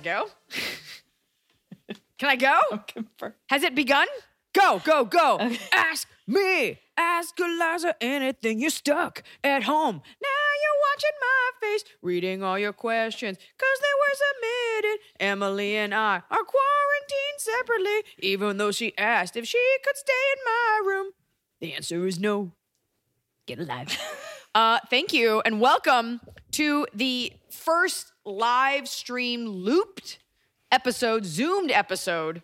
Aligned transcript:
Can 2.18 2.28
I 2.28 2.36
go? 2.36 2.58
Can 2.86 3.06
I 3.22 3.28
go? 3.28 3.32
Has 3.48 3.62
it 3.62 3.74
begun? 3.74 4.06
Go, 4.52 4.80
go, 4.84 5.04
go. 5.04 5.38
Ask 5.72 6.08
me. 6.26 6.78
Ask 6.96 7.38
Eliza 7.38 7.94
anything. 8.00 8.60
You're 8.60 8.70
stuck 8.70 9.22
at 9.44 9.62
home. 9.62 9.94
Now 9.94 10.48
you're 10.62 10.80
watching 10.92 11.16
my 11.20 11.50
face, 11.60 11.84
reading 12.02 12.42
all 12.42 12.58
your 12.58 12.72
questions, 12.72 13.38
because 13.38 13.78
they 13.80 13.94
were 14.02 14.16
submitted. 14.26 14.98
Emily 15.20 15.76
and 15.76 15.94
I 15.94 16.16
are 16.30 16.44
quarantined 16.44 17.38
separately, 17.38 18.02
even 18.18 18.56
though 18.58 18.72
she 18.72 18.96
asked 18.98 19.36
if 19.36 19.46
she 19.46 19.76
could 19.84 19.96
stay 19.96 20.12
in 20.36 20.44
my 20.44 20.82
room. 20.92 21.12
The 21.60 21.74
answer 21.74 22.06
is 22.06 22.18
no. 22.18 22.50
Get 23.46 23.60
alive. 23.60 23.96
uh, 24.54 24.80
thank 24.90 25.12
you, 25.12 25.40
and 25.44 25.60
welcome 25.60 26.20
to 26.52 26.86
the 26.92 27.32
first 27.50 28.09
live 28.24 28.88
stream 28.88 29.46
looped 29.46 30.18
episode, 30.72 31.24
zoomed 31.24 31.70
episode. 31.70 32.42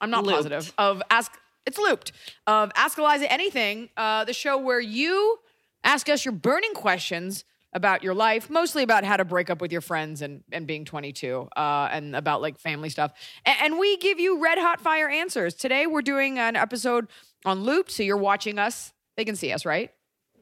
I'm 0.00 0.10
not 0.10 0.24
Looped. 0.24 0.36
positive 0.36 0.72
of 0.78 1.02
ask. 1.10 1.32
It's 1.66 1.76
looped 1.78 2.12
of 2.46 2.70
Ask 2.76 2.96
Eliza 2.96 3.30
Anything, 3.30 3.90
uh, 3.96 4.24
the 4.24 4.32
show 4.32 4.56
where 4.56 4.80
you 4.80 5.38
ask 5.84 6.08
us 6.08 6.24
your 6.24 6.32
burning 6.32 6.72
questions 6.72 7.44
about 7.74 8.02
your 8.02 8.14
life, 8.14 8.48
mostly 8.48 8.82
about 8.82 9.04
how 9.04 9.18
to 9.18 9.24
break 9.26 9.50
up 9.50 9.60
with 9.60 9.70
your 9.70 9.82
friends 9.82 10.22
and 10.22 10.42
and 10.50 10.66
being 10.66 10.84
22, 10.86 11.48
uh, 11.56 11.88
and 11.92 12.16
about 12.16 12.40
like 12.40 12.58
family 12.58 12.88
stuff. 12.88 13.12
A- 13.44 13.50
and 13.62 13.78
we 13.78 13.96
give 13.98 14.18
you 14.18 14.40
red 14.42 14.56
hot 14.58 14.80
fire 14.80 15.08
answers. 15.08 15.54
Today 15.54 15.86
we're 15.86 16.00
doing 16.00 16.38
an 16.38 16.56
episode 16.56 17.08
on 17.44 17.64
looped, 17.64 17.90
so 17.90 18.02
you're 18.02 18.16
watching 18.16 18.58
us. 18.58 18.92
They 19.16 19.24
can 19.26 19.36
see 19.36 19.52
us, 19.52 19.66
right? 19.66 19.90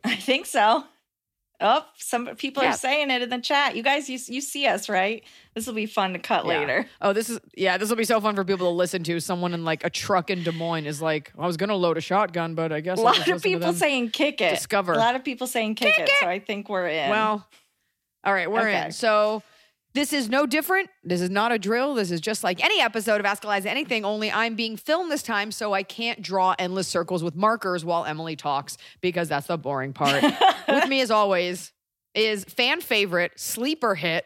I 0.04 0.14
think 0.16 0.46
so. 0.46 0.84
Oh, 1.60 1.86
some 1.96 2.26
people 2.36 2.62
Yeah. 2.62 2.70
are 2.70 2.76
saying 2.76 3.10
it 3.10 3.22
in 3.22 3.30
the 3.30 3.38
chat. 3.38 3.76
You 3.76 3.82
guys, 3.82 4.10
you 4.10 4.18
you 4.26 4.40
see 4.42 4.66
us, 4.66 4.88
right? 4.88 5.24
This 5.54 5.66
will 5.66 5.72
be 5.74 5.86
fun 5.86 6.12
to 6.12 6.18
cut 6.18 6.44
Yeah. 6.44 6.58
later. 6.58 6.86
Oh, 7.00 7.12
this 7.14 7.30
is 7.30 7.40
yeah. 7.56 7.78
This 7.78 7.88
will 7.88 7.96
be 7.96 8.04
so 8.04 8.20
fun 8.20 8.34
for 8.34 8.44
people 8.44 8.66
to 8.66 8.76
listen 8.76 9.02
to. 9.04 9.20
Someone 9.20 9.54
in 9.54 9.64
like 9.64 9.82
a 9.84 9.88
truck 9.90 10.28
in 10.30 10.42
Des 10.42 10.52
Moines 10.52 10.84
is 10.86 11.00
like, 11.00 11.32
I 11.38 11.46
was 11.46 11.56
gonna 11.56 11.74
load 11.76 11.96
a 11.96 12.02
shotgun, 12.02 12.54
but 12.54 12.72
I 12.72 12.80
guess 12.80 12.98
A 12.98 13.02
lot 13.02 13.18
of 13.18 13.24
to 13.24 13.38
people 13.40 13.72
saying 13.72 14.10
kick 14.10 14.40
it. 14.42 14.50
discover. 14.50 14.92
A 14.92 14.98
lot 14.98 15.16
of 15.16 15.24
people 15.24 15.46
saying 15.46 15.76
kick, 15.76 15.98
it, 15.98 16.10
So 16.20 16.26
I 16.26 16.40
think 16.40 16.68
we're 16.68 16.88
in. 16.88 17.08
Well, 17.10 17.46
all 18.22 18.32
right, 18.34 18.50
we're 18.50 18.68
Okay. 18.68 18.86
in. 18.86 18.92
So 18.92 19.42
this 19.96 20.12
is 20.12 20.28
no 20.28 20.44
different. 20.46 20.90
This 21.02 21.20
is 21.22 21.30
not 21.30 21.52
a 21.52 21.58
drill. 21.58 21.94
This 21.94 22.10
is 22.10 22.20
just 22.20 22.44
like 22.44 22.62
any 22.62 22.80
episode 22.80 23.18
of 23.18 23.26
Ask 23.26 23.42
Eliza 23.44 23.70
Anything, 23.70 24.04
only 24.04 24.30
I'm 24.30 24.54
being 24.54 24.76
filmed 24.76 25.10
this 25.10 25.22
time, 25.22 25.50
so 25.50 25.72
I 25.72 25.82
can't 25.82 26.20
draw 26.20 26.54
endless 26.58 26.86
circles 26.86 27.24
with 27.24 27.34
markers 27.34 27.84
while 27.84 28.04
Emily 28.04 28.36
talks 28.36 28.76
because 29.00 29.28
that's 29.28 29.46
the 29.46 29.56
boring 29.56 29.92
part. 29.94 30.22
with 30.68 30.86
me, 30.88 31.00
as 31.00 31.10
always, 31.10 31.72
is 32.14 32.44
fan 32.44 32.80
favorite, 32.82 33.32
sleeper 33.36 33.94
hit, 33.94 34.24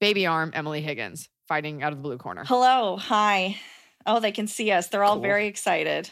baby 0.00 0.26
arm, 0.26 0.52
Emily 0.54 0.80
Higgins, 0.80 1.28
fighting 1.48 1.82
out 1.82 1.92
of 1.92 1.98
the 1.98 2.02
blue 2.02 2.16
corner. 2.18 2.44
hello, 2.46 2.96
hi. 2.96 3.56
Oh, 4.06 4.20
they 4.20 4.32
can 4.32 4.46
see 4.46 4.70
us. 4.70 4.86
They're 4.88 5.04
all 5.04 5.14
Cool. 5.16 5.22
very 5.22 5.46
excited. 5.48 6.08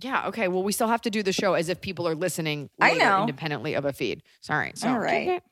Yeah, 0.00 0.28
okay. 0.28 0.48
Well, 0.48 0.62
we 0.64 0.72
still 0.72 0.88
have 0.88 1.02
to 1.02 1.10
do 1.10 1.22
the 1.22 1.32
show 1.32 1.54
as 1.54 1.68
if 1.68 1.80
people 1.80 2.06
are 2.08 2.14
listening 2.14 2.70
I 2.80 2.94
know. 2.94 3.20
independently 3.22 3.74
of 3.74 3.84
a 3.84 3.92
feed. 3.92 4.22
Sorry. 4.40 4.72
So 4.74 4.88
All 4.88 4.98
right. 4.98 5.26
kick 5.26 5.36
it. 5.36 5.42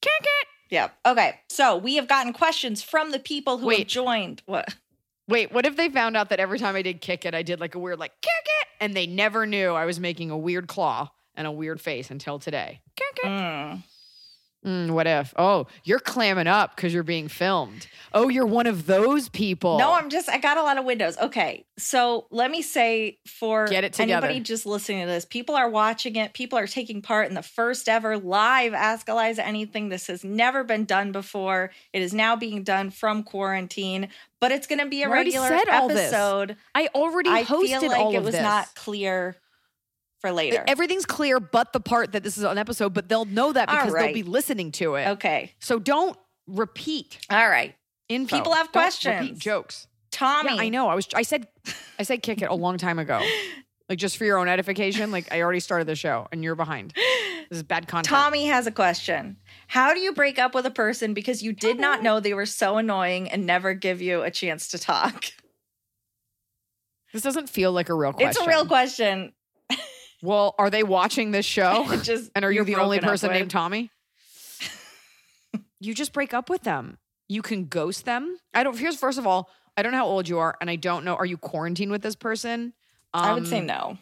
Kick 0.00 0.22
it. 0.22 0.46
Yep. 0.74 0.92
Okay. 1.06 1.38
So 1.48 1.76
we 1.76 1.94
have 1.94 2.08
gotten 2.08 2.32
questions 2.32 2.82
from 2.82 3.12
the 3.12 3.20
people 3.20 3.58
who 3.58 3.70
have 3.70 3.86
joined. 3.86 4.42
What? 4.44 4.74
Wait, 5.28 5.52
what 5.52 5.64
if 5.66 5.76
they 5.76 5.88
found 5.88 6.16
out 6.16 6.30
that 6.30 6.40
every 6.40 6.58
time 6.58 6.74
I 6.74 6.82
did 6.82 7.00
kick 7.00 7.24
it, 7.24 7.32
I 7.32 7.42
did 7.44 7.60
like 7.60 7.76
a 7.76 7.78
weird 7.78 8.00
like 8.00 8.12
kick 8.20 8.32
it, 8.62 8.68
and 8.80 8.92
they 8.94 9.06
never 9.06 9.46
knew 9.46 9.70
I 9.70 9.84
was 9.84 10.00
making 10.00 10.32
a 10.32 10.36
weird 10.36 10.66
claw 10.66 11.10
and 11.36 11.46
a 11.46 11.52
weird 11.52 11.80
face 11.80 12.10
until 12.10 12.40
today. 12.40 12.80
Kick 12.96 13.20
it. 13.22 13.28
Mm. 13.28 13.82
Mm, 14.64 14.92
what 14.92 15.06
if? 15.06 15.34
Oh, 15.36 15.66
you're 15.84 15.98
clamming 16.00 16.46
up 16.46 16.74
because 16.74 16.94
you're 16.94 17.02
being 17.02 17.28
filmed. 17.28 17.86
Oh, 18.14 18.28
you're 18.28 18.46
one 18.46 18.66
of 18.66 18.86
those 18.86 19.28
people. 19.28 19.76
No, 19.78 19.92
I'm 19.92 20.08
just, 20.08 20.28
I 20.28 20.38
got 20.38 20.56
a 20.56 20.62
lot 20.62 20.78
of 20.78 20.84
windows. 20.84 21.18
Okay. 21.18 21.66
So 21.76 22.26
let 22.30 22.50
me 22.50 22.62
say 22.62 23.18
for 23.26 23.66
Get 23.66 23.84
it 23.84 23.92
together. 23.92 24.26
anybody 24.26 24.40
just 24.40 24.64
listening 24.64 25.00
to 25.02 25.06
this, 25.06 25.24
people 25.24 25.54
are 25.54 25.68
watching 25.68 26.16
it. 26.16 26.32
People 26.32 26.58
are 26.58 26.66
taking 26.66 27.02
part 27.02 27.28
in 27.28 27.34
the 27.34 27.42
first 27.42 27.88
ever 27.88 28.16
live 28.16 28.72
Ask 28.72 29.08
Eliza 29.08 29.44
Anything. 29.46 29.88
This 29.90 30.06
has 30.06 30.24
never 30.24 30.64
been 30.64 30.84
done 30.86 31.12
before. 31.12 31.70
It 31.92 32.00
is 32.00 32.14
now 32.14 32.34
being 32.36 32.62
done 32.62 32.90
from 32.90 33.22
quarantine, 33.22 34.08
but 34.40 34.50
it's 34.52 34.66
going 34.66 34.78
to 34.78 34.86
be 34.86 35.02
a 35.02 35.08
already 35.08 35.30
regular 35.30 35.48
said 35.48 35.68
all 35.68 35.88
this. 35.88 35.98
episode. 36.12 36.56
I 36.74 36.88
already 36.94 37.30
I 37.30 37.44
hosted 37.44 37.80
feel 37.80 37.90
like 37.90 38.00
all 38.00 38.14
it 38.14 38.22
was 38.22 38.32
this. 38.32 38.42
not 38.42 38.74
clear 38.74 39.36
for 40.24 40.32
later. 40.32 40.64
Everything's 40.66 41.04
clear, 41.04 41.38
but 41.38 41.74
the 41.74 41.80
part 41.80 42.12
that 42.12 42.22
this 42.22 42.38
is 42.38 42.44
an 42.44 42.56
episode. 42.56 42.94
But 42.94 43.08
they'll 43.10 43.26
know 43.26 43.52
that 43.52 43.68
because 43.68 43.92
they'll 43.92 44.14
be 44.14 44.22
listening 44.22 44.72
to 44.72 44.94
it. 44.94 45.08
okay. 45.08 45.52
So 45.58 45.78
don't 45.78 46.16
repeat 46.46 47.18
All 47.28 47.48
right. 47.48 47.74
info. 48.08 48.36
People 48.36 48.54
have 48.54 48.72
Don't 48.72 48.82
questions. 48.82 49.38
jokes. 49.38 49.86
Tommy. 50.10 50.54
Yeah, 50.54 50.62
I 50.62 50.68
know. 50.70 50.88
I 50.88 50.94
was. 50.94 51.06
I 51.14 51.22
said. 51.22 51.46
I 51.98 52.04
said 52.04 52.22
kick 52.22 52.40
it 52.40 52.48
a 52.50 52.54
long 52.54 52.78
time 52.78 52.98
ago. 52.98 53.20
Like 53.86 53.98
just 53.98 54.16
for 54.16 54.24
your 54.24 54.38
own 54.38 54.48
edification. 54.48 55.10
Like 55.10 55.30
I 55.30 55.42
already 55.42 55.60
started 55.60 55.86
the 55.86 55.94
show 55.94 56.26
and 56.32 56.42
you're 56.42 56.54
behind. 56.54 56.94
This 57.50 57.58
is 57.58 57.62
bad 57.62 57.86
content. 57.86 58.06
Tommy 58.06 58.46
has 58.46 58.66
a 58.66 58.70
question. 58.70 59.36
How 59.66 59.92
do 59.92 60.00
you 60.00 60.14
break 60.14 60.38
up 60.38 60.54
with 60.54 60.64
a 60.64 60.70
person 60.70 61.12
because 61.12 61.42
you 61.42 61.52
did 61.52 61.78
not 61.78 62.02
know 62.02 62.18
they 62.18 62.32
were 62.32 62.46
so 62.46 62.78
annoying 62.78 63.28
and 63.28 63.44
never 63.44 63.74
give 63.74 64.00
you 64.00 64.22
a 64.22 64.30
chance 64.30 64.68
to 64.68 64.78
talk? 64.78 65.26
This 67.12 67.20
doesn't 67.22 67.50
feel 67.50 67.72
like 67.72 67.90
a 67.90 67.94
real 67.94 68.14
question. 68.14 68.30
It's 68.30 68.40
a 68.40 68.48
real 68.48 68.66
question. 68.66 69.34
Well, 70.24 70.54
are 70.58 70.70
they 70.70 70.82
watching 70.82 71.32
this 71.32 71.44
show? 71.44 71.86
Just 72.02 72.30
and 72.34 72.44
are 72.46 72.50
you 72.50 72.64
the 72.64 72.76
only 72.76 72.98
person 72.98 73.30
named 73.30 73.50
Tommy? 73.50 73.90
you 75.80 75.92
just 75.92 76.14
break 76.14 76.32
up 76.32 76.48
with 76.48 76.62
them. 76.62 76.96
You 77.28 77.42
can 77.42 77.66
ghost 77.66 78.06
them. 78.06 78.38
I 78.54 78.62
don't. 78.64 78.76
Here's 78.76 78.96
first 78.96 79.18
of 79.18 79.26
all, 79.26 79.50
I 79.76 79.82
don't 79.82 79.92
know 79.92 79.98
how 79.98 80.06
old 80.06 80.26
you 80.26 80.38
are, 80.38 80.56
and 80.62 80.70
I 80.70 80.76
don't 80.76 81.04
know. 81.04 81.14
Are 81.14 81.26
you 81.26 81.36
quarantined 81.36 81.90
with 81.92 82.00
this 82.00 82.16
person? 82.16 82.72
I 83.12 83.34
would 83.34 83.46
say 83.46 83.58
Um, 83.58 83.66
no. 83.66 83.98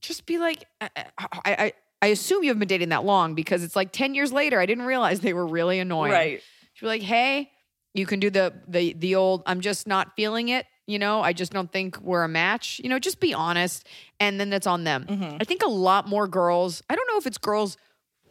Just 0.00 0.24
be 0.24 0.38
like, 0.38 0.64
I, 0.80 0.88
I, 0.96 1.26
I, 1.44 1.72
I 2.00 2.06
assume 2.08 2.42
you 2.42 2.48
haven't 2.50 2.60
been 2.60 2.68
dating 2.68 2.88
that 2.90 3.04
long 3.04 3.34
because 3.34 3.62
it's 3.62 3.76
like 3.76 3.92
ten 3.92 4.14
years 4.14 4.32
later. 4.32 4.58
I 4.60 4.64
didn't 4.66 4.86
realize 4.86 5.20
they 5.20 5.34
were 5.34 5.46
really 5.46 5.78
annoying. 5.78 6.12
Right. 6.12 6.40
She'd 6.74 6.84
be 6.84 6.88
like, 6.88 7.02
hey, 7.02 7.50
you 7.92 8.06
can 8.06 8.18
do 8.18 8.30
the 8.30 8.54
the 8.66 8.94
the 8.94 9.14
old 9.16 9.42
I'm 9.46 9.60
just 9.60 9.86
not 9.86 10.16
feeling 10.16 10.48
it, 10.48 10.64
you 10.86 10.98
know, 10.98 11.20
I 11.20 11.32
just 11.32 11.52
don't 11.52 11.70
think 11.70 12.00
we're 12.00 12.22
a 12.24 12.28
match. 12.28 12.80
You 12.82 12.88
know, 12.88 12.98
just 12.98 13.20
be 13.20 13.34
honest 13.34 13.86
and 14.20 14.38
then 14.40 14.50
that's 14.50 14.66
on 14.66 14.84
them. 14.84 15.06
Mhm. 15.08 15.38
I 15.40 15.44
think 15.44 15.62
a 15.62 15.68
lot 15.68 16.08
more 16.08 16.28
girls, 16.28 16.82
I 16.88 16.94
don't 16.96 17.08
know 17.08 17.18
if 17.18 17.26
it's 17.26 17.38
girls, 17.38 17.76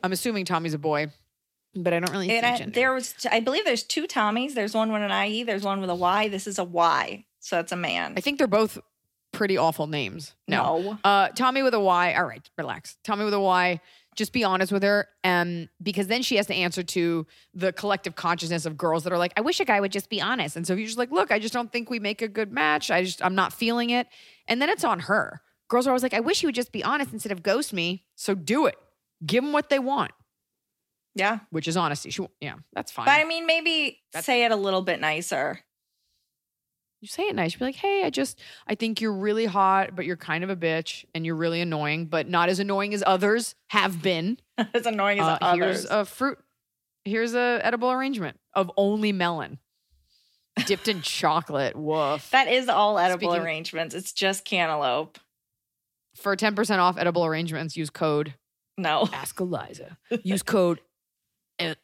I'm 0.03 0.11
assuming 0.11 0.45
Tommy's 0.45 0.73
a 0.73 0.77
boy, 0.77 1.07
but 1.75 1.94
I 1.94 1.99
don't 1.99 2.11
really 2.11 2.29
And 2.31 2.45
I, 2.45 2.65
there 2.65 2.94
was, 2.94 3.13
I 3.31 3.39
believe 3.41 3.65
there's 3.65 3.83
two 3.83 4.07
Tommies. 4.07 4.53
There's 4.53 4.73
one 4.73 4.91
with 4.91 5.01
an 5.01 5.11
IE. 5.11 5.44
There's 5.44 5.63
one 5.63 5.81
with 5.81 5.89
a 5.89 5.95
Y. 5.95 6.29
This 6.29 6.47
is 6.47 6.57
a 6.59 6.63
Y. 6.63 7.25
So 7.39 7.57
that's 7.57 7.71
a 7.71 7.75
man. 7.77 8.13
I 8.17 8.21
think 8.21 8.38
they're 8.38 8.47
both 8.47 8.77
pretty 9.33 9.57
awful 9.57 9.88
names. 9.88 10.33
No. 10.47 10.79
no. 10.81 10.99
Uh 11.03 11.27
Tommy 11.29 11.61
with 11.61 11.73
a 11.73 11.79
Y. 11.79 12.13
All 12.13 12.25
right, 12.25 12.49
relax. 12.57 12.97
Tommy 13.03 13.25
with 13.25 13.33
a 13.33 13.39
Y. 13.39 13.81
Just 14.15 14.31
be 14.31 14.43
honest 14.43 14.71
with 14.71 14.83
her. 14.83 15.07
Um, 15.23 15.67
because 15.83 16.07
then 16.07 16.21
she 16.21 16.38
has 16.38 16.47
to 16.47 16.53
answer 16.53 16.83
to 16.83 17.27
the 17.53 17.73
collective 17.73 18.15
consciousness 18.15 18.65
of 18.65 18.77
girls 18.77 19.03
that 19.03 19.12
are 19.12 19.17
like, 19.17 19.33
I 19.35 19.41
wish 19.41 19.59
a 19.59 19.65
guy 19.65 19.79
would 19.81 19.91
just 19.91 20.09
be 20.09 20.21
honest. 20.21 20.56
And 20.56 20.65
so 20.65 20.73
if 20.73 20.79
you're 20.79 20.85
just 20.88 20.97
like, 20.97 21.12
look, 21.12 21.31
I 21.31 21.39
just 21.39 21.53
don't 21.53 21.71
think 21.71 21.89
we 21.89 22.00
make 22.00 22.21
a 22.21 22.27
good 22.29 22.51
match. 22.51 22.89
I 22.89 23.03
just 23.03 23.23
I'm 23.23 23.35
not 23.35 23.51
feeling 23.51 23.89
it. 23.89 24.07
And 24.47 24.62
then 24.62 24.69
it's 24.69 24.83
on 24.85 25.01
her. 25.01 25.41
Girls 25.67 25.85
are 25.88 25.89
always 25.89 26.03
like, 26.03 26.13
I 26.13 26.19
wish 26.21 26.39
he 26.39 26.45
would 26.45 26.56
just 26.56 26.71
be 26.71 26.83
honest 26.83 27.12
instead 27.12 27.31
of 27.33 27.44
ghost 27.44 27.73
me. 27.73 28.06
So 28.15 28.35
do 28.35 28.67
it. 28.67 28.75
Give 29.25 29.44
them 29.44 29.51
what 29.51 29.69
they 29.69 29.79
want, 29.79 30.12
Yeah. 31.15 31.39
which 31.50 31.68
is 31.68 31.75
honesty. 31.75 32.09
She, 32.11 32.25
yeah, 32.39 32.56
that's 32.73 32.91
fine. 32.91 33.06
But 33.06 33.19
I 33.19 33.23
mean, 33.25 33.45
maybe 33.45 34.00
That's- 34.13 34.25
say 34.25 34.45
it 34.45 34.51
a 34.51 34.56
little 34.56 34.81
bit 34.83 35.00
nicer. 35.01 35.59
You 37.06 37.10
say 37.10 37.24
it 37.24 37.36
nice. 37.36 37.54
You 37.54 37.60
be 37.60 37.66
like, 37.66 37.75
hey, 37.75 38.04
I 38.04 38.10
just, 38.10 38.40
I 38.68 38.74
think 38.74 39.00
you're 39.00 39.13
really 39.13 39.46
hot, 39.46 39.96
but 39.96 40.06
you're 40.06 40.18
kind 40.18 40.44
of 40.44 40.50
a 40.50 40.56
bitch 40.56 41.06
and 41.13 41.24
you're 41.24 41.36
really 41.36 41.62
annoying, 41.62 42.07
but 42.07 42.28
not 42.28 42.50
as 42.50 42.60
annoying 42.60 42.96
as 42.96 43.04
others 43.06 43.54
have 43.68 44.02
been. 44.02 44.40
as 44.74 44.88
annoying 44.88 45.19
as 45.19 45.25
Uh, 45.25 45.38
others. 45.42 45.60
here's 45.60 45.86
a 45.86 46.04
fruit. 46.06 46.40
Here's 47.04 47.36
a 47.36 47.60
edible 47.62 47.92
arrangement 47.92 48.40
of 48.56 48.72
only 48.75 49.12
melon, 49.12 49.60
dipped 50.66 50.88
in 50.88 51.04
chocolate. 51.04 51.75
Woof. 51.75 52.28
that 52.31 52.48
is 52.48 52.69
all 52.69 52.98
edible 52.98 53.30
Speaking- 53.30 53.46
arrangements. 53.46 53.94
It's 53.94 54.12
just 54.12 54.44
cantaloupe. 54.46 55.19
For 56.16 56.36
ten 56.36 56.56
percent 56.56 56.81
off 56.81 56.98
edible 56.98 57.24
arrangements, 57.25 57.78
use 57.78 57.92
code 57.92 58.34
No. 58.80 59.07
Ask 59.13 59.40
Eliza. 59.40 59.98
Use 60.24 60.42
code 60.42 60.80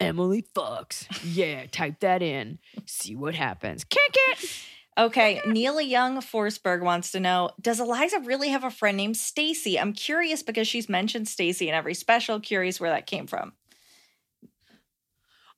Emily 0.00 0.44
Fucks. 0.54 1.06
Yeah, 1.24 1.64
type 1.70 2.00
that 2.00 2.20
in. 2.22 2.58
See 2.86 3.14
what 3.14 3.34
happens. 3.34 3.84
Kick 3.84 4.00
it. 4.28 4.50
Okay, 4.98 5.40
Neela 5.46 5.82
Young 5.82 6.18
Forsberg 6.18 6.82
wants 6.82 7.12
to 7.12 7.20
know 7.20 7.50
Does 7.60 7.80
Eliza 7.80 8.20
really 8.20 8.48
have 8.48 8.64
a 8.64 8.70
friend 8.70 8.96
named 8.96 9.16
Stacy? 9.16 9.80
I'm 9.80 9.94
curious 9.94 10.42
because 10.42 10.68
she's 10.68 10.88
mentioned 10.88 11.28
Stacy 11.28 11.68
in 11.68 11.74
every 11.74 11.94
special. 11.94 12.40
Curious 12.40 12.78
where 12.78 12.90
that 12.90 13.06
came 13.06 13.26
from. 13.26 13.54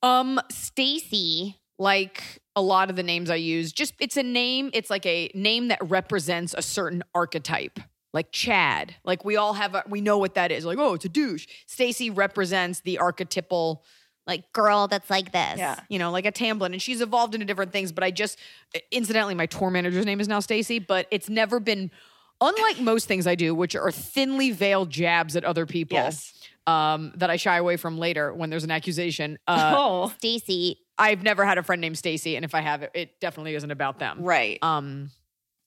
Um, 0.01 0.39
Stacy, 0.49 1.57
like 1.77 2.41
a 2.55 2.61
lot 2.61 2.89
of 2.89 2.95
the 2.95 3.03
names 3.03 3.29
I 3.29 3.35
use, 3.35 3.73
just 3.73 3.93
it's 3.99 4.15
a 4.15 4.23
name. 4.23 4.69
It's 4.73 4.89
like 4.89 5.05
a 5.05 5.29
name 5.33 5.67
that 5.67 5.79
represents 5.81 6.53
a 6.57 6.61
certain 6.61 7.03
archetype. 7.13 7.79
Like 8.13 8.31
Chad, 8.31 8.95
like 9.03 9.25
we 9.25 9.35
all 9.35 9.53
have, 9.53 9.75
a, 9.75 9.83
we 9.89 9.99
know 9.99 10.17
what 10.17 10.35
that 10.35 10.49
is. 10.49 10.63
Like, 10.63 10.77
oh, 10.77 10.93
it's 10.93 11.03
a 11.03 11.09
douche. 11.09 11.47
Stacy 11.65 12.09
represents 12.09 12.79
the 12.79 12.99
archetypal 12.99 13.83
like 14.27 14.51
girl 14.53 14.87
that's 14.87 15.09
like 15.09 15.31
this. 15.31 15.57
Yeah. 15.57 15.79
you 15.89 15.99
know, 15.99 16.11
like 16.11 16.25
a 16.25 16.31
Tamblin. 16.31 16.73
and 16.73 16.81
she's 16.81 17.01
evolved 17.01 17.33
into 17.35 17.45
different 17.45 17.71
things. 17.71 17.91
But 17.91 18.03
I 18.03 18.11
just, 18.11 18.39
incidentally, 18.91 19.35
my 19.35 19.45
tour 19.45 19.69
manager's 19.69 20.05
name 20.05 20.19
is 20.19 20.27
now 20.27 20.39
Stacy, 20.39 20.79
but 20.79 21.07
it's 21.11 21.29
never 21.29 21.59
been, 21.59 21.91
unlike 22.41 22.79
most 22.79 23.07
things 23.07 23.27
I 23.27 23.35
do, 23.35 23.53
which 23.53 23.75
are 23.75 23.91
thinly 23.91 24.51
veiled 24.51 24.89
jabs 24.89 25.35
at 25.35 25.43
other 25.43 25.65
people. 25.65 25.95
Yes. 25.97 26.33
Um, 26.67 27.11
that 27.17 27.29
I 27.29 27.35
shy 27.35 27.57
away 27.57 27.77
from 27.77 27.99
later 27.99 28.33
when 28.33 28.49
there's 28.49 28.63
an 28.63 28.71
accusation. 28.71 29.37
Uh, 29.47 29.73
oh, 29.77 30.13
Stacy. 30.17 30.79
I've 30.97 31.21
never 31.21 31.45
had 31.45 31.57
a 31.59 31.63
friend 31.63 31.79
named 31.79 31.97
Stacy, 31.97 32.35
and 32.35 32.43
if 32.43 32.55
I 32.55 32.61
have 32.61 32.81
it, 32.81 32.91
it 32.95 33.19
definitely 33.19 33.53
isn't 33.53 33.69
about 33.69 33.99
them. 33.99 34.21
right. 34.21 34.57
Um, 34.63 35.11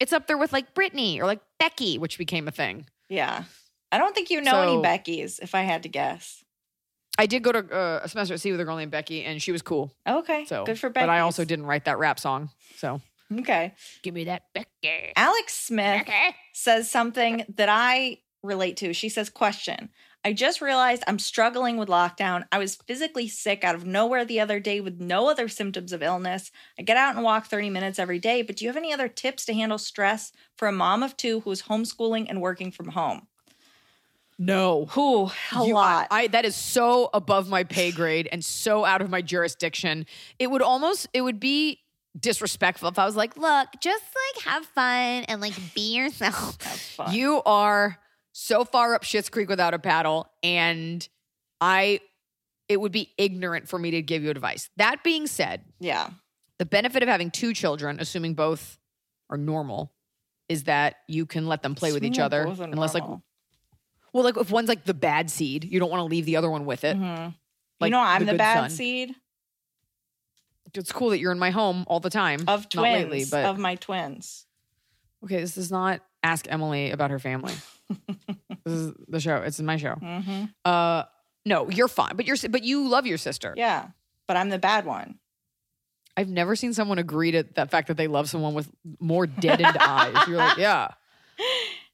it's 0.00 0.12
up 0.12 0.26
there 0.26 0.38
with 0.38 0.52
like 0.52 0.74
Brittany 0.74 1.20
or 1.20 1.26
like 1.26 1.40
Becky, 1.60 1.98
which 1.98 2.18
became 2.18 2.48
a 2.48 2.50
thing. 2.50 2.86
yeah. 3.08 3.44
I 3.90 3.96
don't 3.98 4.14
think 4.14 4.28
you 4.30 4.40
know 4.42 4.60
any 4.60 4.74
So- 4.74 4.82
Beckys, 4.82 5.40
if 5.42 5.54
I 5.54 5.62
had 5.62 5.84
to 5.84 5.88
guess. 5.88 6.44
I 7.18 7.26
did 7.26 7.42
go 7.42 7.52
to 7.52 7.58
uh, 7.58 8.00
a 8.04 8.08
semester 8.08 8.34
at 8.34 8.40
sea 8.40 8.52
with 8.52 8.60
a 8.60 8.64
girl 8.64 8.76
named 8.76 8.92
Becky, 8.92 9.24
and 9.24 9.42
she 9.42 9.52
was 9.52 9.60
cool. 9.60 9.92
Okay. 10.08 10.44
So 10.46 10.64
good 10.64 10.78
for 10.78 10.88
Becky. 10.88 11.06
But 11.06 11.10
I 11.10 11.20
also 11.20 11.44
didn't 11.44 11.66
write 11.66 11.84
that 11.86 11.98
rap 11.98 12.20
song. 12.20 12.50
So 12.76 13.00
Okay. 13.32 13.74
give 14.02 14.14
me 14.14 14.24
that 14.24 14.44
Becky. 14.54 15.12
Alex 15.16 15.54
Smith 15.54 16.08
says 16.54 16.90
something 16.90 17.44
that 17.56 17.68
I 17.68 18.18
relate 18.42 18.76
to. 18.78 18.92
She 18.94 19.08
says, 19.08 19.28
Question. 19.28 19.90
I 20.24 20.32
just 20.32 20.60
realized 20.60 21.04
I'm 21.06 21.18
struggling 21.18 21.76
with 21.76 21.88
lockdown. 21.88 22.44
I 22.50 22.58
was 22.58 22.74
physically 22.74 23.28
sick 23.28 23.62
out 23.62 23.76
of 23.76 23.86
nowhere 23.86 24.24
the 24.24 24.40
other 24.40 24.58
day 24.58 24.80
with 24.80 25.00
no 25.00 25.28
other 25.30 25.46
symptoms 25.48 25.92
of 25.92 26.02
illness. 26.02 26.50
I 26.78 26.82
get 26.82 26.96
out 26.96 27.14
and 27.14 27.24
walk 27.24 27.46
30 27.46 27.70
minutes 27.70 27.98
every 28.00 28.18
day, 28.18 28.42
but 28.42 28.56
do 28.56 28.64
you 28.64 28.68
have 28.68 28.76
any 28.76 28.92
other 28.92 29.08
tips 29.08 29.44
to 29.46 29.54
handle 29.54 29.78
stress 29.78 30.32
for 30.56 30.66
a 30.66 30.72
mom 30.72 31.04
of 31.04 31.16
two 31.16 31.40
who 31.40 31.50
is 31.52 31.62
homeschooling 31.62 32.26
and 32.28 32.40
working 32.40 32.72
from 32.72 32.88
home? 32.88 33.28
No. 34.38 34.86
Who? 34.90 35.30
A 35.56 35.66
You- 35.66 35.74
lot. 35.74 36.06
I, 36.10 36.22
I 36.22 36.26
that 36.28 36.44
is 36.44 36.54
so 36.54 37.10
above 37.12 37.48
my 37.48 37.64
pay 37.64 37.90
grade 37.90 38.28
and 38.30 38.44
so 38.44 38.84
out 38.84 39.00
of 39.02 39.10
my 39.10 39.20
jurisdiction. 39.20 40.06
It 40.38 40.48
would 40.50 40.62
almost 40.62 41.08
it 41.12 41.22
would 41.22 41.40
be 41.40 41.80
disrespectful 42.18 42.88
if 42.88 42.98
I 42.98 43.04
was 43.04 43.16
like, 43.16 43.36
Look, 43.36 43.68
just 43.80 44.04
like 44.36 44.44
have 44.44 44.64
fun 44.66 45.24
and 45.24 45.40
like 45.40 45.54
be 45.74 45.96
yourself. 45.96 46.56
You 47.10 47.42
are 47.46 47.98
so 48.32 48.64
far 48.64 48.94
up 48.94 49.02
Shit's 49.04 49.28
Creek 49.28 49.48
without 49.48 49.72
a 49.74 49.78
paddle, 49.78 50.28
and 50.42 51.06
I 51.60 52.00
it 52.68 52.80
would 52.80 52.92
be 52.92 53.12
ignorant 53.16 53.68
for 53.68 53.78
me 53.78 53.92
to 53.92 54.02
give 54.02 54.22
you 54.22 54.30
advice. 54.30 54.68
That 54.76 55.02
being 55.02 55.26
said, 55.26 55.62
yeah. 55.80 56.10
the 56.58 56.66
benefit 56.66 57.02
of 57.02 57.08
having 57.08 57.30
two 57.30 57.54
children, 57.54 57.98
assuming 57.98 58.34
both 58.34 58.78
are 59.30 59.38
normal, 59.38 59.92
is 60.48 60.64
that 60.64 60.96
you 61.08 61.24
can 61.24 61.46
let 61.46 61.62
them 61.62 61.74
play 61.74 61.92
with 61.92 62.04
each 62.04 62.18
other. 62.18 62.42
Unless 62.42 62.94
like 62.94 63.04
normal. 63.04 63.22
Well, 64.18 64.24
like 64.24 64.36
if 64.36 64.50
one's 64.50 64.68
like 64.68 64.84
the 64.84 64.94
bad 64.94 65.30
seed, 65.30 65.62
you 65.64 65.78
don't 65.78 65.90
want 65.90 66.00
to 66.00 66.04
leave 66.04 66.24
the 66.26 66.36
other 66.36 66.50
one 66.50 66.66
with 66.66 66.82
it. 66.82 66.96
Mhm. 66.96 67.34
Like 67.80 67.88
you 67.88 67.92
know, 67.92 68.00
I'm 68.00 68.26
the 68.26 68.32
the, 68.32 68.38
bad 68.38 68.54
son. 68.62 68.70
seed 68.70 69.14
It's 70.74 70.90
cool 70.92 71.10
that 71.10 71.18
you're 71.20 71.30
in 71.32 71.38
my 71.38 71.50
home 71.50 71.84
all 71.86 72.00
the 72.00 72.10
time. 72.10 72.40
of 72.48 72.62
Not 72.74 72.82
twins, 72.82 72.94
lately, 73.04 73.24
but 73.30 73.44
of 73.44 73.58
my 73.58 73.76
twins. 73.76 74.46
okay, 75.24 75.38
this 75.40 75.56
is 75.56 75.70
not 75.70 76.00
ask 76.24 76.46
Emily 76.50 76.90
about 76.90 77.10
her 77.12 77.18
family. 77.20 77.54
this 78.64 78.74
is 78.74 78.92
the 79.06 79.20
show. 79.20 79.36
It's 79.36 79.60
in 79.60 79.66
my 79.66 79.76
show. 79.76 79.94
hmm 79.94 80.44
Uh 80.64 81.04
no, 81.44 81.70
you're 81.70 81.88
fine. 81.88 82.16
But 82.16 82.26
you're 82.26 82.36
but 82.50 82.64
you 82.64 82.88
love 82.88 83.06
your 83.06 83.18
sister. 83.18 83.54
Yeah, 83.56 83.90
but 84.26 84.36
I'm 84.36 84.48
the 84.48 84.58
bad 84.58 84.84
one. 84.84 85.18
I've 86.16 86.28
never 86.28 86.56
seen 86.56 86.74
someone 86.74 86.98
agree 86.98 87.30
to 87.30 87.44
the 87.44 87.66
fact 87.66 87.86
that 87.86 87.96
they 87.96 88.08
love 88.08 88.28
someone 88.28 88.52
with 88.54 88.68
more 88.98 89.28
deadened 89.28 89.76
eyes. 89.78 90.26
You're 90.26 90.38
like, 90.38 90.58
yeah. 90.68 90.88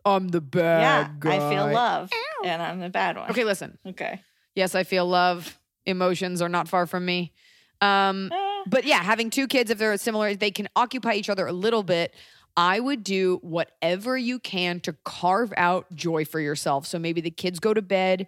I'm 0.04 0.28
the 0.28 0.40
bad 0.40 0.80
yeah, 0.80 1.08
guy. 1.18 1.36
I 1.36 1.50
feel 1.50 1.72
love, 1.72 2.10
and 2.44 2.60
I'm 2.60 2.80
the 2.80 2.90
bad 2.90 3.16
one. 3.16 3.30
Okay, 3.30 3.44
listen. 3.44 3.78
Okay. 3.86 4.20
Yes, 4.54 4.74
I 4.74 4.84
feel 4.84 5.06
love. 5.06 5.58
Emotions 5.86 6.40
are 6.42 6.48
not 6.48 6.68
far 6.68 6.86
from 6.86 7.04
me. 7.04 7.32
Um, 7.80 8.30
Eh, 8.32 8.62
but 8.66 8.84
yeah, 8.84 9.02
having 9.02 9.30
two 9.30 9.46
kids, 9.46 9.70
if 9.70 9.78
they're 9.78 9.96
similar, 9.96 10.34
they 10.34 10.50
can 10.50 10.68
occupy 10.76 11.14
each 11.14 11.28
other 11.28 11.46
a 11.46 11.52
little 11.52 11.82
bit. 11.82 12.14
I 12.56 12.78
would 12.80 13.02
do 13.02 13.38
whatever 13.42 14.16
you 14.16 14.38
can 14.38 14.80
to 14.80 14.92
carve 15.04 15.52
out 15.56 15.92
joy 15.94 16.24
for 16.24 16.40
yourself. 16.40 16.86
So 16.86 16.98
maybe 16.98 17.20
the 17.20 17.30
kids 17.30 17.58
go 17.58 17.74
to 17.74 17.82
bed. 17.82 18.26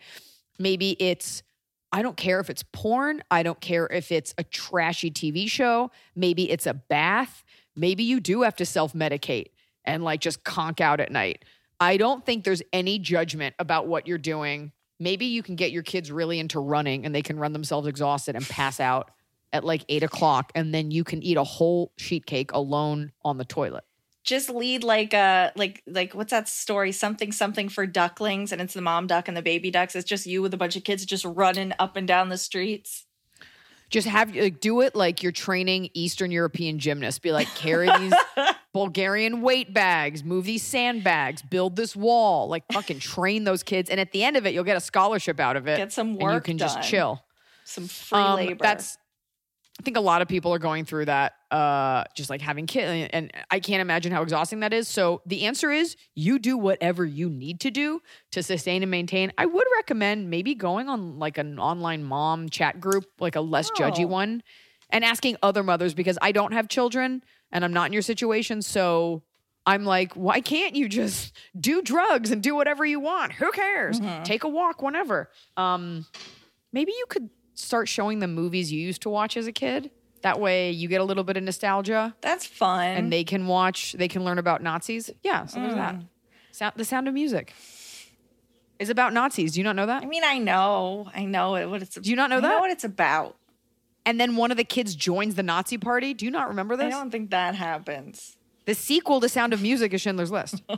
Maybe 0.59 0.97
it's, 0.99 1.43
I 1.93 2.03
don't 2.03 2.17
care 2.17 2.41
if 2.41 2.51
it's 2.51 2.65
porn. 2.73 3.23
I 3.31 3.43
don't 3.43 3.61
care 3.61 3.87
if 3.87 4.11
it's 4.11 4.35
a 4.37 4.43
trashy 4.43 5.11
TV 5.11 5.49
show. 5.49 5.91
Maybe 6.17 6.51
it's 6.51 6.67
a 6.67 6.75
bath. 6.75 7.45
Maybe 7.77 8.03
you 8.03 8.21
do 8.21 8.43
have 8.43 8.57
to 8.57 8.67
self 8.67 8.95
medicate 8.95 9.51
and 9.85 10.03
like 10.03 10.21
just 10.21 10.43
conk 10.43 10.81
out 10.81 10.99
at 10.99 11.13
night. 11.13 11.45
I 11.79 11.97
don't 11.97 12.25
think 12.25 12.45
there's 12.45 12.63
any 12.73 12.99
judgment 12.99 13.55
about 13.59 13.87
what 13.87 14.07
you're 14.07 14.19
doing. 14.19 14.73
Maybe 14.99 15.27
you 15.27 15.43
can 15.43 15.57
get 15.57 15.73
your 15.73 15.83
kids 15.83 16.11
really 16.11 16.39
into 16.39 16.59
running 16.59 17.05
and 17.05 17.15
they 17.15 17.23
can 17.23 17.39
run 17.39 17.53
themselves 17.53 17.87
exhausted 17.87 18.35
and 18.35 18.49
pass 18.49 18.81
out 18.81 19.11
at 19.53 19.63
like 19.65 19.85
eight 19.89 20.03
o'clock, 20.03 20.53
and 20.55 20.75
then 20.75 20.91
you 20.91 21.05
can 21.05 21.23
eat 21.23 21.37
a 21.37 21.45
whole 21.45 21.93
sheet 21.97 22.27
cake 22.27 22.51
alone 22.53 23.13
on 23.25 23.39
the 23.39 23.45
toilet. 23.45 23.85
just 24.25 24.51
lead 24.51 24.83
like 24.83 25.15
a 25.15 25.53
like 25.57 25.83
like 25.87 26.15
what's 26.15 26.33
that 26.33 26.49
story? 26.49 26.93
Something 26.93 27.33
something 27.33 27.69
for 27.69 27.87
ducklings, 27.87 28.53
and 28.53 28.61
it's 28.61 28.75
the 28.75 28.83
mom 28.83 29.07
duck 29.07 29.29
and 29.29 29.37
the 29.37 29.43
baby 29.43 29.71
ducks. 29.71 29.95
It's 29.95 30.09
just 30.09 30.27
you 30.27 30.43
with 30.43 30.53
a 30.53 30.59
bunch 30.59 30.77
of 30.77 30.85
kids 30.85 31.07
just 31.07 31.25
running 31.25 31.73
up 31.79 31.97
and 31.97 32.09
down 32.09 32.29
the 32.29 32.37
streets. 32.37 33.06
Just 33.89 34.09
have 34.09 34.35
like 34.35 34.61
do 34.61 34.81
it 34.81 34.95
like 34.97 35.23
you're 35.23 35.33
training 35.33 35.91
Eastern 35.95 36.31
European 36.31 36.79
gymnasts. 36.79 37.19
Be 37.21 37.31
like 37.33 37.47
carry 37.55 37.89
these 37.99 38.13
Bulgarian 38.73 39.43
weight 39.43 39.73
bags, 39.73 40.25
move 40.25 40.45
these 40.45 40.63
sandbags, 40.63 41.41
build 41.43 41.77
this 41.77 41.95
wall, 41.97 42.49
like 42.49 42.65
fucking 42.73 42.99
train 42.99 43.45
those 43.45 43.63
kids. 43.63 43.89
And 43.89 44.01
at 44.01 44.13
the 44.13 44.25
end 44.25 44.37
of 44.37 44.45
it, 44.47 44.53
you'll 44.55 44.65
get 44.65 44.77
a 44.77 44.81
scholarship 44.81 45.39
out 45.41 45.57
of 45.57 45.67
it. 45.69 45.77
Get 45.77 45.93
some 45.93 46.17
work. 46.17 46.23
and 46.23 46.35
you 46.35 46.41
can 46.41 46.57
done. 46.57 46.77
just 46.77 46.89
chill. 46.89 47.23
Some 47.65 47.87
free 47.89 48.19
Um, 48.19 48.37
labor. 48.37 48.57
That's 48.61 48.99
I 49.79 49.83
think 49.83 49.97
a 49.99 50.01
lot 50.01 50.23
of 50.23 50.29
people 50.29 50.55
are 50.55 50.59
going 50.59 50.87
through 50.87 51.05
that, 51.05 51.35
uh, 51.51 52.05
just 52.15 52.31
like 52.31 52.41
having 52.41 52.67
kids, 52.67 53.11
and 53.13 53.31
I 53.51 53.61
can't 53.61 53.83
imagine 53.83 54.11
how 54.11 54.23
exhausting 54.23 54.61
that 54.61 54.73
is. 54.73 54.89
So 54.89 55.21
the 55.27 55.45
answer 55.45 55.71
is 55.71 55.97
you 56.15 56.39
do 56.39 56.57
whatever 56.57 57.05
you 57.05 57.29
need 57.29 57.61
to 57.61 57.71
do 57.71 58.01
to 58.33 58.43
sustain 58.43 58.83
and 58.83 58.91
maintain. 58.91 59.33
I 59.37 59.45
would 59.45 59.67
recommend 59.77 60.31
maybe 60.31 60.55
going 60.55 60.89
on 60.89 61.19
like 61.19 61.37
an 61.37 61.59
online 61.59 62.05
mom 62.05 62.49
chat 62.49 62.81
group, 62.81 63.05
like 63.21 63.37
a 63.37 63.41
less 63.43 63.71
judgy 63.73 64.05
Oh. 64.05 64.09
one, 64.09 64.43
and 64.89 65.05
asking 65.05 65.37
other 65.43 65.63
mothers 65.63 65.93
because 65.93 66.17
I 66.23 66.33
don't 66.33 66.53
have 66.53 66.69
children 66.69 67.23
and 67.53 67.63
I'm 67.65 67.73
not 67.73 67.87
in 67.89 67.93
your 67.93 68.03
situation, 68.03 68.63
so. 68.63 69.23
I'm 69.69 69.85
like, 69.85 70.13
why 70.13 70.41
can't 70.43 70.77
you 70.77 70.89
just 70.89 71.33
do 71.59 71.83
drugs 71.83 72.31
and 72.31 72.41
do 72.41 72.55
whatever 72.55 72.87
you 72.87 73.01
want? 73.01 73.33
Who 73.33 73.51
cares? 73.51 73.99
Mhm. 73.99 74.23
Take 74.23 74.45
a 74.45 74.49
walk 74.49 74.81
whenever. 74.81 75.29
Um, 75.57 76.07
maybe 76.73 76.93
you 76.97 77.05
could 77.09 77.29
start 77.57 77.89
showing 77.89 78.21
them 78.21 78.35
movies 78.35 78.71
you 78.73 78.81
used 78.81 79.03
to 79.03 79.11
watch 79.11 79.37
as 79.37 79.49
a 79.49 79.53
kid. 79.53 79.91
That 80.23 80.39
way 80.41 80.71
you 80.71 80.87
get 80.89 81.01
a 81.01 81.05
little 81.05 81.25
bit 81.25 81.37
of 81.37 81.43
nostalgia 81.43 82.15
that's 82.21 82.47
fun. 82.47 82.87
and 82.87 83.13
they 83.13 83.23
can 83.25 83.47
watch, 83.49 83.93
they 83.93 84.09
can 84.09 84.25
learn 84.25 84.39
about 84.39 84.63
Nazis. 84.63 85.11
Yeah, 85.25 85.47
so 85.47 85.59
there's 85.61 85.75
that. 85.75 85.95
Mm. 85.97 86.07
Sound, 86.53 86.73
the 86.77 86.85
Sound 86.85 87.09
of 87.09 87.15
Music 87.15 87.53
is 88.79 88.89
about 88.91 89.13
Nazis. 89.13 89.53
Do 89.55 89.61
you 89.61 89.65
not 89.65 89.77
know 89.77 89.87
that? 89.87 90.03
I 90.03 90.07
mean, 90.07 90.25
I 90.25 90.39
know, 90.39 91.09
I 91.15 91.25
know 91.25 91.69
what 91.69 91.83
it's. 91.83 91.95
Do 91.97 92.09
you 92.11 92.17
not 92.17 92.31
know 92.31 92.39
I 92.39 92.41
that? 92.41 92.49
know 92.49 92.61
what 92.61 92.71
it's 92.71 92.85
about. 92.85 93.37
And 94.05 94.21
then 94.21 94.37
one 94.37 94.51
of 94.51 94.57
the 94.57 94.65
kids 94.65 94.95
joins 94.95 95.35
the 95.35 95.43
Nazi 95.43 95.79
party. 95.79 96.15
Do 96.15 96.25
you 96.25 96.31
not 96.31 96.49
remember 96.49 96.77
this? 96.77 96.87
I 96.95 96.99
don't 96.99 97.11
think 97.11 97.31
that 97.31 97.55
happens. 97.57 98.37
The 98.65 98.75
sequel 98.75 99.21
to 99.21 99.29
Sound 99.29 99.53
of 99.53 99.61
Music 99.63 99.93
is 99.95 100.01
Schindler's 100.01 100.31
List. 100.31 100.63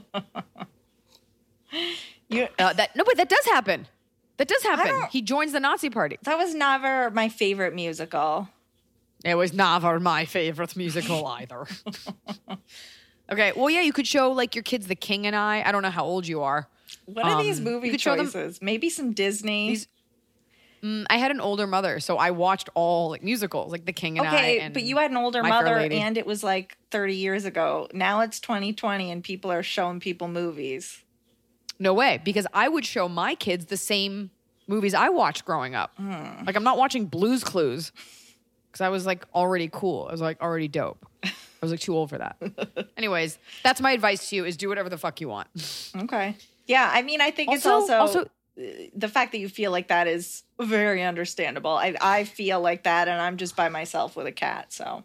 You 2.30 2.48
Uh, 2.58 2.72
that 2.74 2.94
no, 2.96 3.04
but 3.04 3.16
that 3.16 3.28
does 3.28 3.44
happen. 3.46 3.86
That 4.38 4.48
does 4.48 4.62
happen. 4.62 5.02
He 5.10 5.20
joins 5.22 5.52
the 5.52 5.60
Nazi 5.60 5.90
party. 5.90 6.18
that 6.22 6.38
was 6.38 6.54
never 6.54 7.10
my 7.10 7.28
favorite 7.28 7.74
musical. 7.74 8.48
It 9.24 9.34
was 9.34 9.52
never 9.52 9.98
my 10.00 10.24
favorite 10.24 10.76
musical 10.76 11.26
either. 11.38 11.66
okay, 13.30 13.52
well, 13.56 13.68
yeah, 13.70 13.80
you 13.82 13.92
could 13.92 14.06
show 14.06 14.30
like 14.32 14.54
your 14.54 14.62
kids 14.62 14.86
The 14.86 14.94
King 14.94 15.26
and 15.26 15.34
I. 15.36 15.62
I 15.66 15.72
don't 15.72 15.82
know 15.82 15.90
how 15.90 16.04
old 16.04 16.26
you 16.26 16.42
are. 16.42 16.68
What 17.04 17.24
are 17.26 17.42
these 17.42 17.58
Um, 17.58 17.64
movie 17.64 17.88
you 17.88 17.92
could 17.92 18.00
show 18.00 18.16
them- 18.16 18.26
choices? 18.26 18.60
Maybe 18.62 18.88
some 18.90 19.12
Disney. 19.12 19.68
These- 19.70 19.88
Mm, 20.80 21.06
I 21.10 21.16
had 21.18 21.32
an 21.32 21.40
older 21.40 21.66
mother, 21.66 21.98
so 21.98 22.18
I 22.18 22.30
watched 22.30 22.68
all 22.74 23.10
like 23.10 23.24
musicals, 23.24 23.72
like 23.72 23.84
The 23.84 23.92
King 23.92 24.16
and 24.20 24.28
I. 24.28 24.30
okay, 24.36 24.70
but 24.72 24.84
you 24.84 24.98
had 24.98 25.10
an 25.10 25.16
older 25.16 25.42
My 25.42 25.48
mother, 25.48 25.76
and 25.76 26.16
it 26.16 26.24
was 26.24 26.44
like 26.44 26.78
30 26.92 27.16
years 27.16 27.44
ago. 27.44 27.88
Now 27.92 28.20
it's 28.20 28.38
2020, 28.38 29.10
and 29.10 29.24
people 29.24 29.50
are 29.50 29.64
showing 29.64 29.98
people 29.98 30.28
movies. 30.28 31.02
No 31.78 31.94
way 31.94 32.20
because 32.24 32.46
I 32.52 32.68
would 32.68 32.84
show 32.84 33.08
my 33.08 33.34
kids 33.34 33.66
the 33.66 33.76
same 33.76 34.30
movies 34.66 34.94
I 34.94 35.08
watched 35.08 35.44
growing 35.44 35.74
up. 35.74 35.92
Hmm. 35.96 36.44
Like 36.46 36.56
I'm 36.56 36.64
not 36.64 36.78
watching 36.78 37.06
Blues 37.06 37.42
Clues 37.44 37.92
because 38.70 38.80
I 38.80 38.88
was 38.88 39.06
like 39.06 39.24
already 39.34 39.68
cool. 39.72 40.06
I 40.08 40.12
was 40.12 40.20
like 40.20 40.40
already 40.40 40.68
dope. 40.68 41.04
I 41.24 41.30
was 41.62 41.70
like 41.72 41.80
too 41.80 41.94
old 41.96 42.10
for 42.10 42.18
that. 42.18 42.36
Anyways, 42.96 43.38
that's 43.64 43.80
my 43.80 43.92
advice 43.92 44.28
to 44.30 44.36
you: 44.36 44.44
is 44.44 44.56
do 44.56 44.68
whatever 44.68 44.88
the 44.88 44.98
fuck 44.98 45.20
you 45.20 45.28
want. 45.28 45.48
Okay. 45.96 46.36
Yeah, 46.66 46.88
I 46.92 47.02
mean, 47.02 47.20
I 47.20 47.30
think 47.30 47.50
it's 47.52 47.64
Also- 47.66 47.94
also, 47.94 48.18
also- 48.20 48.30
uh, 48.60 48.62
the 48.94 49.08
fact 49.08 49.30
that 49.32 49.38
you 49.38 49.48
feel 49.48 49.70
like 49.70 49.86
that 49.88 50.06
is 50.08 50.42
very 50.60 51.02
understandable. 51.04 51.70
I 51.70 51.94
I 52.00 52.24
feel 52.24 52.60
like 52.60 52.82
that, 52.84 53.08
and 53.08 53.20
I'm 53.20 53.36
just 53.36 53.54
by 53.56 53.68
myself 53.68 54.16
with 54.16 54.26
a 54.26 54.32
cat. 54.32 54.72
So 54.72 55.04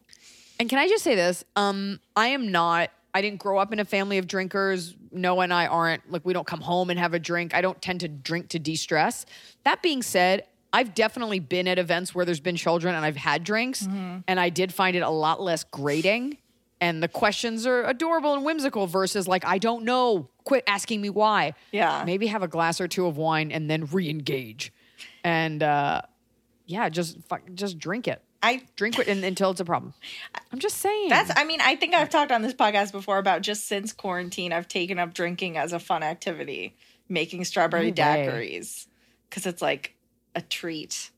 And 0.59 0.67
can 0.69 0.79
I 0.79 0.87
just 0.87 1.03
say 1.03 1.15
this? 1.15 1.43
Um, 1.55 1.99
I 2.15 2.27
am 2.29 2.51
not. 2.51 2.89
I 3.13 3.21
didn't 3.21 3.39
grow 3.39 3.59
up 3.59 3.71
in 3.71 3.79
a 3.79 3.85
family 3.85 4.17
of 4.17 4.27
drinkers. 4.27 4.95
Noah 5.13 5.43
and 5.43 5.53
I 5.53 5.67
aren't 5.67 6.11
like 6.11 6.25
we 6.25 6.33
don't 6.33 6.47
come 6.47 6.61
home 6.61 6.89
and 6.89 6.99
have 6.99 7.13
a 7.13 7.19
drink. 7.19 7.53
I 7.53 7.61
don't 7.61 7.81
tend 7.81 7.99
to 8.01 8.07
drink 8.07 8.49
to 8.49 8.59
de-stress. 8.59 9.25
That 9.63 9.81
being 9.81 10.01
said, 10.01 10.45
I've 10.71 10.95
definitely 10.95 11.39
been 11.39 11.67
at 11.67 11.77
events 11.77 12.15
where 12.15 12.25
there's 12.25 12.39
been 12.39 12.55
children 12.55 12.95
and 12.95 13.05
I've 13.05 13.15
had 13.15 13.43
drinks, 13.43 13.83
Mm-hmm. 13.83 14.19
and 14.27 14.39
I 14.39 14.49
did 14.49 14.73
find 14.73 14.95
it 14.95 15.01
a 15.01 15.09
lot 15.09 15.41
less 15.41 15.63
grating. 15.65 16.37
And 16.81 17.01
the 17.01 17.07
questions 17.07 17.65
are 17.65 17.83
adorable 17.85 18.33
and 18.33 18.43
whimsical 18.43 18.87
versus 18.87 19.25
like, 19.27 19.45
I 19.45 19.57
don't 19.57 19.85
know. 19.85 20.27
Quit 20.43 20.65
asking 20.67 20.99
me 20.99 21.09
why. 21.09 21.53
Yeah. 21.71 22.03
Maybe 22.05 22.27
have 22.27 22.43
a 22.43 22.47
glass 22.49 22.81
or 22.81 22.89
two 22.89 23.05
of 23.05 23.15
wine 23.15 23.51
and 23.53 23.69
then 23.69 23.85
re-engage. 23.85 24.73
And 25.23 25.63
uh, 25.63 26.01
yeah, 26.65 26.89
just 26.89 27.17
just 27.53 27.79
drink 27.79 28.07
it. 28.09 28.21
I 28.43 28.61
Drink 28.75 28.99
it 28.99 29.07
in, 29.07 29.23
until 29.23 29.51
it's 29.51 29.61
a 29.61 29.65
problem. 29.65 29.93
I'm 30.51 30.59
just 30.59 30.77
saying. 30.77 31.09
That's, 31.09 31.31
I 31.35 31.45
mean, 31.45 31.61
I 31.61 31.77
think 31.77 31.95
I've 31.95 32.09
talked 32.09 32.31
on 32.31 32.41
this 32.41 32.53
podcast 32.53 32.91
before 32.91 33.17
about 33.17 33.41
just 33.41 33.67
since 33.67 33.93
quarantine, 33.93 34.51
I've 34.51 34.67
taken 34.67 34.99
up 34.99 35.13
drinking 35.13 35.57
as 35.57 35.71
a 35.71 35.79
fun 35.79 36.03
activity, 36.03 36.75
making 37.07 37.45
strawberry 37.45 37.91
No 37.91 38.03
daiquiris 38.03 38.87
because 39.29 39.45
it's 39.45 39.61
like 39.61 39.95
a 40.35 40.41
treat. 40.41 41.09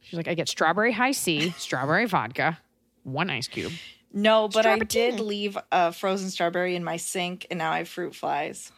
She's 0.00 0.16
like, 0.16 0.28
I 0.28 0.34
get 0.34 0.48
strawberry 0.48 0.92
Hi-C, 0.92 1.50
strawberry 1.58 2.06
vodka, 2.06 2.58
one 3.02 3.28
ice 3.28 3.48
cube. 3.48 3.72
No, 4.12 4.48
but 4.48 4.64
I 4.64 4.78
did 4.78 5.20
leave 5.20 5.58
a 5.70 5.92
frozen 5.92 6.30
strawberry 6.30 6.74
in 6.74 6.82
my 6.82 6.96
sink 6.96 7.46
and 7.50 7.58
now 7.58 7.70
I 7.70 7.78
have 7.78 7.88
fruit 7.88 8.14
flies. 8.14 8.72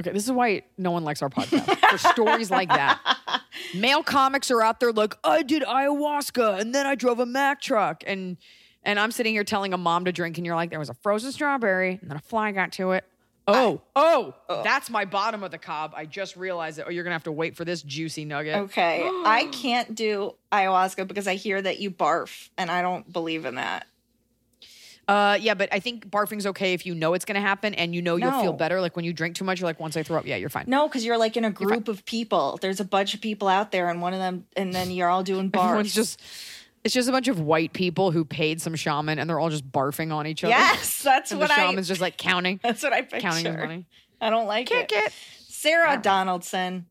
Okay, 0.00 0.10
this 0.10 0.24
is 0.24 0.32
why 0.32 0.62
no 0.76 0.90
one 0.90 1.04
likes 1.04 1.22
our 1.22 1.28
podcast 1.28 1.78
for 1.90 1.98
stories 1.98 2.50
like 2.50 2.68
that. 2.68 3.42
Male 3.74 4.02
comics 4.02 4.50
are 4.50 4.60
out 4.60 4.80
there 4.80 4.92
like, 4.92 5.14
I 5.22 5.42
did 5.42 5.62
ayahuasca 5.62 6.60
and 6.60 6.74
then 6.74 6.86
I 6.86 6.94
drove 6.94 7.20
a 7.20 7.26
Mack 7.26 7.60
truck 7.60 8.02
and 8.06 8.36
and 8.82 8.98
I'm 8.98 9.12
sitting 9.12 9.32
here 9.32 9.44
telling 9.44 9.72
a 9.72 9.78
mom 9.78 10.04
to 10.04 10.12
drink 10.12 10.36
and 10.36 10.44
you're 10.44 10.56
like, 10.56 10.68
there 10.70 10.78
was 10.78 10.90
a 10.90 10.94
frozen 10.94 11.32
strawberry 11.32 11.98
and 12.02 12.10
then 12.10 12.16
a 12.16 12.20
fly 12.20 12.52
got 12.52 12.72
to 12.72 12.92
it. 12.92 13.04
Oh, 13.46 13.82
oh, 13.94 14.34
oh, 14.48 14.62
that's 14.62 14.88
my 14.88 15.04
bottom 15.04 15.42
of 15.42 15.50
the 15.50 15.58
cob. 15.58 15.92
I 15.94 16.06
just 16.06 16.34
realized 16.34 16.78
it. 16.78 16.86
Oh, 16.86 16.90
you're 16.90 17.04
gonna 17.04 17.14
have 17.14 17.24
to 17.24 17.32
wait 17.32 17.56
for 17.56 17.64
this 17.64 17.82
juicy 17.82 18.24
nugget. 18.24 18.56
Okay. 18.56 19.02
I 19.04 19.48
can't 19.52 19.94
do 19.94 20.34
ayahuasca 20.50 21.06
because 21.06 21.28
I 21.28 21.34
hear 21.34 21.60
that 21.60 21.78
you 21.78 21.90
barf 21.90 22.48
and 22.56 22.70
I 22.70 22.80
don't 22.82 23.10
believe 23.12 23.44
in 23.44 23.56
that. 23.56 23.86
Uh, 25.06 25.36
yeah, 25.40 25.54
but 25.54 25.68
I 25.72 25.80
think 25.80 26.08
barfing's 26.08 26.46
okay 26.46 26.72
if 26.72 26.86
you 26.86 26.94
know 26.94 27.14
it's 27.14 27.24
gonna 27.24 27.40
happen 27.40 27.74
and 27.74 27.94
you 27.94 28.00
know 28.02 28.16
you'll 28.16 28.40
feel 28.40 28.52
better. 28.52 28.80
Like 28.80 28.96
when 28.96 29.04
you 29.04 29.12
drink 29.12 29.36
too 29.36 29.44
much, 29.44 29.60
you're 29.60 29.68
like, 29.68 29.80
once 29.80 29.96
I 29.96 30.02
throw 30.02 30.18
up, 30.18 30.26
yeah, 30.26 30.36
you're 30.36 30.48
fine. 30.48 30.64
No, 30.66 30.88
because 30.88 31.04
you're 31.04 31.18
like 31.18 31.36
in 31.36 31.44
a 31.44 31.50
group 31.50 31.88
of 31.88 32.04
people. 32.04 32.58
There's 32.60 32.80
a 32.80 32.84
bunch 32.84 33.14
of 33.14 33.20
people 33.20 33.48
out 33.48 33.70
there 33.70 33.88
and 33.88 34.00
one 34.00 34.12
of 34.14 34.18
them, 34.18 34.46
and 34.56 34.72
then 34.72 34.90
you're 34.90 35.08
all 35.08 35.22
doing 35.22 35.48
bars. 35.48 35.64
Everyone's 35.68 35.94
just 35.94 36.20
it's 36.84 36.92
just 36.92 37.08
a 37.08 37.12
bunch 37.12 37.28
of 37.28 37.40
white 37.40 37.72
people 37.72 38.10
who 38.10 38.26
paid 38.26 38.60
some 38.60 38.74
shaman 38.74 39.18
and 39.18 39.28
they're 39.28 39.40
all 39.40 39.48
just 39.48 39.70
barfing 39.72 40.12
on 40.12 40.26
each 40.26 40.44
other. 40.44 40.50
Yes, 40.50 41.02
that's 41.04 41.30
and 41.30 41.40
what 41.40 41.48
the 41.48 41.54
I. 41.54 41.56
shaman's 41.56 41.88
just 41.88 42.00
like 42.02 42.18
counting, 42.18 42.60
That's 42.62 42.82
what 42.82 42.92
I 42.92 43.00
picture. 43.00 43.20
counting 43.20 43.46
his 43.46 43.56
money. 43.56 43.86
I 44.20 44.30
don't 44.30 44.46
like 44.46 44.66
Kick 44.68 44.92
it. 44.92 45.06
it. 45.06 45.12
Sarah 45.48 45.98
Donaldson 46.00 46.86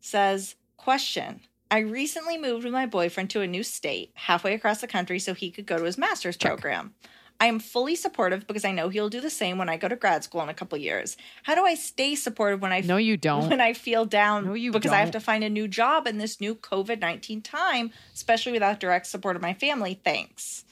says, 0.00 0.56
Question. 0.78 1.40
I 1.70 1.80
recently 1.80 2.38
moved 2.38 2.64
with 2.64 2.72
my 2.72 2.86
boyfriend 2.86 3.28
to 3.30 3.40
a 3.40 3.46
new 3.46 3.62
state 3.62 4.12
halfway 4.14 4.54
across 4.54 4.80
the 4.80 4.86
country 4.86 5.18
so 5.18 5.34
he 5.34 5.50
could 5.50 5.66
go 5.66 5.76
to 5.76 5.84
his 5.84 5.98
master's 5.98 6.36
program. 6.36 6.94
I 7.38 7.46
am 7.46 7.58
fully 7.58 7.96
supportive 7.96 8.46
because 8.46 8.64
I 8.64 8.72
know 8.72 8.88
he'll 8.88 9.10
do 9.10 9.20
the 9.20 9.30
same 9.30 9.58
when 9.58 9.68
I 9.68 9.76
go 9.76 9.88
to 9.88 9.96
grad 9.96 10.24
school 10.24 10.42
in 10.42 10.48
a 10.48 10.54
couple 10.54 10.78
years. 10.78 11.16
How 11.42 11.54
do 11.54 11.64
I 11.64 11.74
stay 11.74 12.14
supportive 12.14 12.62
when 12.62 12.72
I 12.72 12.80
No, 12.80 12.96
you 12.96 13.16
don't. 13.16 13.50
when 13.50 13.60
I 13.60 13.74
feel 13.74 14.06
down 14.06 14.46
No, 14.46 14.54
you 14.54 14.72
because 14.72 14.92
I 14.92 14.98
have 14.98 15.10
to 15.10 15.20
find 15.20 15.44
a 15.44 15.50
new 15.50 15.68
job 15.68 16.06
in 16.06 16.18
this 16.18 16.40
new 16.40 16.54
COVID 16.54 17.00
19 17.00 17.42
time, 17.42 17.90
especially 18.14 18.52
without 18.52 18.80
direct 18.80 19.06
support 19.06 19.36
of 19.36 19.42
my 19.42 19.52
family? 19.54 20.00
Thanks. 20.02 20.64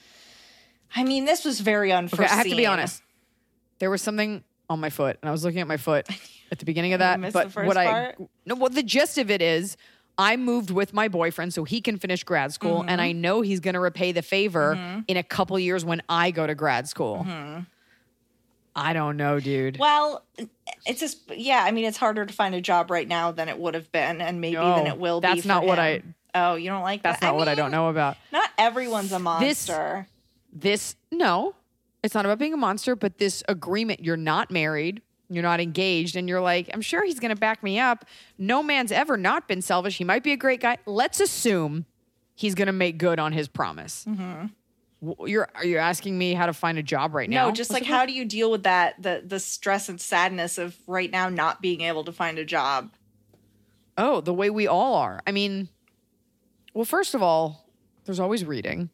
I 0.97 1.05
mean, 1.05 1.25
this 1.25 1.45
was 1.45 1.61
very 1.61 1.93
Okay. 1.93 2.25
I 2.25 2.29
have 2.29 2.47
to 2.47 2.57
be 2.57 2.67
honest. 2.67 3.03
There 3.79 3.91
was 3.91 4.01
something 4.01 4.45
on 4.71 4.81
my 4.81 4.91
foot, 4.91 5.19
and 5.21 5.29
I 5.29 5.33
was 5.33 5.45
looking 5.45 5.61
at 5.61 5.67
my 5.67 5.77
foot 5.77 6.09
at 6.51 6.59
the 6.59 6.65
beginning 6.65 6.93
of 6.93 7.01
that. 7.01 7.21
missed 7.21 7.35
but 7.35 7.45
the 7.45 7.51
first 7.51 7.67
what 7.67 7.77
part? 7.77 8.17
I 8.19 8.25
no, 8.47 8.55
well, 8.55 8.71
the 8.71 8.83
gist 8.83 9.19
of 9.19 9.31
it 9.31 9.43
is, 9.43 9.77
I 10.17 10.37
moved 10.37 10.71
with 10.71 10.93
my 10.95 11.09
boyfriend 11.09 11.53
so 11.53 11.65
he 11.65 11.81
can 11.81 11.99
finish 11.99 12.23
grad 12.25 12.53
school, 12.53 12.81
and 12.81 12.91
Mm-hmm. 12.91 13.01
I 13.01 13.13
know 13.13 13.41
he's 13.41 13.61
going 13.61 13.75
to 13.75 13.81
repay 13.81 14.13
the 14.13 14.23
favor 14.23 15.03
in 15.09 15.17
a 15.17 15.23
couple 15.23 15.59
years 15.59 15.85
when 15.85 16.03
I 16.09 16.31
go 16.31 16.47
to 16.47 16.55
grad 16.55 16.89
school. 16.89 17.27
I 18.77 18.93
don't 18.93 19.17
know, 19.17 19.39
dude. 19.41 19.75
Mm-hmm. 19.75 19.81
Well, 19.81 20.25
it's 20.87 20.99
just 21.01 21.19
yeah. 21.31 21.63
I 21.65 21.71
mean, 21.71 21.85
it's 21.85 21.97
harder 21.97 22.27
to 22.27 22.33
find 22.35 22.55
a 22.55 22.61
job 22.61 22.91
right 22.91 23.07
now 23.07 23.31
than 23.31 23.49
it 23.49 23.59
would 23.59 23.75
have 23.75 23.91
been, 23.93 24.21
and 24.21 24.41
maybe 24.41 24.55
No, 24.57 24.77
than 24.77 24.87
it 24.89 24.99
will 24.99 25.21
be. 25.21 25.29
that's 25.29 25.45
not 25.45 25.65
what 25.65 25.79
I- 25.79 26.03
Oh, 26.37 26.57
you 26.57 26.69
don't 26.69 26.83
like 26.83 27.01
That's 27.05 27.21
that? 27.21 27.27
not 27.27 27.37
what 27.37 27.47
I 27.47 27.55
don't 27.55 27.71
know 27.71 27.89
about. 27.91 28.17
Not 28.33 28.51
everyone's 28.59 29.13
a 29.13 29.15
This- 29.15 29.23
monster. 29.69 30.09
this 30.53 30.97
no 31.13 31.55
it's 32.03 32.15
not 32.15 32.25
about 32.25 32.39
being 32.39 32.53
a 32.53 32.57
monster 32.57 32.95
but 32.97 33.19
this 33.19 33.43
agreement 33.49 34.05
you're 34.05 34.17
not 34.17 34.51
married 34.51 35.01
you're 35.31 35.43
not 35.43 35.61
engaged 35.61 36.17
and 36.17 36.29
you're 36.29 36.41
like 36.41 36.69
i'm 36.75 36.83
sure 36.83 37.05
he's 37.05 37.19
going 37.19 37.35
to 37.35 37.41
back 37.41 37.63
me 37.63 37.79
up. 37.79 38.05
No 38.39 38.63
man's 38.63 38.93
ever 38.93 39.17
not 39.17 39.49
been 39.49 39.63
selfish. 39.63 39.97
He 39.99 40.05
might 40.05 40.23
be 40.23 40.33
a 40.33 40.37
great 40.37 40.61
guy. 40.61 40.79
Let's 40.87 41.21
assume 41.21 41.87
he's 42.35 42.55
going 42.55 42.67
to 42.67 42.73
make 42.73 42.99
good 42.99 43.19
on 43.19 43.33
his 43.33 43.49
promise. 43.49 44.05
Mm-hmm. 44.09 44.47
W- 45.07 45.33
you're 45.33 45.49
are 45.55 45.65
you 45.65 45.79
asking 45.79 46.17
me 46.19 46.35
how 46.35 46.47
to 46.47 46.53
find 46.53 46.79
a 46.79 46.83
job 46.83 47.15
right 47.15 47.29
now? 47.29 47.47
no, 47.47 47.53
just 47.53 47.71
What's 47.71 47.83
like 47.83 47.91
how 47.91 48.07
do 48.07 48.13
you 48.13 48.25
deal 48.25 48.51
with 48.51 48.65
that 48.65 49.03
the 49.03 49.23
the 49.25 49.41
stress 49.41 49.89
and 49.89 50.01
sadness 50.01 50.59
of 50.59 50.77
right 50.87 51.11
now 51.11 51.29
not 51.29 51.61
being 51.63 51.81
able 51.83 52.05
to 52.05 52.13
find 52.13 52.39
a 52.39 52.45
job? 52.45 52.93
oh 53.97 54.21
the 54.21 54.35
way 54.35 54.51
we 54.51 54.67
all 54.67 54.95
are. 54.95 55.21
I 55.27 55.33
mean 55.33 55.69
well 56.73 56.85
first 56.85 57.15
of 57.15 57.23
all 57.23 57.67
there's 58.05 58.21
always 58.21 58.45
reading. 58.45 58.91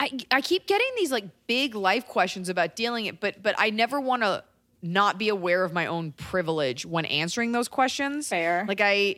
I, 0.00 0.16
I 0.30 0.40
keep 0.42 0.68
getting 0.68 0.86
these 0.96 1.10
like 1.10 1.24
big 1.48 1.74
life 1.74 2.06
questions 2.06 2.48
about 2.48 2.76
dealing 2.76 3.06
it, 3.06 3.18
but 3.20 3.42
but 3.42 3.54
I 3.58 3.70
never 3.70 4.00
want 4.00 4.22
to 4.22 4.44
not 4.82 5.18
be 5.18 5.28
aware 5.28 5.64
of 5.64 5.72
my 5.72 5.86
own 5.86 6.12
privilege 6.12 6.86
when 6.86 7.04
answering 7.06 7.52
those 7.52 7.68
questions. 7.68 8.28
Fair. 8.28 8.64
Like 8.68 8.80
I, 8.80 9.16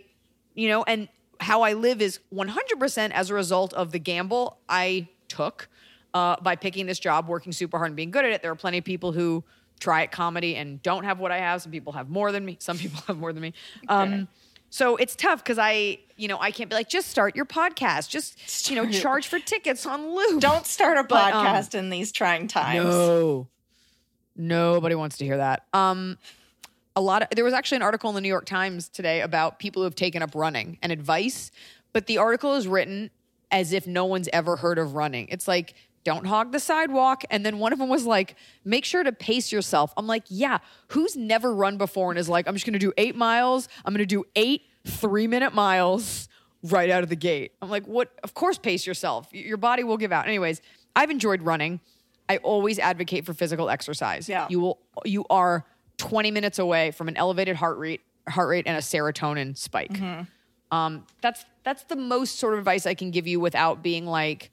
you 0.54 0.68
know, 0.68 0.82
and 0.84 1.08
how 1.38 1.62
I 1.62 1.72
live 1.74 2.02
is 2.02 2.20
100% 2.34 3.10
as 3.12 3.30
a 3.30 3.34
result 3.34 3.72
of 3.74 3.92
the 3.92 3.98
gamble 3.98 4.58
I 4.68 5.08
took 5.28 5.68
uh, 6.14 6.36
by 6.40 6.56
picking 6.56 6.86
this 6.86 6.98
job, 6.98 7.28
working 7.28 7.52
super 7.52 7.78
hard 7.78 7.88
and 7.90 7.96
being 7.96 8.10
good 8.10 8.24
at 8.24 8.32
it. 8.32 8.42
There 8.42 8.50
are 8.50 8.56
plenty 8.56 8.78
of 8.78 8.84
people 8.84 9.12
who 9.12 9.44
try 9.78 10.02
at 10.02 10.12
comedy 10.12 10.56
and 10.56 10.82
don't 10.82 11.04
have 11.04 11.18
what 11.18 11.30
I 11.30 11.38
have. 11.38 11.62
Some 11.62 11.72
people 11.72 11.92
have 11.94 12.08
more 12.10 12.32
than 12.32 12.44
me. 12.44 12.56
Some 12.60 12.78
people 12.78 13.00
have 13.06 13.18
more 13.18 13.32
than 13.32 13.42
me. 13.42 13.54
Um, 13.88 14.28
so 14.70 14.96
it's 14.96 15.16
tough 15.16 15.42
because 15.42 15.58
I, 15.58 15.98
you 16.16 16.28
know, 16.28 16.38
I 16.38 16.52
can't 16.52 16.70
be 16.70 16.76
like, 16.76 16.88
just 16.88 17.08
start 17.08 17.34
your 17.34 17.46
podcast. 17.46 18.08
Just, 18.08 18.70
you 18.70 18.76
know, 18.76 18.88
charge 18.88 19.26
for 19.26 19.38
tickets 19.40 19.84
on 19.84 20.14
Loop. 20.14 20.40
Don't 20.40 20.66
start 20.66 20.96
a 20.96 21.04
But, 21.04 21.32
um, 21.32 21.46
podcast 21.46 21.74
in 21.74 21.90
these 21.90 22.12
trying 22.12 22.46
times. 22.46 22.84
No. 22.84 23.48
Nobody 24.40 24.94
wants 24.94 25.18
to 25.18 25.24
hear 25.24 25.36
that. 25.36 25.66
Um 25.72 26.18
a 26.96 27.00
lot 27.00 27.22
of 27.22 27.28
there 27.30 27.44
was 27.44 27.54
actually 27.54 27.76
an 27.76 27.82
article 27.82 28.10
in 28.10 28.14
the 28.14 28.20
New 28.20 28.28
York 28.28 28.46
Times 28.46 28.88
today 28.88 29.20
about 29.20 29.58
people 29.58 29.82
who 29.82 29.84
have 29.84 29.94
taken 29.94 30.22
up 30.22 30.34
running 30.34 30.78
and 30.82 30.90
advice, 30.90 31.50
but 31.92 32.06
the 32.06 32.18
article 32.18 32.54
is 32.54 32.66
written 32.66 33.10
as 33.50 33.72
if 33.72 33.86
no 33.86 34.04
one's 34.04 34.28
ever 34.32 34.56
heard 34.56 34.78
of 34.78 34.94
running. 34.94 35.28
It's 35.28 35.46
like 35.46 35.74
don't 36.02 36.26
hog 36.26 36.52
the 36.52 36.60
sidewalk. 36.60 37.24
And 37.30 37.44
then 37.44 37.58
one 37.58 37.72
of 37.72 37.78
them 37.78 37.90
was 37.90 38.06
like, 38.06 38.36
make 38.64 38.84
sure 38.86 39.02
to 39.02 39.12
pace 39.12 39.52
yourself. 39.52 39.92
I'm 39.96 40.06
like, 40.06 40.24
yeah, 40.28 40.58
who's 40.88 41.14
never 41.14 41.54
run 41.54 41.76
before 41.76 42.10
and 42.10 42.18
is 42.18 42.28
like, 42.28 42.48
I'm 42.48 42.54
just 42.54 42.64
gonna 42.64 42.78
do 42.78 42.92
eight 42.96 43.16
miles. 43.16 43.68
I'm 43.84 43.92
gonna 43.92 44.06
do 44.06 44.24
eight 44.34 44.62
three 44.86 45.26
minute 45.26 45.54
miles 45.54 46.28
right 46.62 46.90
out 46.90 47.02
of 47.02 47.08
the 47.08 47.16
gate. 47.16 47.52
I'm 47.60 47.70
like, 47.70 47.86
what? 47.86 48.10
Of 48.22 48.34
course, 48.34 48.58
pace 48.58 48.86
yourself. 48.86 49.28
Your 49.32 49.56
body 49.58 49.84
will 49.84 49.98
give 49.98 50.12
out. 50.12 50.26
Anyways, 50.26 50.60
I've 50.96 51.10
enjoyed 51.10 51.42
running. 51.42 51.80
I 52.30 52.36
always 52.38 52.78
advocate 52.78 53.26
for 53.26 53.34
physical 53.34 53.68
exercise. 53.68 54.28
Yeah. 54.28 54.46
You 54.48 54.60
will 54.60 54.78
you 55.04 55.24
are 55.30 55.64
20 55.98 56.30
minutes 56.30 56.58
away 56.58 56.92
from 56.92 57.08
an 57.08 57.16
elevated 57.16 57.56
heart 57.56 57.78
rate 57.78 58.02
heart 58.28 58.48
rate 58.48 58.66
and 58.66 58.76
a 58.76 58.80
serotonin 58.80 59.56
spike. 59.56 59.92
Mm-hmm. 59.92 60.76
Um 60.76 61.04
that's 61.20 61.44
that's 61.64 61.82
the 61.84 61.96
most 61.96 62.38
sort 62.38 62.54
of 62.54 62.60
advice 62.60 62.86
I 62.86 62.94
can 62.94 63.10
give 63.10 63.26
you 63.26 63.40
without 63.40 63.82
being 63.82 64.06
like 64.06 64.50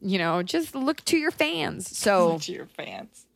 you 0.00 0.18
know, 0.18 0.42
just 0.42 0.74
look 0.74 1.04
to 1.06 1.18
your 1.18 1.30
fans. 1.30 1.94
So 1.96 2.38
to 2.38 2.52
your 2.52 2.66
fans. 2.66 3.26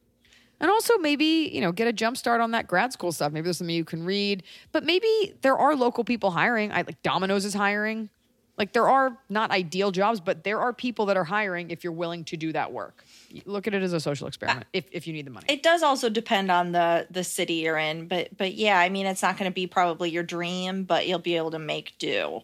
and 0.60 0.70
also 0.70 0.96
maybe, 0.98 1.50
you 1.52 1.60
know, 1.60 1.72
get 1.72 1.88
a 1.88 1.92
jump 1.92 2.16
start 2.16 2.40
on 2.40 2.52
that 2.52 2.66
grad 2.66 2.92
school 2.92 3.12
stuff. 3.12 3.32
Maybe 3.32 3.44
there's 3.44 3.58
something 3.58 3.74
you 3.74 3.84
can 3.84 4.04
read. 4.04 4.44
But 4.72 4.84
maybe 4.84 5.34
there 5.42 5.58
are 5.58 5.74
local 5.76 6.04
people 6.04 6.30
hiring. 6.30 6.72
I 6.72 6.82
like 6.82 7.02
Domino's 7.02 7.44
is 7.44 7.54
hiring. 7.54 8.08
Like 8.56 8.72
there 8.72 8.88
are 8.88 9.18
not 9.28 9.50
ideal 9.50 9.90
jobs, 9.90 10.20
but 10.20 10.44
there 10.44 10.60
are 10.60 10.72
people 10.72 11.06
that 11.06 11.16
are 11.16 11.24
hiring 11.24 11.70
if 11.70 11.82
you're 11.82 11.92
willing 11.92 12.24
to 12.26 12.36
do 12.36 12.52
that 12.52 12.72
work. 12.72 13.04
Look 13.46 13.66
at 13.66 13.74
it 13.74 13.82
as 13.82 13.92
a 13.92 13.98
social 13.98 14.28
experiment 14.28 14.66
if, 14.72 14.84
if 14.92 15.06
you 15.08 15.12
need 15.12 15.26
the 15.26 15.32
money. 15.32 15.46
It 15.48 15.62
does 15.62 15.82
also 15.82 16.08
depend 16.08 16.52
on 16.52 16.70
the 16.72 17.06
the 17.10 17.24
city 17.24 17.54
you're 17.54 17.78
in, 17.78 18.06
but 18.06 18.36
but 18.36 18.54
yeah, 18.54 18.78
I 18.78 18.90
mean, 18.90 19.06
it's 19.06 19.22
not 19.22 19.36
going 19.36 19.50
to 19.50 19.54
be 19.54 19.66
probably 19.66 20.10
your 20.10 20.22
dream, 20.22 20.84
but 20.84 21.08
you'll 21.08 21.18
be 21.18 21.36
able 21.36 21.50
to 21.50 21.58
make 21.58 21.94
do. 21.98 22.42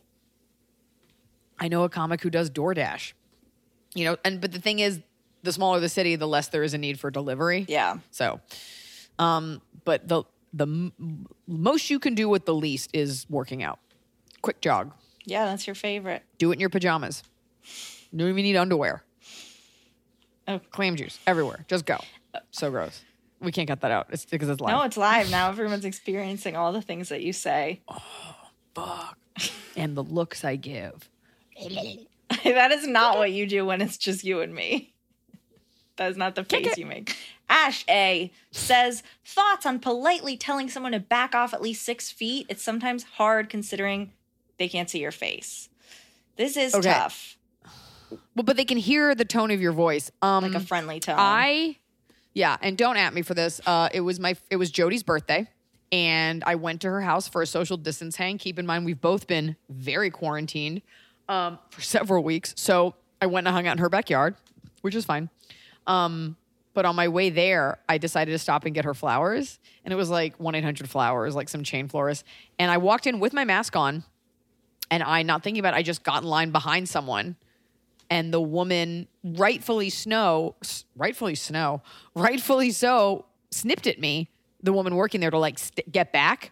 I 1.61 1.69
know 1.69 1.85
a 1.85 1.88
comic 1.88 2.23
who 2.23 2.31
does 2.31 2.50
DoorDash. 2.50 3.12
You 3.95 4.05
know, 4.05 4.17
and 4.25 4.40
but 4.40 4.52
the 4.52 4.61
thing 4.61 4.79
is, 4.79 5.00
the 5.43 5.52
smaller 5.52 5.79
the 5.81 5.88
city, 5.88 6.17
the 6.17 6.29
less 6.29 6.49
there 6.49 6.62
is 6.62 6.75
a 6.75 6.79
need 6.79 6.99
for 6.99 7.11
delivery. 7.11 7.67
Yeah. 7.69 7.99
So, 8.11 8.40
um, 9.19 9.61
but 9.85 10.09
the 10.09 10.25
the 10.52 10.64
m- 10.67 11.26
most 11.47 11.90
you 11.90 11.99
can 11.99 12.14
do 12.14 12.29
with 12.29 12.47
the 12.47 12.55
least 12.55 12.90
is 12.93 13.26
working 13.29 13.62
out. 13.62 13.79
Quick 14.43 14.61
jog. 14.61 14.93
Yeah, 15.25 15.47
that's 15.47 15.67
your 15.67 15.75
favorite. 15.75 16.23
Do 16.39 16.50
it 16.50 16.55
in 16.55 16.61
your 16.61 16.71
pajamas. 16.71 17.23
You 18.11 18.19
don't 18.19 18.29
even 18.29 18.43
need 18.43 18.57
underwear. 18.57 19.05
Oh. 20.49 20.61
Clam 20.71 20.97
juice 20.97 21.19
everywhere. 21.27 21.65
Just 21.69 21.85
go. 21.87 21.99
So 22.50 22.71
gross. 22.71 23.03
We 23.41 23.53
can't 23.53 23.69
cut 23.69 23.81
that 23.81 23.91
out. 23.91 24.09
It's 24.11 24.25
because 24.25 24.49
it's 24.49 24.61
live. 24.61 24.77
No, 24.77 24.83
it's 24.83 24.97
live 24.97 25.31
now. 25.31 25.49
Everyone's 25.49 25.85
experiencing 25.85 26.57
all 26.57 26.73
the 26.73 26.83
things 26.83 27.09
that 27.09 27.23
you 27.23 27.33
say. 27.33 27.81
Oh, 27.89 28.03
fuck. 28.75 29.19
and 29.77 29.97
the 29.97 30.03
looks 30.03 30.45
I 30.45 30.57
give. 30.57 31.09
that 32.45 32.73
is 32.73 32.87
not 32.87 33.19
what 33.19 33.33
you 33.33 33.47
do 33.47 33.65
when 33.65 33.81
it's 33.81 33.97
just 33.97 34.25
you 34.25 34.41
and 34.41 34.55
me. 34.55 34.93
That 35.97 36.11
is 36.11 36.17
not 36.17 36.35
the 36.35 36.45
face 36.45 36.79
you 36.79 36.87
make. 36.87 37.17
Ash 37.49 37.85
A 37.89 38.33
says 38.53 39.03
thoughts 39.25 39.67
on 39.67 39.81
politely 39.81 40.37
telling 40.37 40.71
someone 40.71 40.93
to 40.93 41.00
back 41.00 41.35
off 41.35 41.53
at 41.53 41.61
least 41.61 41.83
six 41.83 42.11
feet. 42.11 42.47
It's 42.49 42.62
sometimes 42.62 43.03
hard 43.03 43.50
considering 43.50 44.12
they 44.61 44.69
can't 44.69 44.88
see 44.90 45.00
your 45.00 45.11
face. 45.11 45.69
This 46.37 46.57
is 46.57 46.75
Okay. 46.75 46.93
tough, 46.93 47.37
Well, 48.37 48.45
but 48.45 48.57
they 48.57 48.64
can 48.67 48.76
hear 48.79 49.14
the 49.14 49.25
tone 49.25 49.50
of 49.50 49.61
your 49.61 49.73
voice. 49.73 50.11
Um, 50.23 50.45
like 50.45 50.55
a 50.55 50.61
friendly 50.61 51.00
tone. 51.00 51.17
I, 51.19 51.76
yeah, 52.35 52.57
and 52.62 52.76
don't 52.76 52.97
at 52.99 53.14
me 53.14 53.23
for 53.23 53.35
this. 53.35 53.61
Uh, 53.67 53.88
it 53.93 54.00
was 54.02 54.21
my, 54.21 54.37
it 54.50 54.57
was 54.57 54.71
Jody's 54.71 55.02
birthday, 55.02 55.49
and 55.90 56.45
I 56.45 56.57
went 56.57 56.83
to 56.83 56.88
her 56.90 57.00
house 57.00 57.26
for 57.26 57.40
a 57.43 57.47
social 57.47 57.76
distance 57.79 58.17
hang. 58.17 58.37
Keep 58.38 58.59
in 58.59 58.67
mind, 58.67 58.85
we've 58.85 59.00
both 59.00 59.26
been 59.26 59.57
very 59.71 60.11
quarantined 60.11 60.83
um, 61.29 61.59
for 61.71 61.81
several 61.81 62.23
weeks, 62.23 62.52
so 62.57 62.95
I 63.23 63.26
went 63.26 63.47
and 63.47 63.55
hung 63.55 63.67
out 63.67 63.73
in 63.73 63.79
her 63.79 63.88
backyard, 63.88 64.35
which 64.83 64.95
is 64.95 65.05
fine. 65.07 65.31
Um, 65.87 66.37
but 66.75 66.85
on 66.85 66.95
my 66.97 67.09
way 67.09 67.31
there, 67.31 67.79
I 67.88 67.97
decided 67.99 68.33
to 68.33 68.38
stop 68.38 68.64
and 68.67 68.75
get 68.75 68.85
her 68.85 68.95
flowers, 68.95 69.59
and 69.85 69.93
it 69.93 69.97
was 69.97 70.11
like 70.11 70.37
one 70.38 70.55
eight 70.55 70.64
hundred 70.64 70.88
flowers, 70.90 71.35
like 71.35 71.49
some 71.49 71.64
chain 71.64 71.88
florist. 71.88 72.25
And 72.59 72.71
I 72.71 72.76
walked 72.76 73.07
in 73.07 73.21
with 73.21 73.33
my 73.33 73.45
mask 73.45 73.75
on, 73.76 74.05
and 74.91 75.03
I, 75.03 75.23
not 75.23 75.43
thinking 75.43 75.61
about, 75.61 75.75
it, 75.75 75.79
I 75.79 75.83
just 75.83 76.03
got 76.03 76.23
in 76.23 76.29
line 76.29 76.51
behind 76.51 76.89
someone 76.89 77.37
and 78.09 78.35
the 78.35 78.41
woman 78.41 79.07
rightfully 79.23 79.89
snow 79.89 80.57
rightfully 80.97 81.37
snow 81.37 81.81
rightfully 82.17 82.73
so 82.73 83.25
snipped 83.53 83.87
at 83.87 84.01
me 84.01 84.29
the 84.63 84.73
woman 84.73 84.97
working 84.97 85.21
there 85.21 85.31
to 85.31 85.39
like 85.39 85.59
st- 85.59 85.91
get 85.93 86.13
back. 86.13 86.51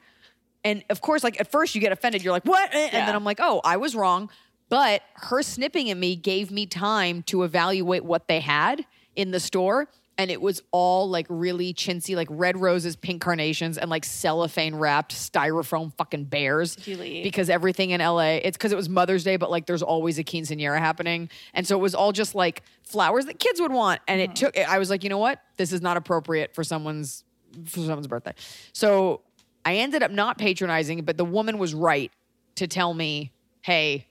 And 0.64 0.84
of 0.88 1.00
course 1.00 1.24
like 1.24 1.40
at 1.40 1.50
first 1.50 1.74
you 1.74 1.80
get 1.80 1.90
offended. 1.92 2.22
You're 2.22 2.32
like 2.32 2.44
what? 2.44 2.72
And 2.72 2.92
Yeah. 2.92 3.06
then 3.06 3.14
i'm 3.16 3.24
like 3.24 3.38
oh 3.40 3.60
i 3.64 3.76
was 3.76 3.94
wrong. 3.96 4.30
But 4.68 5.02
her 5.14 5.42
snipping 5.42 5.90
at 5.90 5.96
me 5.96 6.14
gave 6.14 6.50
me 6.50 6.66
time 6.66 7.22
to 7.24 7.42
evaluate 7.42 8.04
what 8.04 8.28
they 8.28 8.38
had 8.40 8.84
in 9.16 9.30
the 9.32 9.40
store 9.40 9.88
and 10.18 10.32
it 10.32 10.40
was 10.40 10.60
all 10.72 11.08
like 11.08 11.26
really 11.28 11.72
chintzy 11.72 12.16
like 12.16 12.26
red 12.28 12.58
roses 12.58 12.96
pink 12.96 13.22
carnations 13.22 13.78
and 13.78 13.88
like 13.88 14.04
cellophane 14.04 14.74
wrapped 14.74 15.14
styrofoam 15.14 15.94
fucking 15.94 16.24
bears 16.24 16.76
because 17.22 17.48
everything 17.48 17.90
in 17.90 18.00
LA, 18.00 18.40
it's 18.42 18.56
because 18.56 18.72
it 18.72 18.76
was 18.76 18.88
Mother's 18.88 19.22
Day, 19.22 19.36
but 19.36 19.48
like 19.48 19.66
there's 19.66 19.82
always 19.82 20.18
a 20.18 20.24
quinceanera 20.24 20.78
happening. 20.80 21.30
And 21.54 21.64
so 21.64 21.78
it 21.78 21.80
was 21.80 21.94
all 21.94 22.10
just 22.10 22.34
like 22.34 22.64
flowers 22.82 23.26
that 23.26 23.38
kids 23.38 23.60
would 23.60 23.72
want. 23.72 24.00
And 24.08 24.20
it 24.20 24.34
took, 24.34 24.58
I 24.58 24.80
was 24.80 24.90
like, 24.90 25.04
you 25.04 25.08
know 25.08 25.18
what? 25.18 25.40
This 25.56 25.72
is 25.72 25.80
not 25.80 25.96
appropriate 25.96 26.52
for 26.52 26.64
someone's, 26.64 27.22
for 27.66 27.78
someone's 27.78 28.08
birthday. 28.08 28.34
So 28.72 29.20
I 29.64 29.76
ended 29.76 30.02
up 30.02 30.10
not 30.10 30.36
patronizing, 30.36 31.04
but 31.04 31.16
the 31.16 31.24
woman 31.24 31.58
was 31.58 31.74
right 31.74 32.10
to 32.56 32.66
tell 32.66 32.92
me, 32.92 33.30
hey, 33.60 34.04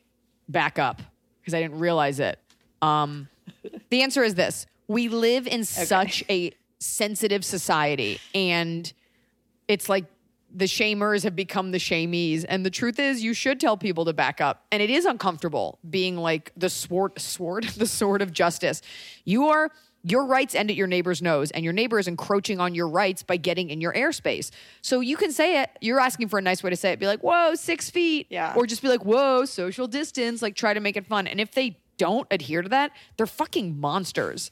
back 0.48 0.80
up 0.80 1.02
because 1.42 1.54
I 1.54 1.62
didn't 1.62 1.80
realize 1.80 2.22
it. 2.22 2.39
Um, 2.82 3.28
the 3.89 4.04
answer 4.04 4.24
is 4.24 4.36
this 4.36 4.67
we 4.88 5.10
live 5.10 5.47
in 5.47 5.63
such 5.65 6.23
a 6.30 6.52
sensitive 6.80 7.43
society 7.43 8.19
and 8.34 8.93
it's 9.67 9.89
like 9.89 10.06
the 10.54 10.65
shamers 10.65 11.23
have 11.23 11.36
become 11.36 11.71
the 11.71 11.78
shamies. 11.78 12.45
And 12.47 12.65
the 12.65 12.69
truth 12.69 13.00
is 13.00 13.21
you 13.21 13.34
should 13.34 13.60
tell 13.60 13.76
people 13.76 14.06
to 14.06 14.13
back 14.13 14.39
up. 14.39 14.65
And 14.71 14.82
it 14.82 14.89
is 14.89 15.04
uncomfortable 15.06 15.78
being 15.88 16.15
like 16.15 16.54
the 16.56 16.69
sword 16.69 17.19
sword 17.19 17.63
the 17.78 17.86
sword 17.86 18.21
of 18.21 18.32
justice. 18.32 18.82
You 19.26 19.50
are 19.50 19.69
your 20.04 20.26
rights 20.26 20.56
end 20.56 20.69
at 20.69 20.78
your 20.78 20.88
neighbor's 20.88 21.21
nose 21.21 21.52
and 21.52 21.65
your 21.65 21.73
neighbor 21.73 22.00
is 22.00 22.08
encroaching 22.08 22.62
on 22.62 22.73
your 22.73 22.88
rights 22.88 23.23
by 23.23 23.36
getting 23.36 23.69
in 23.69 23.82
your 23.82 23.91
airspace. 23.93 24.52
So 24.82 25.02
you 25.02 25.17
can 25.17 25.34
say 25.34 25.62
it 25.62 25.69
you're 25.82 26.00
asking 26.00 26.30
for 26.30 26.39
a 26.39 26.41
nice 26.41 26.63
way 26.63 26.69
to 26.69 26.78
say 26.78 26.93
it 26.93 27.00
be 27.00 27.08
like 27.08 27.19
whoa 27.19 27.56
six 27.56 27.89
feet 27.89 28.28
Yeah. 28.30 28.54
or 28.56 28.65
just 28.65 28.82
be 28.82 28.88
like 28.88 29.04
whoa 29.04 29.43
social 29.43 29.86
distance 29.88 30.41
like 30.41 30.56
try 30.56 30.73
to 30.73 30.80
make 30.80 30.95
it 30.95 31.06
fun. 31.06 31.28
And 31.28 31.41
if 31.41 31.52
they 31.52 31.78
don't 31.97 32.28
adhere 32.32 32.62
to 32.62 32.69
that 32.69 32.91
they're 33.17 33.26
fucking 33.28 33.78
monsters 33.82 34.50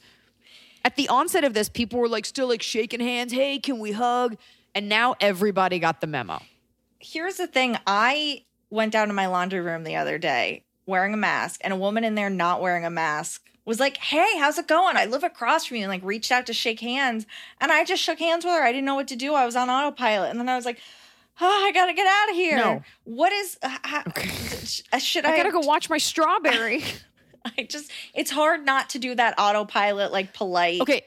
at 0.86 0.96
the 0.96 1.10
onset 1.10 1.44
of 1.44 1.54
this, 1.56 1.68
people 1.68 2.00
were 2.00 2.08
like 2.08 2.26
still 2.26 2.48
like 2.48 2.62
shaking 2.62 3.00
hands. 3.02 3.34
Hey, 3.34 3.58
can 3.60 3.80
we 3.80 3.92
hug? 3.92 4.38
And 4.76 4.88
now 4.88 5.16
everybody 5.20 5.80
got 5.80 6.00
the 6.00 6.08
memo. 6.08 6.42
Here's 7.00 7.38
the 7.38 7.48
thing 7.48 7.78
I 7.88 8.44
went 8.70 8.94
down 8.94 9.08
to 9.08 9.14
my 9.14 9.26
laundry 9.28 9.60
room 9.62 9.84
the 9.84 9.96
other 9.96 10.18
day 10.18 10.64
wearing 10.86 11.14
a 11.16 11.18
mask, 11.18 11.60
and 11.64 11.74
a 11.74 11.76
woman 11.76 12.04
in 12.04 12.14
there 12.14 12.30
not 12.30 12.62
wearing 12.62 12.86
a 12.86 12.90
mask 12.92 13.42
was 13.66 13.80
like, 13.80 13.98
Hey, 13.98 14.38
how's 14.38 14.60
it 14.60 14.68
going? 14.68 14.96
I 14.96 15.06
live 15.06 15.24
across 15.24 15.66
from 15.66 15.78
you, 15.78 15.84
and 15.84 15.90
like 15.92 16.04
reached 16.04 16.32
out 16.32 16.46
to 16.46 16.54
shake 16.54 16.80
hands. 16.82 17.26
And 17.60 17.72
I 17.72 17.84
just 17.84 18.04
shook 18.04 18.20
hands 18.20 18.46
with 18.46 18.54
her. 18.54 18.62
I 18.64 18.72
didn't 18.72 18.86
know 18.86 18.94
what 18.96 19.08
to 19.08 19.16
do. 19.16 19.34
I 19.34 19.46
was 19.46 19.56
on 19.56 19.70
autopilot. 19.72 20.30
And 20.30 20.40
then 20.40 20.48
I 20.48 20.56
was 20.56 20.66
like, 20.66 20.80
Oh, 21.42 21.66
I 21.68 21.72
gotta 21.74 21.94
get 21.94 22.06
out 22.08 22.30
of 22.30 22.36
here. 22.36 22.58
No. 22.58 22.84
What 23.06 23.34
is, 23.34 23.58
uh, 23.64 23.76
how- 23.84 24.04
sh- 24.64 24.82
should 25.00 25.26
I, 25.26 25.34
I 25.34 25.38
gotta 25.38 25.52
go 25.52 25.60
watch 25.62 25.90
my 25.90 25.98
strawberry. 25.98 26.84
I 27.58 27.64
just, 27.64 27.92
it's 28.14 28.32
hard 28.32 28.66
not 28.66 28.90
to 28.92 29.00
do 29.00 29.16
that 29.16 29.36
autopilot, 29.38 30.12
like 30.12 30.34
polite. 30.34 30.82
okay, 30.82 31.04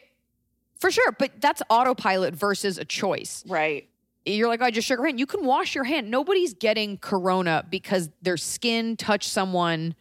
for 0.79 0.90
sure. 0.90 1.12
But 1.12 1.40
that's 1.40 1.62
autopilot 1.68 2.35
versus 2.35 2.79
a 2.79 2.85
choice. 2.85 3.44
Right. 3.48 3.88
You're 4.24 4.48
like, 4.48 4.61
I 4.61 4.70
just 4.70 4.87
shook 4.87 4.98
her 4.98 5.07
hand. 5.07 5.18
You 5.18 5.27
can 5.27 5.44
wash 5.44 5.74
your 5.74 5.85
hand. 5.85 6.11
Nobody's 6.11 6.55
getting 6.55 6.98
corona 6.98 7.64
because 7.68 8.11
their 8.22 8.37
skin 8.37 8.96
touched 8.96 9.31
someone. 9.31 9.94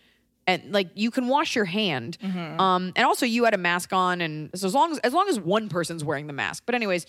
And 0.45 0.71
like 0.71 0.89
you 0.95 1.12
can 1.12 1.28
wash 1.28 1.58
your 1.58 1.65
hand, 1.65 2.17
um, 2.23 2.93
and 2.95 3.06
also 3.06 3.26
you 3.26 3.43
had 3.43 3.54
a 3.54 3.58
mask 3.58 3.91
on, 3.91 4.21
and 4.21 4.50
so 4.56 4.65
as 4.65 4.73
long 4.73 4.93
as 4.93 5.00
as 5.00 5.12
long 5.12 5.28
as 5.28 5.38
one 5.38 5.67
person's 5.67 6.06
wearing 6.06 6.26
the 6.28 6.32
mask. 6.32 6.63
But 6.65 6.73
anyways, 6.73 7.06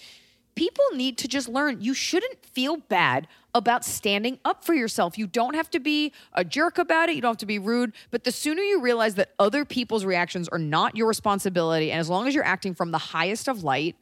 people 0.59 0.85
need 0.93 1.17
to 1.17 1.29
just 1.29 1.49
learn 1.49 1.81
you 1.81 1.95
shouldn't 1.95 2.45
feel 2.45 2.79
bad 2.79 3.29
about 3.55 3.85
standing 3.85 4.41
up 4.45 4.65
for 4.65 4.75
yourself. 4.75 5.17
You 5.17 5.29
don't 5.29 5.55
have 5.55 5.71
to 5.71 5.79
be 5.79 6.13
a 6.33 6.45
jerk 6.45 6.79
about 6.79 7.09
it. 7.09 7.15
You 7.15 7.23
don't 7.23 7.31
have 7.31 7.39
to 7.39 7.47
be 7.47 7.61
rude. 7.61 7.93
But 8.11 8.25
the 8.25 8.33
sooner 8.33 8.61
you 8.61 8.81
realize 8.81 9.15
that 9.15 9.31
other 9.39 9.65
people's 9.65 10.05
reactions 10.05 10.49
are 10.49 10.59
not 10.59 10.97
your 10.97 11.07
responsibility, 11.07 11.93
and 11.93 12.01
as 12.01 12.09
long 12.11 12.27
as 12.27 12.35
you're 12.35 12.45
acting 12.45 12.75
from 12.75 12.91
the 12.91 12.99
highest 12.99 13.47
of 13.47 13.63
light, 13.63 13.95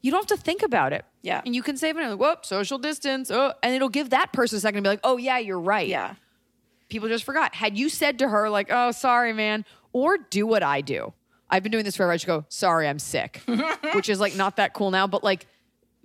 you 0.00 0.10
don't 0.10 0.28
have 0.28 0.36
to 0.36 0.42
think 0.44 0.64
about 0.64 0.92
it. 0.92 1.04
Yeah. 1.22 1.40
And 1.46 1.54
you 1.54 1.62
can 1.62 1.76
say, 1.76 1.92
like, 1.92 2.18
whoop, 2.18 2.44
social 2.44 2.78
distance. 2.78 3.30
Oh, 3.30 3.52
and 3.62 3.72
it'll 3.72 3.88
give 3.88 4.10
that 4.10 4.32
person 4.32 4.56
a 4.56 4.60
second 4.60 4.82
to 4.82 4.88
be 4.88 4.88
like, 4.88 5.00
oh, 5.04 5.18
yeah, 5.18 5.38
you're 5.38 5.60
right. 5.60 5.86
Yeah. 5.86 6.16
People 6.88 7.08
just 7.08 7.22
forgot. 7.22 7.54
Had 7.54 7.78
you 7.78 7.88
said 7.88 8.18
to 8.18 8.28
her, 8.28 8.50
like, 8.50 8.66
oh, 8.70 8.90
sorry, 8.90 9.32
man, 9.32 9.64
or 9.92 10.18
do 10.18 10.48
what 10.48 10.64
I 10.64 10.80
do. 10.80 11.12
I've 11.48 11.62
been 11.62 11.70
doing 11.70 11.84
this 11.84 11.94
forever. 11.94 12.10
I 12.10 12.16
just 12.16 12.26
go, 12.26 12.44
sorry, 12.48 12.88
I'm 12.88 12.98
sick, 12.98 13.40
which 13.94 14.08
is 14.08 14.18
like 14.18 14.34
not 14.34 14.56
that 14.56 14.72
cool 14.72 14.90
now. 14.90 15.06
But 15.06 15.22
like, 15.22 15.46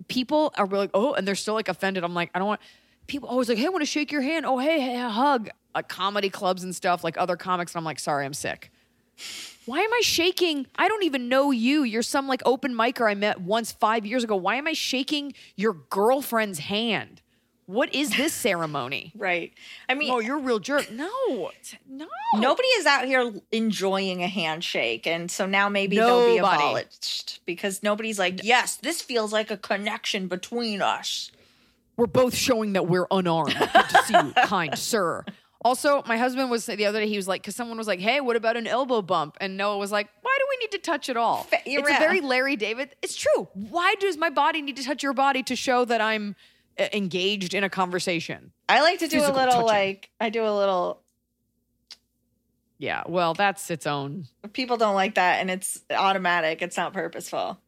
people 0.06 0.52
are 0.56 0.66
like, 0.66 0.90
oh, 0.94 1.14
and 1.14 1.26
they're 1.26 1.34
still 1.34 1.54
like 1.54 1.68
offended. 1.68 2.04
I'm 2.04 2.14
like, 2.14 2.30
I 2.34 2.38
don't 2.38 2.48
want 2.48 2.60
people 3.08 3.28
always 3.28 3.48
like, 3.48 3.58
hey, 3.58 3.66
I 3.66 3.70
want 3.70 3.82
to 3.82 3.86
shake 3.86 4.12
your 4.12 4.22
hand. 4.22 4.46
Oh, 4.46 4.58
hey, 4.58 4.80
hey, 4.80 4.96
hug. 4.96 5.50
Like 5.74 5.88
comedy 5.88 6.30
clubs 6.30 6.62
and 6.64 6.74
stuff, 6.74 7.02
like 7.02 7.18
other 7.18 7.36
comics. 7.36 7.72
And 7.72 7.80
I'm 7.80 7.84
like, 7.84 7.98
sorry, 7.98 8.24
I'm 8.24 8.34
sick. 8.34 8.70
Why 9.66 9.80
am 9.80 9.92
I 9.92 10.00
shaking? 10.02 10.66
I 10.76 10.88
don't 10.88 11.02
even 11.04 11.28
know 11.28 11.50
you. 11.50 11.82
You're 11.82 12.02
some 12.02 12.26
like 12.26 12.40
open 12.46 12.74
micer 12.74 13.08
I 13.08 13.14
met 13.14 13.40
once 13.40 13.72
five 13.72 14.06
years 14.06 14.24
ago. 14.24 14.36
Why 14.36 14.56
am 14.56 14.66
I 14.66 14.72
shaking 14.72 15.34
your 15.56 15.74
girlfriend's 15.90 16.60
hand? 16.60 17.20
What 17.68 17.94
is 17.94 18.16
this 18.16 18.32
ceremony? 18.32 19.12
Right. 19.18 19.52
I 19.90 19.94
mean, 19.94 20.10
Oh, 20.10 20.20
you're 20.20 20.38
a 20.38 20.40
real 20.40 20.58
jerk. 20.58 20.90
No, 20.92 21.50
no. 21.86 22.06
nobody 22.36 22.68
is 22.68 22.86
out 22.86 23.04
here 23.04 23.30
enjoying 23.52 24.22
a 24.22 24.26
handshake 24.28 25.06
and 25.06 25.30
so 25.30 25.44
now 25.46 25.68
maybe 25.68 25.96
they'll 25.96 26.26
be 26.26 26.36
Nobody. 26.38 26.62
abolished 26.62 27.40
because 27.44 27.82
nobody's 27.82 28.18
like 28.18 28.42
yes 28.42 28.76
this 28.76 29.02
feels 29.02 29.32
like 29.32 29.50
a 29.50 29.56
connection 29.58 30.28
between 30.28 30.80
us 30.80 31.30
We're 31.98 32.06
both 32.06 32.34
showing 32.34 32.72
that 32.72 32.86
we're 32.88 33.06
unarmed. 33.10 33.54
Good 33.58 33.88
to 33.90 34.02
see 34.04 34.14
you, 34.14 34.32
kind 34.46 34.78
sir. 34.78 35.24
Also, 35.62 36.02
my 36.06 36.16
husband 36.16 36.50
was 36.50 36.66
the 36.66 36.86
other 36.86 37.00
day. 37.00 37.08
He 37.08 37.16
was 37.16 37.26
like, 37.26 37.42
because 37.42 37.56
someone 37.56 37.76
was 37.76 37.88
like, 37.88 37.98
"Hey, 37.98 38.20
what 38.20 38.36
about 38.36 38.56
an 38.56 38.68
elbow 38.68 39.02
bump?" 39.02 39.36
And 39.40 39.56
Noah 39.56 39.76
was 39.78 39.90
like, 39.90 40.08
"Why 40.22 40.34
do 40.38 40.44
we 40.50 40.56
need 40.64 40.70
to 40.70 40.78
touch 40.78 41.08
at 41.08 41.16
all?" 41.16 41.42
Fa- 41.42 41.58
you're 41.66 41.80
it's 41.80 41.90
a 41.90 41.98
very 41.98 42.20
Larry 42.20 42.54
David. 42.54 42.94
It's 43.02 43.16
true. 43.16 43.48
Why 43.54 43.96
does 43.98 44.16
my 44.16 44.30
body 44.30 44.62
need 44.62 44.76
to 44.76 44.84
touch 44.84 45.02
your 45.02 45.14
body 45.14 45.42
to 45.42 45.56
show 45.56 45.84
that 45.86 46.00
I'm 46.00 46.36
engaged 46.78 47.54
in 47.54 47.64
a 47.64 47.68
conversation? 47.70 48.52
i 48.68 48.80
like 48.82 48.98
to 49.00 49.08
do 49.08 49.18
a 49.20 49.28
little 49.32 49.34
touching. 49.46 49.62
like 49.66 50.10
i 50.20 50.28
do 50.30 50.44
a 50.44 50.54
little 50.56 51.02
Yeah, 52.78 53.02
well, 53.08 53.34
that's 53.34 53.70
its 53.70 53.86
own. 53.86 54.26
people 54.52 54.76
don't 54.76 54.94
like 54.94 55.14
that 55.16 55.40
and 55.40 55.50
it's 55.50 55.80
automatic 55.90 56.62
it's 56.62 56.76
not 56.76 56.92
purposeful 56.92 57.58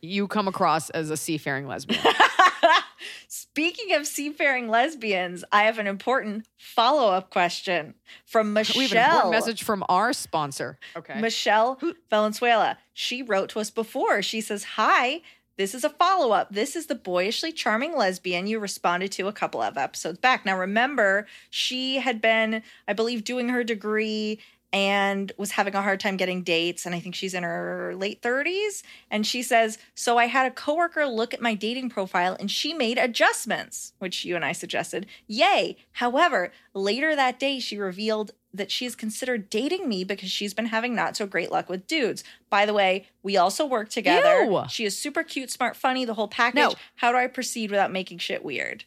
You 0.00 0.28
come 0.28 0.48
across 0.48 0.90
as 0.90 1.10
a 1.10 1.16
seafaring 1.16 1.66
lesbian. 1.66 2.00
speaking 3.28 3.94
of 3.94 4.06
seafaring 4.06 4.68
lesbians 4.68 5.44
i 5.52 5.64
have 5.64 5.78
an 5.78 5.86
important 5.86 6.46
follow-up 6.58 7.30
question 7.30 7.94
from 8.24 8.52
Michelle. 8.52 8.78
we 8.78 8.86
have 8.88 8.92
an 8.96 9.04
important 9.16 9.30
message 9.32 9.62
from 9.62 9.84
our 9.88 10.12
sponsor. 10.12 10.78
Okay. 10.96 11.20
Michelle 11.20 11.78
Valenzuela. 12.10 12.78
She 12.92 13.22
wrote 13.22 13.50
to 13.50 13.60
us 13.60 13.70
before. 13.70 14.22
She 14.22 14.40
says, 14.40 14.64
Hi, 14.64 15.20
this 15.56 15.74
is 15.74 15.84
a 15.84 15.90
follow 15.90 16.32
up. 16.32 16.52
This 16.52 16.74
is 16.74 16.86
the 16.86 16.94
boyishly 16.94 17.52
charming 17.52 17.96
lesbian 17.96 18.46
you 18.46 18.58
responded 18.58 19.12
to 19.12 19.28
a 19.28 19.32
couple 19.32 19.62
of 19.62 19.76
episodes 19.76 20.18
back. 20.18 20.44
Now, 20.44 20.58
remember, 20.58 21.26
she 21.50 21.96
had 21.96 22.20
been, 22.20 22.62
I 22.88 22.92
believe, 22.92 23.24
doing 23.24 23.50
her 23.50 23.62
degree 23.62 24.40
and 24.74 25.30
was 25.38 25.52
having 25.52 25.76
a 25.76 25.82
hard 25.82 26.00
time 26.00 26.16
getting 26.16 26.42
dates. 26.42 26.84
And 26.84 26.96
I 26.96 27.00
think 27.00 27.14
she's 27.14 27.32
in 27.32 27.44
her 27.44 27.94
late 27.96 28.20
30s. 28.20 28.82
And 29.08 29.24
she 29.24 29.40
says, 29.40 29.78
So 29.94 30.18
I 30.18 30.26
had 30.26 30.46
a 30.46 30.50
coworker 30.50 31.06
look 31.06 31.32
at 31.32 31.40
my 31.40 31.54
dating 31.54 31.90
profile 31.90 32.36
and 32.40 32.50
she 32.50 32.74
made 32.74 32.98
adjustments, 32.98 33.92
which 34.00 34.24
you 34.24 34.34
and 34.34 34.44
I 34.44 34.50
suggested. 34.50 35.06
Yay. 35.28 35.76
However, 35.92 36.50
later 36.74 37.14
that 37.14 37.38
day, 37.38 37.60
she 37.60 37.78
revealed 37.78 38.32
that 38.52 38.72
she's 38.72 38.96
considered 38.96 39.48
dating 39.48 39.88
me 39.88 40.02
because 40.02 40.30
she's 40.30 40.54
been 40.54 40.66
having 40.66 40.94
not 40.94 41.16
so 41.16 41.24
great 41.24 41.52
luck 41.52 41.68
with 41.68 41.86
dudes. 41.86 42.24
By 42.50 42.66
the 42.66 42.74
way, 42.74 43.06
we 43.22 43.36
also 43.36 43.64
work 43.64 43.90
together. 43.90 44.42
Ew. 44.42 44.64
She 44.68 44.84
is 44.84 44.98
super 44.98 45.22
cute, 45.22 45.52
smart, 45.52 45.76
funny, 45.76 46.04
the 46.04 46.14
whole 46.14 46.28
package. 46.28 46.56
No. 46.56 46.74
How 46.96 47.12
do 47.12 47.18
I 47.18 47.28
proceed 47.28 47.70
without 47.70 47.92
making 47.92 48.18
shit 48.18 48.44
weird? 48.44 48.84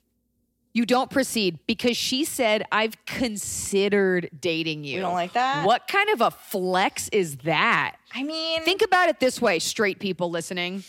You 0.78 0.86
don't 0.86 1.10
proceed 1.10 1.58
because 1.66 1.98
she 1.98 2.24
said, 2.24 2.64
I've 2.72 3.04
considered 3.08 4.30
dating 4.40 4.84
you. 4.84 4.98
You 4.98 5.02
don't 5.02 5.16
like 5.16 5.34
that? 5.34 5.66
What 5.66 5.88
kind 5.88 6.08
of 6.12 6.22
a 6.22 6.30
flex 6.30 7.10
is 7.10 7.38
that? 7.38 7.96
I 8.14 8.22
mean, 8.22 8.62
Think 8.62 8.84
about 8.84 9.10
it 9.10 9.20
this 9.20 9.42
way, 9.42 9.58
straight 9.58 9.98
people 10.00 10.30
listening. 10.30 10.84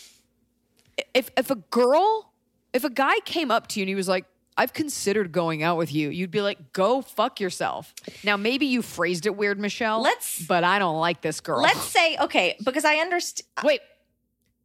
If 1.15 1.31
if 1.35 1.49
a 1.49 1.55
girl, 1.55 2.31
if 2.71 2.83
a 2.83 2.91
guy 2.91 3.19
came 3.25 3.49
up 3.49 3.65
to 3.69 3.79
you 3.79 3.83
and 3.85 3.89
he 3.89 3.95
was 3.95 4.07
like, 4.07 4.25
I've 4.55 4.73
considered 4.73 5.31
going 5.31 5.63
out 5.63 5.77
with 5.77 5.91
you, 5.91 6.09
you'd 6.09 6.29
be 6.29 6.41
like, 6.41 6.71
go 6.71 7.01
fuck 7.01 7.39
yourself. 7.39 7.95
Now 8.23 8.37
maybe 8.37 8.67
you 8.67 8.83
phrased 8.83 9.25
it 9.25 9.35
weird, 9.35 9.59
Michelle. 9.59 10.03
Let's- 10.03 10.45
but 10.45 10.63
I 10.63 10.77
don't 10.77 10.99
like 10.99 11.21
this 11.21 11.39
girl. 11.41 11.63
let's 11.63 11.81
say, 11.81 12.15
okay, 12.17 12.57
because 12.63 12.85
I 12.85 12.97
understand. 12.97 13.47
wait. 13.63 13.81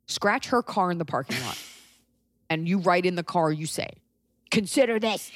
Scratch 0.06 0.48
her 0.48 0.62
car 0.62 0.90
in 0.90 0.98
the 0.98 1.06
parking 1.06 1.40
lot. 1.46 1.56
and 2.50 2.68
you 2.68 2.76
write 2.80 3.06
in 3.06 3.14
the 3.14 3.22
car, 3.22 3.50
you 3.50 3.64
say, 3.64 3.88
consider 4.54 4.98
this. 4.98 5.30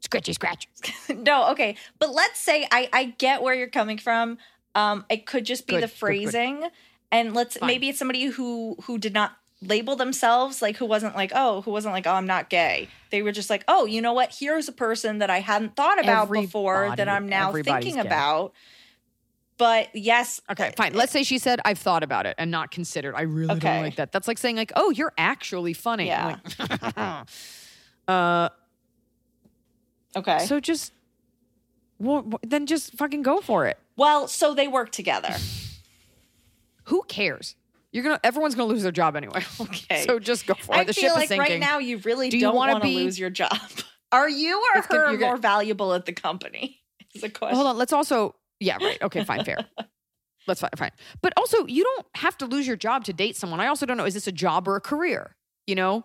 Scratchy 0.00 0.32
scratch. 0.32 0.68
no, 1.14 1.50
okay. 1.52 1.76
But 1.98 2.12
let's 2.12 2.40
say 2.40 2.66
I, 2.72 2.88
I 2.92 3.04
get 3.18 3.42
where 3.42 3.54
you're 3.54 3.68
coming 3.68 3.98
from. 3.98 4.38
Um, 4.74 5.04
it 5.08 5.26
could 5.26 5.44
just 5.44 5.66
be 5.66 5.74
Good, 5.74 5.82
the 5.82 5.86
good, 5.86 5.92
good. 5.92 5.98
phrasing. 5.98 6.68
And 7.12 7.34
let's 7.34 7.56
Fine. 7.58 7.66
maybe 7.68 7.88
it's 7.88 7.98
somebody 7.98 8.24
who 8.26 8.76
who 8.84 8.98
did 8.98 9.12
not 9.14 9.32
label 9.60 9.94
themselves, 9.94 10.60
like 10.60 10.76
who 10.78 10.86
wasn't 10.86 11.14
like, 11.14 11.30
oh, 11.34 11.60
who 11.62 11.70
wasn't 11.70 11.94
like, 11.94 12.06
oh, 12.06 12.12
I'm 12.14 12.26
not 12.26 12.50
gay. 12.50 12.88
They 13.10 13.22
were 13.22 13.30
just 13.30 13.48
like, 13.48 13.62
oh, 13.68 13.84
you 13.86 14.00
know 14.02 14.12
what? 14.12 14.34
Here's 14.36 14.66
a 14.68 14.72
person 14.72 15.18
that 15.18 15.30
I 15.30 15.38
hadn't 15.38 15.76
thought 15.76 16.00
about 16.00 16.32
before 16.32 16.92
that 16.96 17.08
I'm 17.08 17.28
now 17.28 17.52
thinking 17.52 17.94
gay. 17.94 18.00
about. 18.00 18.54
But 19.58 19.94
yes, 19.94 20.40
Okay, 20.50 20.72
fine. 20.76 20.94
Let's 20.94 21.12
say 21.12 21.22
she 21.22 21.38
said, 21.38 21.60
I've 21.64 21.78
thought 21.78 22.02
about 22.02 22.26
it 22.26 22.34
and 22.38 22.50
not 22.50 22.72
considered. 22.72 23.14
I 23.14 23.22
really 23.22 23.54
Okay. 23.54 23.68
don't 23.74 23.82
like 23.82 23.96
that. 23.96 24.10
That's 24.10 24.26
like 24.26 24.38
saying, 24.38 24.56
like, 24.56 24.72
oh, 24.74 24.90
you're 24.90 25.12
actually 25.16 25.74
funny. 25.74 26.06
Yeah. 26.06 26.38
like, 26.58 27.28
uh, 28.08 28.48
okay. 30.16 30.46
so 30.46 30.60
just, 30.60 30.92
well, 31.98 32.28
then 32.42 32.66
just 32.66 32.92
fucking 32.94 33.22
go 33.22 33.40
for 33.40 33.66
it. 33.66 33.78
well, 33.96 34.28
so 34.28 34.54
they 34.54 34.68
work 34.68 34.90
together. 34.90 35.34
Who 36.84 37.02
cares? 37.08 37.54
You're 37.92 38.02
gonna. 38.02 38.20
Everyone's 38.24 38.54
gonna 38.54 38.68
lose 38.72 38.82
their 38.82 38.92
job 38.92 39.16
anyway. 39.16 39.44
Okay. 39.60 40.04
So 40.06 40.18
just 40.18 40.46
go 40.46 40.54
for 40.54 40.74
it. 40.74 40.78
I 40.78 40.84
the 40.84 40.94
feel 40.94 41.14
ship 41.14 41.30
like 41.30 41.38
right 41.38 41.60
now 41.60 41.78
you 41.78 41.98
really 41.98 42.30
Do 42.30 42.40
not 42.40 42.54
want 42.54 42.82
to 42.82 42.88
lose 42.88 43.18
your 43.18 43.30
job. 43.30 43.56
Are 44.12 44.28
you 44.28 44.56
or 44.58 44.78
It's 44.78 44.86
gonna- 44.86 45.00
her 45.02 45.06
gonna- 45.16 45.26
more 45.26 45.36
valuable 45.36 45.92
at 45.94 46.06
the 46.06 46.12
company? 46.12 46.80
Is 47.14 47.22
a 47.22 47.28
question. 47.28 47.56
Hold 47.56 47.66
on. 47.68 47.76
Let's 47.78 47.92
also. 47.92 48.34
Yeah. 48.60 48.78
Right. 48.80 49.00
Okay. 49.02 49.22
Fine. 49.24 49.44
Fair. 49.44 49.58
Let's 50.48 50.60
fine. 50.60 50.70
Fine. 50.76 50.90
But 51.20 51.34
also, 51.36 51.66
you 51.66 51.84
don't 51.84 52.06
have 52.16 52.36
to 52.38 52.46
lose 52.46 52.66
your 52.66 52.76
job 52.76 53.04
to 53.04 53.12
date 53.12 53.36
someone. 53.36 53.60
I 53.60 53.66
also 53.68 53.84
don't 53.86 53.96
know. 53.98 54.06
Is 54.06 54.14
this 54.14 54.26
a 54.26 54.32
job 54.32 54.66
or 54.66 54.76
a 54.76 54.80
career? 54.80 55.36
You 55.66 55.74
know, 55.76 56.04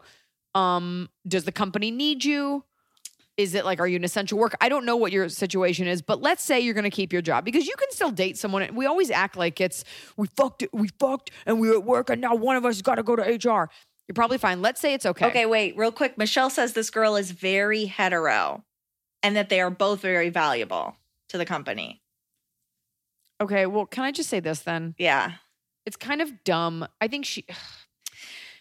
um, 0.53 1.09
does 1.27 1.45
the 1.45 1.51
company 1.51 1.89
need 1.91 2.23
you? 2.25 2.63
Is 3.37 3.53
it 3.53 3.65
like, 3.65 3.79
are 3.79 3.87
you 3.87 3.97
an 3.97 4.03
essential 4.03 4.39
worker? 4.39 4.57
I 4.61 4.67
don't 4.67 4.83
know 4.83 4.95
what 4.95 5.11
your 5.11 5.29
situation 5.29 5.87
is, 5.87 6.01
but 6.01 6.21
let's 6.21 6.43
say 6.43 6.59
you're 6.59 6.73
going 6.73 6.83
to 6.83 6.89
keep 6.89 7.13
your 7.13 7.21
job 7.21 7.45
because 7.45 7.67
you 7.67 7.75
can 7.77 7.91
still 7.91 8.09
date 8.09 8.37
someone. 8.37 8.73
We 8.75 8.87
always 8.87 9.11
act 9.11 9.37
like 9.37 9.61
it's 9.61 9.83
we 10.17 10.27
fucked 10.35 10.63
it, 10.63 10.69
we 10.73 10.89
fucked, 10.99 11.29
and 11.45 11.59
we 11.59 11.69
were 11.69 11.75
at 11.75 11.83
work, 11.83 12.09
and 12.09 12.19
now 12.19 12.33
one 12.33 12.55
of 12.55 12.65
us 12.65 12.75
has 12.75 12.81
got 12.81 12.95
to 12.95 13.03
go 13.03 13.15
to 13.15 13.21
HR. 13.21 13.69
You're 14.07 14.15
probably 14.15 14.37
fine. 14.37 14.61
Let's 14.61 14.81
say 14.81 14.93
it's 14.93 15.05
okay. 15.05 15.27
Okay, 15.27 15.45
wait, 15.45 15.77
real 15.77 15.91
quick. 15.91 16.17
Michelle 16.17 16.49
says 16.49 16.73
this 16.73 16.89
girl 16.89 17.15
is 17.15 17.31
very 17.31 17.85
hetero 17.85 18.63
and 19.21 19.35
that 19.35 19.49
they 19.49 19.59
are 19.59 19.69
both 19.69 20.01
very 20.01 20.29
valuable 20.29 20.95
to 21.29 21.37
the 21.37 21.45
company. 21.45 22.01
Okay. 23.41 23.65
Well, 23.65 23.85
can 23.85 24.03
I 24.03 24.11
just 24.11 24.29
say 24.29 24.39
this 24.39 24.61
then? 24.61 24.95
Yeah. 24.97 25.33
it's 25.85 25.97
kind 25.97 26.21
of 26.21 26.43
dumb. 26.43 26.87
I 27.01 27.07
think 27.07 27.25
she, 27.25 27.45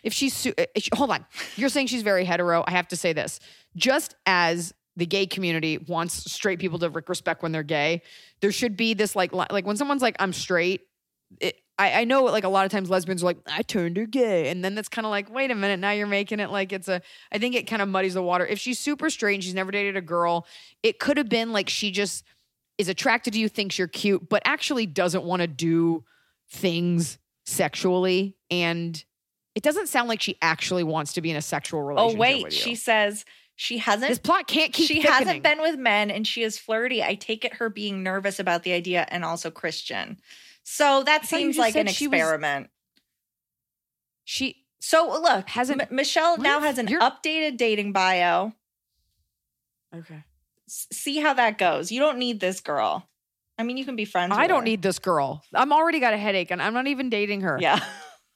if 0.06 0.14
she's, 0.14 0.32
su- 0.32 0.54
eh, 0.56 0.62
eh, 0.62 0.66
if 0.76 0.84
she- 0.84 0.90
hold 0.94 1.10
on, 1.10 1.26
you're 1.56 1.68
saying 1.68 1.88
she's 1.88 2.02
very 2.02 2.24
hetero. 2.24 2.64
I 2.66 2.70
have 2.70 2.88
to 2.88 2.96
say 2.96 3.12
this. 3.12 3.40
Just 3.76 4.14
as 4.24 4.72
the 4.96 5.04
gay 5.04 5.26
community 5.26 5.76
wants 5.76 6.32
straight 6.32 6.58
people 6.58 6.78
to 6.78 6.88
respect 6.88 7.42
when 7.42 7.52
they're 7.52 7.62
gay, 7.62 8.00
there 8.40 8.52
should 8.52 8.76
be 8.76 8.94
this 8.94 9.14
like, 9.14 9.34
like 9.34 9.66
when 9.66 9.76
someone's 9.76 10.00
like, 10.00 10.16
I'm 10.18 10.32
straight. 10.32 10.82
It, 11.40 11.56
I, 11.78 12.00
I 12.00 12.04
know 12.04 12.22
like 12.24 12.44
a 12.44 12.48
lot 12.48 12.64
of 12.64 12.72
times 12.72 12.88
lesbians 12.88 13.22
are 13.22 13.26
like, 13.26 13.38
I 13.46 13.60
turned 13.62 13.96
her 13.98 14.06
gay. 14.06 14.48
And 14.48 14.64
then 14.64 14.74
that's 14.74 14.88
kind 14.88 15.04
of 15.04 15.10
like, 15.10 15.28
wait 15.28 15.50
a 15.50 15.54
minute, 15.54 15.80
now 15.80 15.90
you're 15.90 16.06
making 16.06 16.40
it 16.40 16.50
like 16.50 16.72
it's 16.72 16.88
a, 16.88 17.02
I 17.32 17.38
think 17.38 17.54
it 17.54 17.66
kind 17.66 17.82
of 17.82 17.88
muddies 17.88 18.14
the 18.14 18.22
water. 18.22 18.46
If 18.46 18.58
she's 18.58 18.78
super 18.78 19.10
straight 19.10 19.34
and 19.34 19.44
she's 19.44 19.54
never 19.54 19.70
dated 19.72 19.96
a 19.96 20.00
girl, 20.00 20.46
it 20.82 20.98
could 20.98 21.18
have 21.18 21.28
been 21.28 21.52
like 21.52 21.68
she 21.68 21.90
just 21.90 22.24
is 22.78 22.88
attracted 22.88 23.32
to 23.34 23.38
you, 23.40 23.48
thinks 23.48 23.76
you're 23.76 23.88
cute, 23.88 24.28
but 24.28 24.40
actually 24.46 24.86
doesn't 24.86 25.24
want 25.24 25.42
to 25.42 25.48
do 25.48 26.04
things 26.48 27.18
sexually 27.44 28.36
and 28.50 29.04
it 29.56 29.62
doesn't 29.64 29.88
sound 29.88 30.08
like 30.08 30.20
she 30.20 30.36
actually 30.42 30.84
wants 30.84 31.14
to 31.14 31.20
be 31.20 31.30
in 31.30 31.36
a 31.36 31.42
sexual 31.42 31.80
oh, 31.80 31.84
relationship. 31.86 32.16
Oh, 32.16 32.20
wait. 32.20 32.52
She 32.52 32.74
says 32.76 33.24
she 33.56 33.78
hasn't 33.78 34.08
this 34.10 34.18
plot 34.18 34.46
can't 34.46 34.72
keep 34.72 34.86
she 34.86 35.00
thickening. 35.00 35.12
hasn't 35.12 35.42
been 35.42 35.60
with 35.62 35.76
men 35.78 36.10
and 36.10 36.26
she 36.26 36.42
is 36.42 36.58
flirty. 36.58 37.02
I 37.02 37.14
take 37.14 37.44
it 37.44 37.54
her 37.54 37.68
being 37.70 38.02
nervous 38.04 38.38
about 38.38 38.62
the 38.62 38.72
idea 38.72 39.06
and 39.10 39.24
also 39.24 39.50
Christian. 39.50 40.18
So 40.62 41.02
that 41.04 41.22
you 41.22 41.28
seems 41.28 41.56
like 41.58 41.74
an 41.74 41.86
said 41.86 41.96
she 41.96 42.06
was- 42.06 42.20
experiment. 42.20 42.68
she 44.24 44.64
So 44.78 45.08
look, 45.22 45.48
Hasn't- 45.48 45.80
M- 45.82 45.88
Michelle 45.90 46.36
now 46.38 46.60
has 46.60 46.78
an 46.78 46.86
updated 46.86 47.56
dating 47.56 47.92
bio. 47.92 48.52
okay 49.94 50.22
S- 50.68 50.88
see 50.92 51.18
how 51.18 51.32
that 51.34 51.58
goes. 51.58 51.90
You 51.90 52.00
don't 52.00 52.18
need 52.18 52.40
this 52.40 52.60
girl. 52.60 53.08
I 53.58 53.62
mean, 53.62 53.78
you 53.78 53.86
can 53.86 53.96
be 53.96 54.04
friends. 54.04 54.34
i 54.36 54.46
don't 54.48 54.58
her. 54.60 54.64
need 54.66 54.82
this 54.82 54.98
girl 54.98 55.42
i'm 55.54 55.72
already 55.72 55.98
got 55.98 56.12
a 56.12 56.18
headache 56.18 56.50
and 56.50 56.60
i'm 56.60 56.74
not 56.74 56.86
even 56.88 57.08
dating 57.08 57.40
her 57.40 57.56
Yeah. 57.58 57.82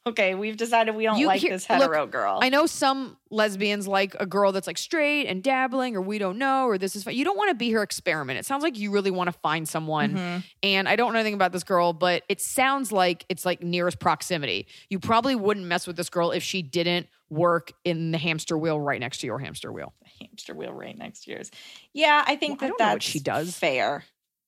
Okay, 0.06 0.34
we've 0.34 0.56
decided 0.56 0.96
we 0.96 1.04
don't 1.04 1.18
You 1.18 1.26
like 1.26 1.42
this 1.42 1.68
look, 1.68 1.78
hetero 1.82 2.06
girl. 2.06 2.38
I 2.42 2.48
know 2.48 2.64
some 2.64 3.18
lesbians 3.30 3.86
like 3.86 4.16
a 4.18 4.24
girl 4.24 4.50
that's 4.50 4.66
like 4.66 4.78
straight 4.78 5.26
and 5.26 5.42
dabbling, 5.42 5.94
or 5.94 6.00
we 6.00 6.16
don't 6.18 6.38
know, 6.38 6.66
or 6.66 6.78
this 6.78 6.96
is 6.96 7.04
fun. 7.04 7.14
You 7.14 7.22
don't 7.24 7.36
want 7.36 7.50
to 7.50 7.54
be 7.54 7.70
her 7.72 7.82
experiment. 7.82 8.38
It 8.38 8.46
sounds 8.46 8.62
like 8.62 8.78
you 8.78 8.90
really 8.92 9.10
want 9.10 9.28
to 9.28 9.38
find 9.40 9.68
someone. 9.68 10.14
Mhm. 10.14 10.44
And 10.62 10.88
I 10.88 10.96
don't 10.96 11.12
know 11.12 11.18
anything 11.18 11.34
about 11.34 11.52
this 11.52 11.64
girl, 11.64 11.92
but 11.92 12.22
it 12.30 12.40
sounds 12.40 12.90
like 12.92 13.26
it's 13.28 13.44
like 13.44 13.62
nearest 13.62 13.98
proximity. 14.00 14.66
You 14.88 14.98
probably 15.00 15.34
wouldn't 15.36 15.66
mess 15.66 15.86
with 15.86 15.96
this 15.96 16.08
girl 16.08 16.30
if 16.30 16.42
she 16.42 16.62
didn't 16.62 17.06
work 17.28 17.72
in 17.84 18.10
the 18.10 18.18
hamster 18.18 18.56
wheel 18.56 18.80
right 18.80 19.00
next 19.00 19.18
to 19.18 19.26
your 19.26 19.38
hamster 19.38 19.70
wheel. 19.70 19.92
The 20.02 20.24
hamster 20.26 20.54
wheel 20.54 20.72
right 20.72 20.96
next 20.96 21.24
to 21.24 21.32
yours. 21.32 21.50
Yeah, 21.92 22.24
I 22.26 22.36
think 22.36 22.62
Well, 22.62 22.68
I 22.68 22.72
that 22.72 22.78
know 22.84 22.90
that's 22.92 23.04
she 23.04 23.20
does. 23.20 23.54
fair. 23.56 24.04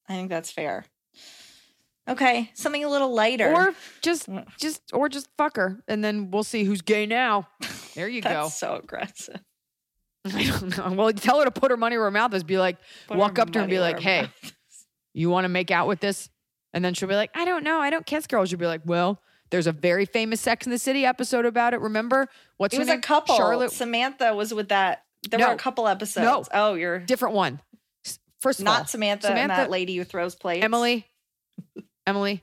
I 0.08 0.14
think 0.14 0.30
that's 0.30 0.50
fair. 0.50 0.86
Okay, 2.08 2.50
something 2.54 2.82
a 2.84 2.88
little 2.88 3.14
lighter. 3.14 3.52
Or 3.52 3.74
just, 4.00 4.28
just, 4.58 4.82
or 4.92 5.08
just 5.08 5.28
fuck 5.38 5.56
her, 5.56 5.80
and 5.86 6.02
then 6.04 6.30
we'll 6.32 6.42
see 6.42 6.64
who's 6.64 6.82
gay 6.82 7.06
now. 7.06 7.46
There 7.94 8.08
you 8.08 8.20
that's 8.22 8.34
go. 8.34 8.48
so 8.48 8.76
aggressive. 8.76 9.40
I 10.24 10.44
don't 10.44 10.76
know. 10.76 10.92
Well, 10.92 11.12
tell 11.12 11.38
her 11.38 11.44
to 11.44 11.50
put 11.50 11.70
her 11.70 11.76
money 11.76 11.96
where 11.96 12.04
her 12.06 12.10
mouth 12.10 12.34
is. 12.34 12.42
Be 12.44 12.58
like, 12.58 12.78
Put 13.08 13.18
walk 13.18 13.38
up 13.38 13.50
to 13.52 13.58
her 13.58 13.62
and 13.64 13.70
be 13.70 13.78
like, 13.80 14.00
"Hey, 14.00 14.28
you 15.14 15.30
want 15.30 15.44
to 15.44 15.48
make 15.48 15.70
out 15.70 15.86
with 15.88 16.00
this? 16.00 16.28
And 16.74 16.84
then 16.84 16.94
she'll 16.94 17.08
be 17.08 17.14
like, 17.16 17.30
I 17.34 17.44
don't 17.44 17.64
know. 17.64 17.80
I 17.80 17.90
don't 17.90 18.06
kiss 18.06 18.26
girls. 18.26 18.50
You'll 18.50 18.58
be 18.60 18.66
like, 18.66 18.80
well, 18.86 19.20
there's 19.50 19.66
a 19.66 19.72
very 19.72 20.06
famous 20.06 20.40
Sex 20.40 20.64
in 20.66 20.72
the 20.72 20.78
City 20.78 21.04
episode 21.04 21.44
about 21.44 21.74
it. 21.74 21.80
Remember? 21.80 22.28
What's 22.56 22.74
It 22.74 22.78
was 22.78 22.88
a 22.88 22.96
couple. 22.98 23.36
Charlotte. 23.36 23.72
Samantha 23.72 24.34
was 24.34 24.54
with 24.54 24.70
that. 24.70 25.02
There 25.28 25.38
No. 25.38 25.48
were 25.48 25.54
a 25.54 25.58
couple 25.58 25.86
episodes. 25.86 26.24
No. 26.24 26.44
Oh, 26.54 26.74
you're 26.74 26.98
Different 27.00 27.34
one. 27.34 27.60
First 28.40 28.60
of 28.60 28.64
not 28.64 28.80
all, 28.80 28.86
Samantha, 28.86 29.26
and 29.28 29.36
Samantha- 29.36 29.54
that 29.64 29.70
lady 29.70 29.96
who 29.96 30.04
throws 30.04 30.34
plates. 30.34 30.64
Emily, 30.64 31.06
Emily, 32.06 32.42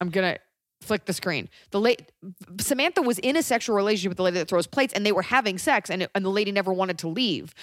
I'm 0.00 0.10
gonna 0.10 0.38
flick 0.80 1.04
the 1.06 1.12
screen. 1.12 1.48
The 1.70 1.80
late 1.80 2.12
Samantha 2.60 3.02
was 3.02 3.18
in 3.20 3.36
a 3.36 3.42
sexual 3.42 3.74
relationship 3.76 4.10
with 4.10 4.16
the 4.18 4.22
lady 4.24 4.38
that 4.38 4.48
throws 4.48 4.66
plates, 4.66 4.92
and 4.92 5.04
they 5.06 5.12
were 5.12 5.22
having 5.22 5.58
sex, 5.58 5.90
and, 5.90 6.02
it- 6.02 6.10
and 6.14 6.24
the 6.24 6.30
lady 6.30 6.52
never 6.52 6.72
wanted 6.72 6.98
to 6.98 7.08
leave. 7.08 7.54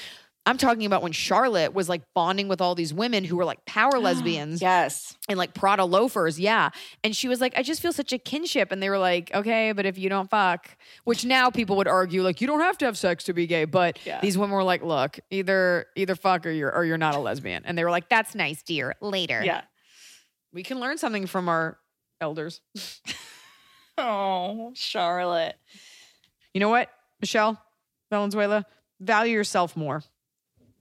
I'm 0.48 0.58
talking 0.58 0.88
about 0.88 1.04
when 1.04 1.12
Charlotte 1.12 1.76
was 1.76 1.88
like 1.88 2.02
bonding 2.16 2.48
with 2.48 2.62
all 2.62 2.74
these 2.74 2.96
women 2.96 3.24
who 3.24 3.36
were 3.36 3.46
like 3.46 3.64
power 3.68 4.00
lesbians 4.00 4.60
Yes. 4.60 5.16
and 5.30 5.38
like 5.38 5.54
Prada 5.54 5.86
loafers, 5.86 6.40
yeah. 6.40 6.72
And 7.04 7.16
she 7.16 7.28
was 7.28 7.40
like, 7.40 7.54
I 7.56 7.62
just 7.62 7.80
feel 7.80 7.94
such 7.94 8.12
a 8.12 8.18
kinship. 8.18 8.72
And 8.72 8.82
they 8.82 8.90
were 8.90 8.98
like, 8.98 9.30
okay, 9.36 9.72
but 9.72 9.86
if 9.86 10.00
you 10.00 10.10
don't 10.10 10.32
fuck, 10.32 10.68
which 11.04 11.24
now 11.26 11.52
people 11.52 11.76
would 11.78 11.88
argue, 11.88 12.24
like, 12.24 12.42
you 12.42 12.48
don't 12.48 12.62
have 12.62 12.76
to 12.80 12.86
have 12.86 12.98
sex 12.98 13.24
to 13.26 13.34
be 13.34 13.46
gay. 13.46 13.66
But 13.66 14.00
Yeah. 14.04 14.20
these 14.20 14.36
women 14.36 14.56
were 14.56 14.64
like, 14.64 14.82
look, 14.82 15.20
either 15.30 15.86
either 15.96 16.16
fuck 16.16 16.48
or 16.48 16.50
you're 16.50 16.74
or 16.74 16.86
you're 16.86 16.98
not 16.98 17.14
a 17.14 17.20
lesbian. 17.20 17.62
And 17.64 17.78
they 17.78 17.84
were 17.84 17.92
like, 17.92 18.10
that's 18.10 18.34
nice, 18.34 18.64
dear. 18.64 18.96
Later. 19.00 19.44
Yeah. 19.46 19.62
We 20.54 20.64
can 20.64 20.80
learn 20.80 20.98
something 20.98 21.28
from 21.28 21.50
our 21.50 21.78
elders. 22.20 22.62
Oh, 23.98 24.72
Charlotte. 24.74 25.56
You 26.54 26.60
know 26.60 26.70
what, 26.70 26.90
Michelle 27.20 27.62
Valenzuela? 28.10 28.66
Value 29.00 29.34
yourself 29.34 29.76
more 29.76 30.02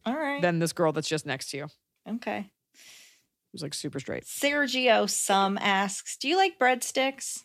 All 0.06 0.16
right. 0.16 0.40
than 0.40 0.58
this 0.58 0.72
girl 0.72 0.92
that's 0.92 1.08
just 1.08 1.26
next 1.26 1.50
to 1.50 1.56
you. 1.58 1.66
okay. 2.08 2.50
was 3.52 3.62
like 3.62 3.74
super 3.74 4.00
straight. 4.00 4.24
Sergio 4.24 5.10
Sum 5.10 5.58
asks, 5.60 6.16
"Do 6.16 6.28
you 6.28 6.36
like 6.36 6.58
breadsticks?" 6.58 7.42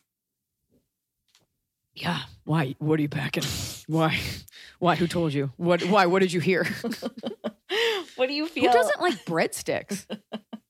Yeah. 1.94 2.20
Why? 2.46 2.76
What 2.80 3.00
are 3.00 3.02
you 3.02 3.10
packing? 3.10 3.44
Why? 3.88 4.18
Why? 4.80 4.96
Who 4.96 5.08
told 5.08 5.34
you? 5.34 5.52
What? 5.58 5.84
Why? 5.84 6.06
What 6.06 6.22
did 6.22 6.32
you 6.32 6.40
hear? 6.40 6.66
what 8.16 8.28
do 8.28 8.34
you 8.34 8.48
feel? 8.48 8.68
Who 8.68 8.72
doesn't 8.78 9.02
like 9.02 9.26
breadsticks? 9.26 10.06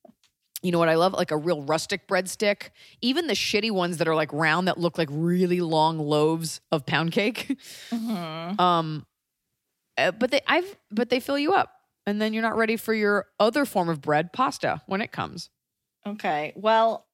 you 0.66 0.72
know 0.72 0.80
what 0.80 0.90
I 0.90 0.96
love? 0.96 1.14
Like 1.14 1.30
a 1.30 1.38
real 1.38 1.62
rustic 1.62 2.08
breadstick. 2.08 2.70
Even 3.02 3.28
the 3.28 3.34
shitty 3.34 3.70
ones 3.72 3.98
that 3.98 4.08
are 4.08 4.16
like 4.16 4.34
round 4.34 4.68
that 4.68 4.80
look 4.80 4.98
like 4.98 5.10
really 5.12 5.62
long 5.62 6.00
loaves 6.00 6.60
of 6.72 6.86
pound 6.86 7.12
cake. 7.12 7.56
Mhm. 7.92 8.60
Um, 8.60 9.06
uh, 9.98 10.12
but 10.12 10.32
they 10.32 10.42
I've 10.48 10.76
but 10.92 11.10
they 11.10 11.20
fill 11.20 11.38
you 11.38 11.54
up, 11.54 11.72
and 12.08 12.20
then 12.20 12.34
you're 12.34 12.42
not 12.42 12.58
ready 12.58 12.78
for 12.78 12.94
your 12.94 13.28
other 13.40 13.64
form 13.66 13.90
of 13.90 14.02
bread, 14.02 14.34
pasta, 14.34 14.82
when 14.88 15.02
it 15.02 15.12
comes. 15.12 15.50
Okay. 16.06 16.54
Well, 16.56 17.06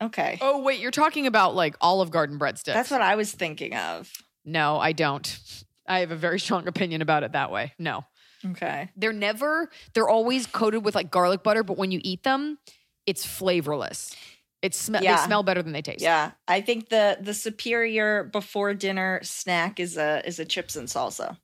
okay. 0.00 0.38
Oh 0.42 0.60
wait, 0.62 0.78
you're 0.80 0.90
talking 0.90 1.26
about 1.26 1.54
like 1.54 1.74
Olive 1.80 2.10
Garden 2.10 2.38
breadsticks. 2.38 2.74
That's 2.74 2.90
what 2.90 3.00
I 3.00 3.16
was 3.16 3.32
thinking 3.32 3.74
of. 3.74 4.12
No, 4.44 4.78
I 4.78 4.92
don't. 4.92 5.38
I 5.86 6.00
have 6.00 6.10
a 6.10 6.16
very 6.16 6.38
strong 6.38 6.68
opinion 6.68 7.00
about 7.00 7.22
it 7.22 7.32
that 7.32 7.50
way. 7.50 7.72
No. 7.78 8.04
Okay. 8.44 8.90
They're 8.96 9.12
never, 9.12 9.70
they're 9.94 10.08
always 10.08 10.46
coated 10.46 10.84
with 10.84 10.94
like 10.96 11.10
garlic 11.10 11.42
butter, 11.44 11.62
but 11.62 11.76
when 11.76 11.92
you 11.92 12.00
eat 12.02 12.24
them, 12.24 12.58
it's 13.06 13.24
flavorless. 13.26 14.14
It's 14.62 14.78
sm- 14.78 14.96
Yeah. 15.02 15.16
they 15.16 15.22
smell 15.26 15.42
better 15.42 15.62
than 15.62 15.72
they 15.72 15.82
taste. 15.82 16.02
Yeah, 16.02 16.32
I 16.46 16.60
think 16.60 16.88
the 16.88 17.18
the 17.20 17.34
superior 17.34 18.24
before 18.24 18.74
dinner 18.74 19.20
snack 19.22 19.80
is 19.80 19.96
a 19.96 20.22
is 20.24 20.38
a 20.38 20.44
chips 20.44 20.76
and 20.76 20.88
salsa. 20.88 21.36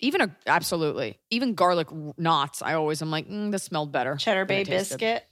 Even 0.00 0.20
a 0.22 0.36
absolutely. 0.46 1.18
Even 1.30 1.54
garlic 1.54 1.88
knots, 2.18 2.62
I 2.62 2.74
always 2.74 3.00
am 3.02 3.10
like, 3.10 3.28
mm, 3.28 3.50
this 3.52 3.62
smelled 3.62 3.92
better. 3.92 4.16
Cheddar 4.16 4.44
Bay 4.46 4.64
biscuit. 4.64 5.24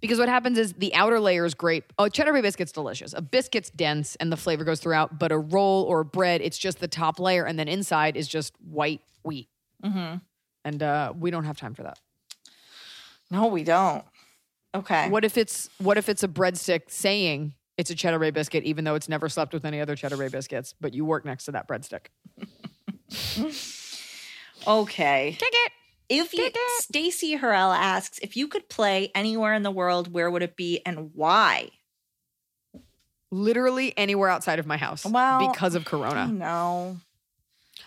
Because 0.00 0.18
what 0.18 0.28
happens 0.30 0.56
is 0.58 0.72
the 0.72 0.94
outer 0.94 1.20
layer 1.20 1.44
is 1.44 1.52
great. 1.52 1.84
Oh, 1.98 2.08
cheddar 2.08 2.32
bay 2.32 2.40
biscuit's 2.40 2.72
delicious. 2.72 3.12
A 3.12 3.20
biscuit's 3.20 3.68
dense 3.68 4.16
and 4.16 4.32
the 4.32 4.36
flavor 4.36 4.64
goes 4.64 4.80
throughout, 4.80 5.18
but 5.18 5.32
a 5.32 5.36
roll 5.38 5.82
or 5.84 6.00
a 6.00 6.04
bread, 6.04 6.40
it's 6.40 6.56
just 6.56 6.80
the 6.80 6.88
top 6.88 7.20
layer, 7.20 7.44
and 7.44 7.58
then 7.58 7.68
inside 7.68 8.16
is 8.16 8.26
just 8.26 8.54
white 8.60 9.02
wheat. 9.22 9.48
hmm 9.84 10.14
And 10.64 10.82
uh, 10.82 11.12
we 11.14 11.30
don't 11.30 11.44
have 11.44 11.58
time 11.58 11.74
for 11.74 11.82
that. 11.82 11.98
No, 13.30 13.48
we 13.48 13.64
don't. 13.64 14.02
Okay. 14.76 15.08
What 15.08 15.24
if 15.24 15.36
it's 15.36 15.68
what 15.78 15.98
if 15.98 16.08
it's 16.08 16.22
a 16.22 16.28
breadstick 16.28 16.82
saying 16.90 17.54
it's 17.76 17.90
a 17.90 17.94
cheddar 17.94 18.18
bay 18.18 18.30
biscuit, 18.30 18.64
even 18.64 18.84
though 18.84 18.94
it's 18.94 19.08
never 19.08 19.28
slept 19.28 19.52
with 19.52 19.64
any 19.64 19.80
other 19.80 19.96
cheddar 19.96 20.16
bay 20.16 20.28
biscuits, 20.28 20.74
but 20.80 20.94
you 20.94 21.04
work 21.04 21.24
next 21.24 21.44
to 21.46 21.52
that 21.52 21.68
breadstick? 21.68 22.06
Okay. 24.66 25.36
Kick 25.38 25.48
it. 25.52 25.72
If 26.08 26.32
you 26.34 26.50
Stacy 26.78 27.36
Harrell 27.36 27.76
asks 27.76 28.18
if 28.20 28.36
you 28.36 28.48
could 28.48 28.68
play 28.68 29.10
anywhere 29.14 29.54
in 29.54 29.62
the 29.62 29.70
world, 29.70 30.12
where 30.12 30.30
would 30.30 30.42
it 30.42 30.56
be 30.56 30.80
and 30.86 31.10
why? 31.14 31.70
Literally 33.32 33.96
anywhere 33.98 34.28
outside 34.28 34.58
of 34.58 34.66
my 34.66 34.76
house. 34.76 35.04
Well, 35.04 35.50
because 35.52 35.74
of 35.74 35.84
Corona. 35.84 36.28
No. 36.28 36.98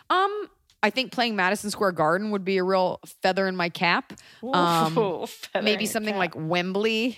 Um, 0.09 0.49
I 0.81 0.89
think 0.89 1.11
playing 1.11 1.35
Madison 1.35 1.69
Square 1.71 1.91
Garden 1.93 2.31
would 2.31 2.45
be 2.45 2.57
a 2.57 2.63
real 2.63 2.99
feather 3.21 3.47
in 3.47 3.55
my 3.55 3.69
cap. 3.69 4.13
Um, 4.43 4.97
Ooh, 4.97 5.25
feather 5.25 5.63
Maybe 5.63 5.85
something 5.85 6.13
cap. 6.13 6.19
like 6.19 6.33
Wembley 6.35 7.17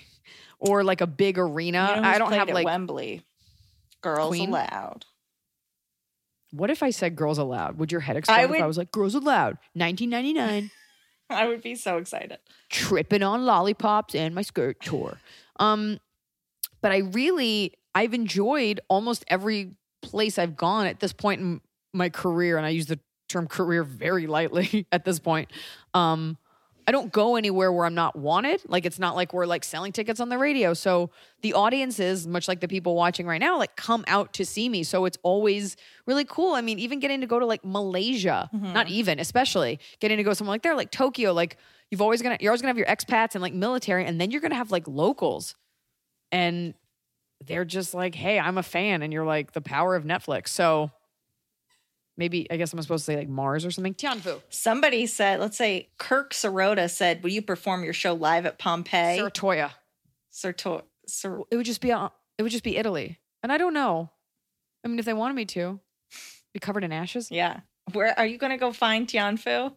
or 0.60 0.84
like 0.84 1.02
a 1.02 1.08
big 1.08 1.38
arena. 1.38 1.93
You 1.95 2.02
know 2.02 2.08
I 2.10 2.17
don't 2.17 2.34
have 2.34 2.50
like 2.50 2.65
Wembley. 2.65 3.24
Girls 4.02 4.30
Queen? 4.30 4.50
allowed. 4.50 5.06
what 6.52 6.69
if 6.71 6.82
I 6.84 6.89
said 6.89 7.15
girls 7.15 7.38
aloud? 7.38 7.78
Would 7.78 7.91
your 7.91 8.02
head 8.02 8.17
explode 8.17 8.50
would- 8.50 8.58
if 8.58 8.63
I 8.63 8.67
was 8.67 8.78
like 8.78 8.91
girls 8.91 9.15
aloud? 9.15 9.58
1999. 9.74 10.71
I 11.30 11.47
would 11.47 11.62
be 11.62 11.76
so 11.76 11.97
excited. 11.97 12.39
tripping 12.69 13.24
on 13.24 13.45
lollipops 13.45 14.15
and 14.15 14.36
my 14.36 14.41
skirt 14.41 14.82
tour. 14.82 15.17
Um, 15.60 16.00
but 16.82 16.91
I 16.91 16.97
really 16.97 17.74
I've 17.95 18.13
enjoyed 18.13 18.82
almost 18.89 19.24
every 19.28 19.76
place 20.02 20.38
I've 20.39 20.58
gone 20.58 20.88
at 20.88 21.00
this 21.00 21.13
point 21.13 21.39
in 21.41 21.62
my 21.93 22.10
career, 22.10 22.58
and 22.58 22.65
I 22.65 22.69
use 22.69 22.88
the 22.88 23.00
term 23.32 23.48
career 23.48 23.84
very 23.84 24.28
lightly 24.28 24.86
at 24.91 25.06
this 25.06 25.20
point. 25.20 25.50
Um, 25.94 26.38
I 26.88 26.91
don't 26.91 27.12
go 27.12 27.36
anywhere 27.36 27.72
where 27.72 27.86
I'm 27.86 27.94
not 27.94 28.15
wanted. 28.15 28.62
Like 28.67 28.86
it's 28.86 29.00
not 29.00 29.15
like 29.15 29.34
we're 29.34 29.46
like 29.46 29.63
selling 29.63 29.91
tickets 29.91 30.20
on 30.20 30.30
the 30.30 30.38
radio. 30.38 30.74
So 30.74 31.10
the 31.41 31.54
audiences, 31.54 32.28
much 32.28 32.48
like 32.48 32.60
the 32.60 32.67
people 32.67 32.96
watching 32.96 33.28
right 33.28 33.39
now, 33.39 33.58
like 33.58 33.76
come 33.76 34.04
out 34.08 34.34
to 34.34 34.46
see 34.46 34.67
me. 34.67 34.84
So 34.84 35.06
it's 35.06 35.17
always 35.24 35.78
really 36.06 36.26
cool. 36.26 36.54
I 36.54 36.62
mean, 36.62 36.80
even 36.80 37.00
getting 37.00 37.22
to 37.22 37.28
go 37.28 37.39
to 37.39 37.46
like 37.46 37.63
Malaysia, 37.63 38.50
not 38.52 38.89
even, 38.89 39.20
especially 39.20 39.80
getting 40.00 40.17
to 40.17 40.24
go 40.24 40.34
somewhere 40.34 40.56
like 40.56 40.63
there, 40.63 40.76
like 40.76 40.91
Tokyo, 40.91 41.34
like 41.34 41.58
you've 41.91 42.02
always 42.02 42.22
gonna 42.22 42.38
you're 42.39 42.52
always 42.52 42.62
gonna 42.62 42.70
have 42.70 42.78
your 42.78 42.88
expats 42.88 43.36
and 43.36 43.41
like 43.41 43.54
military, 43.54 44.06
and 44.06 44.20
then 44.20 44.32
you're 44.32 44.41
gonna 44.41 44.56
have 44.56 44.72
like 44.72 44.88
locals. 44.88 45.56
And 46.32 46.74
they're 47.46 47.65
just 47.65 47.94
like, 47.94 48.15
hey, 48.15 48.39
I'm 48.39 48.58
a 48.58 48.63
fan, 48.63 49.02
and 49.02 49.13
you're 49.13 49.26
like 49.26 49.52
the 49.54 49.62
power 49.62 49.96
of 49.96 50.04
Netflix. 50.04 50.50
So 50.50 50.91
maybe 52.17 52.47
I 52.52 52.58
guess 52.58 52.74
I'm 52.74 52.82
supposed 52.82 53.06
to 53.06 53.12
say 53.12 53.17
like 53.17 53.30
Mars 53.30 53.65
or 53.65 53.71
something. 53.71 53.93
Tianfu. 53.93 54.41
Somebody 54.50 55.06
said, 55.08 55.39
let's 55.39 55.58
say 55.58 55.89
Kirk 55.97 56.34
Sirota 56.34 56.89
said, 56.89 57.24
Will 57.24 57.32
you 57.32 57.41
perform 57.41 57.84
your 57.84 57.93
show 57.93 58.13
live 58.13 58.45
at 58.45 58.58
Pompeii? 58.60 59.17
Saratoya. 59.19 59.71
Sirto- 60.34 60.84
Sir- 61.08 61.41
It 61.52 61.58
would 61.58 61.65
just 61.65 61.82
be 61.82 61.91
uh, 61.91 62.10
it 62.38 62.43
would 62.43 62.52
just 62.52 62.63
be 62.63 62.78
Italy. 62.78 63.19
And 63.43 63.52
I 63.52 63.58
don't 63.58 63.74
know. 63.74 64.10
I 64.84 64.88
mean, 64.88 65.00
if 65.00 65.06
they 65.06 65.13
wanted 65.13 65.34
me 65.36 65.45
to, 65.45 65.80
be 66.54 66.60
covered 66.60 66.84
in 66.84 66.91
ashes. 66.91 67.30
yeah. 67.32 67.62
Where 67.93 68.17
are 68.17 68.26
you 68.26 68.38
going 68.38 68.52
to 68.52 68.58
go 68.58 68.71
find 68.71 69.08
Tianfu? 69.08 69.74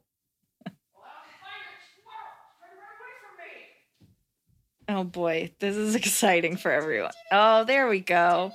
Oh 4.86 5.02
boy, 5.04 5.52
this 5.60 5.76
is 5.76 5.94
exciting 5.94 6.56
for 6.58 6.70
everyone. 6.70 7.10
Oh, 7.32 7.64
there 7.64 7.88
we 7.88 8.00
go. 8.00 8.52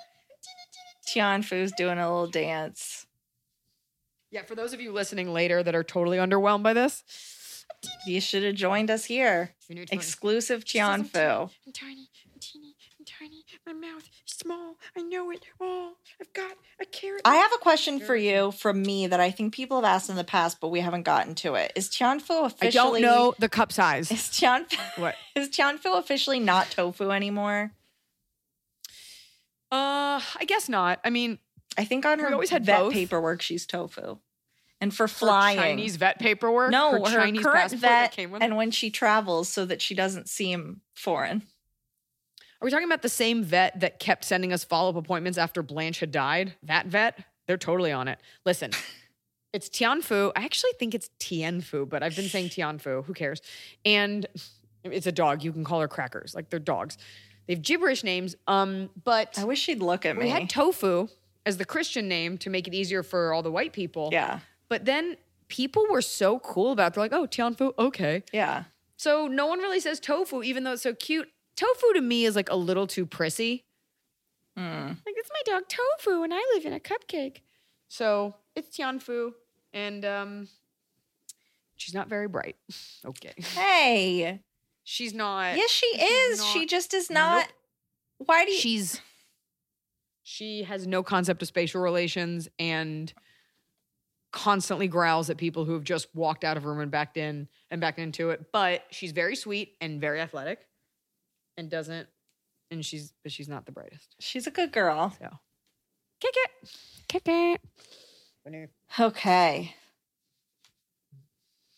Tianfu's 1.08 1.72
doing 1.72 1.98
a 1.98 2.08
little 2.08 2.30
dance. 2.30 3.08
Yeah, 4.32 4.44
for 4.44 4.56
those 4.56 4.74
of 4.74 4.82
you 4.82 4.92
listening 4.92 5.34
later 5.34 5.64
that 5.64 5.74
are 5.76 5.84
totally 5.84 6.18
underwhelmed 6.18 6.64
by 6.64 6.74
this, 6.74 7.04
You 8.06 8.22
should 8.22 8.44
have 8.44 8.56
joined 8.56 8.92
us 8.92 9.06
here. 9.06 9.56
you 9.68 9.76
need 9.76 9.88
to 9.88 9.96
Exclusive 9.96 10.64
says 10.68 10.82
I'm 10.82 11.04
Tianfu. 11.06 11.50
I'm 11.66 11.74
tiny, 11.74 12.10
I'm 12.34 12.40
teeny, 12.40 12.76
I'm 13.00 13.06
tiny. 13.06 13.44
My 13.66 13.74
mouth 13.74 14.04
is 14.04 14.34
small. 14.34 14.76
I 14.98 15.02
know 15.02 15.32
it 15.32 15.46
all. 15.60 15.94
I've 16.22 16.32
got 16.34 16.54
a 16.82 16.86
carrot. 16.86 17.22
I 17.26 17.36
have 17.36 17.52
a 17.54 17.58
question 17.60 18.00
for 18.00 18.16
you 18.16 18.52
from 18.52 18.82
me 18.82 19.08
that 19.08 19.20
I 19.20 19.32
think 19.32 19.54
people 19.54 19.78
have 19.78 19.86
asked 19.86 20.10
in 20.10 20.16
the 20.16 20.24
past, 20.24 20.60
but 20.60 20.70
we 20.70 20.80
haven't 20.82 21.04
gotten 21.04 21.36
to 21.36 21.56
it. 21.56 21.72
Is 21.76 21.90
Tianfu 21.90 22.54
I 22.62 22.70
don't 22.70 23.02
know 23.02 23.34
the 23.40 23.50
cup 23.50 23.72
size. 23.72 24.12
Is 24.12 24.22
Tianfu 24.24 24.78
What? 25.00 25.16
is 25.36 25.50
Tianfu 25.50 25.98
officially 25.98 26.40
not 26.40 26.70
tofu 26.72 27.12
anymore? 27.12 27.72
Uh, 29.72 30.20
I 30.40 30.46
guess 30.48 30.68
not. 30.68 31.00
I 31.04 31.12
mean, 31.12 31.38
I 31.78 31.86
think 31.86 32.06
on 32.06 32.18
We 32.18 32.24
her 32.26 32.34
always 32.34 32.50
had 32.50 32.66
vet 32.66 32.80
both. 32.80 32.94
paperwork 32.94 33.42
she's 33.42 33.66
tofu, 33.66 34.18
and 34.82 34.94
for 34.94 35.04
her 35.04 35.08
flying, 35.08 35.58
Chinese 35.58 35.96
vet 35.98 36.20
paperwork. 36.20 36.72
no, 36.72 37.04
her, 37.04 37.22
Chinese 37.22 37.44
current 37.44 37.72
vet, 37.74 38.12
came 38.12 38.32
with 38.32 38.42
and 38.42 38.56
when 38.58 38.72
she 38.72 38.90
travels, 38.90 39.50
so 39.50 39.66
that 39.66 39.82
she 39.82 39.96
doesn't 39.96 40.28
seem 40.30 40.82
foreign. 40.94 41.44
Are 42.62 42.66
we 42.66 42.72
talking 42.72 42.88
about 42.88 43.02
the 43.04 43.10
same 43.10 43.44
vet 43.44 43.80
that 43.80 44.00
kept 44.00 44.26
sending 44.26 44.52
us 44.52 44.66
follow 44.66 44.90
up 44.90 44.96
appointments 44.98 45.38
after 45.38 45.64
Blanche 45.64 46.00
had 46.02 46.12
died? 46.12 46.56
That 46.64 46.88
vet? 46.88 47.24
They're 47.48 47.58
totally 47.58 47.92
on 47.94 48.10
it. 48.10 48.20
Listen, 48.46 48.72
it's 49.54 49.70
Tianfu. 49.70 50.34
I 50.36 50.44
actually 50.44 50.74
think 50.78 50.94
it's 50.94 51.10
Tianfu, 51.22 51.88
but 51.88 52.04
I've 52.04 52.16
been 52.18 52.28
saying 52.28 52.50
Tianfu. 52.50 53.06
Who 53.06 53.14
cares? 53.14 53.42
And 53.86 54.26
it's 54.84 55.08
a 55.08 55.12
dog. 55.14 55.42
You 55.44 55.54
can 55.54 55.64
call 55.64 55.80
her 55.80 55.88
crackers. 55.88 56.36
Like 56.36 56.50
they're 56.50 56.60
dogs. 56.60 56.98
They 57.48 57.54
have 57.54 57.62
gibberish 57.64 58.04
names. 58.04 58.36
Um, 58.48 58.90
but 59.04 59.40
I 59.40 59.46
wish 59.46 59.60
she'd 59.60 59.82
look 59.82 60.06
at 60.06 60.16
we 60.18 60.24
me. 60.24 60.26
We 60.26 60.32
had 60.32 60.50
tofu 60.50 61.08
as 61.50 61.58
the 61.58 61.66
Christian 61.66 62.08
name 62.08 62.38
to 62.40 62.50
make 62.50 62.68
it 62.68 62.74
easier 62.74 63.04
for 63.04 63.34
all 63.34 63.42
the 63.44 63.52
white 63.52 63.74
people. 63.74 64.10
yeah, 64.12 64.40
But 64.70 64.86
then 64.86 65.18
people 65.50 65.86
were 65.90 66.02
so 66.02 66.40
cool 66.40 66.72
about 66.72 66.88
it. 66.88 66.94
They're 66.96 67.04
like, 67.04 67.14
oh, 67.14 67.28
Tianfu, 67.28 67.74
okay. 67.78 68.24
yeah. 68.32 68.64
So 68.96 69.28
no 69.28 69.46
one 69.48 69.60
really 69.60 69.80
says 69.80 70.00
tofu, 70.00 70.44
even 70.44 70.64
though 70.64 70.74
it's 70.74 70.84
so 70.84 70.94
cute. 70.94 71.28
Tofu 71.56 71.94
to 71.94 72.02
me 72.02 72.26
is 72.26 72.36
like 72.36 72.50
a 72.50 72.56
little 72.56 72.88
too 72.88 73.06
prissy. 73.06 73.66
Mm. 74.58 74.88
Like 74.90 75.16
it's 75.18 75.30
my 75.34 75.54
dog 75.54 75.64
Tofu, 75.70 76.24
and 76.24 76.34
I 76.34 76.42
live 76.54 76.66
in 76.66 76.74
a 76.74 76.80
cupcake. 76.80 77.38
So 77.88 78.36
it's 78.56 78.78
Tianfu, 78.78 79.32
and 79.74 80.04
um, 80.04 80.48
she's 81.78 81.94
not 81.94 82.08
very 82.10 82.28
bright. 82.28 82.56
Okay, 83.06 83.34
Hey, 83.38 84.42
she's 84.84 85.14
not. 85.14 85.56
yes, 85.56 85.72
she 85.72 85.90
she's 85.98 86.40
is. 86.40 86.46
she 86.48 86.66
just 86.66 86.94
is 86.94 87.10
not. 87.10 87.46
Nope. 87.48 88.28
Why 88.28 88.44
do 88.46 88.52
you? 88.52 88.60
She's 88.60 89.00
she 90.30 90.62
has 90.62 90.86
no 90.86 91.02
concept 91.02 91.42
of 91.42 91.48
spatial 91.48 91.82
relations 91.82 92.48
and 92.60 93.12
constantly 94.32 94.88
growls 94.88 95.28
at 95.32 95.38
people 95.38 95.66
who 95.66 95.74
have 95.74 95.84
just 95.84 96.08
walked 96.14 96.44
out 96.44 96.56
of 96.56 96.64
a 96.66 96.68
room 96.70 96.82
and 96.82 96.92
backed 96.92 97.18
in 97.18 97.48
and 97.72 97.82
backed 97.82 97.98
into 97.98 98.30
it. 98.30 98.52
But 98.54 98.84
she's 98.92 99.12
very 99.12 99.36
sweet 99.36 99.76
and 99.82 100.00
very 100.00 100.22
athletic, 100.22 100.60
and 101.58 101.68
doesn't. 101.68 102.08
And 102.70 102.86
she's 102.86 103.12
but 103.24 103.32
she's 103.32 103.50
not 103.50 103.66
the 103.66 103.72
brightest. 103.72 104.16
she's 104.20 104.46
a 104.46 104.52
good 104.52 104.72
girl. 104.72 105.10
So 105.20 105.30
kick 106.22 106.36
it, 106.36 106.70
kick 107.08 107.24
it. 107.26 107.62
Okay. 109.00 109.74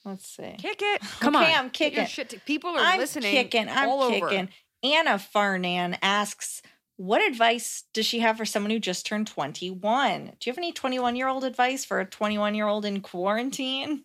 Let's 0.04 0.28
see. 0.28 0.56
Kick 0.58 0.80
it. 0.82 1.02
Come 1.22 1.36
on. 1.38 1.44
Okay, 1.44 1.54
I'm 1.54 1.70
kicking. 1.70 2.06
shit 2.08 2.30
to- 2.30 2.40
People 2.42 2.72
are 2.72 2.80
I'm 2.80 3.00
listening. 3.00 3.32
kicking. 3.32 3.70
I'm 3.70 3.88
all 3.88 4.10
kicking. 4.10 4.24
over. 4.24 4.48
Anna 4.84 5.12
Farnan 5.12 5.98
asks, 6.02 6.62
"What 7.02 7.28
advice 7.28 7.86
does 7.94 8.06
she 8.06 8.20
have 8.20 8.38
for 8.38 8.46
someone 8.46 8.70
who 8.70 8.80
just 8.80 9.08
turned 9.08 9.26
21? 9.26 10.26
Do 10.26 10.32
you 10.46 10.52
have 10.52 10.58
any 10.60 10.72
21 10.72 11.16
year 11.16 11.28
old 11.28 11.44
advice 11.44 11.84
for 11.84 12.00
a 12.00 12.06
21 12.06 12.54
year 12.54 12.68
old 12.68 12.86
in 12.86 13.02
quarantine?" 13.02 14.04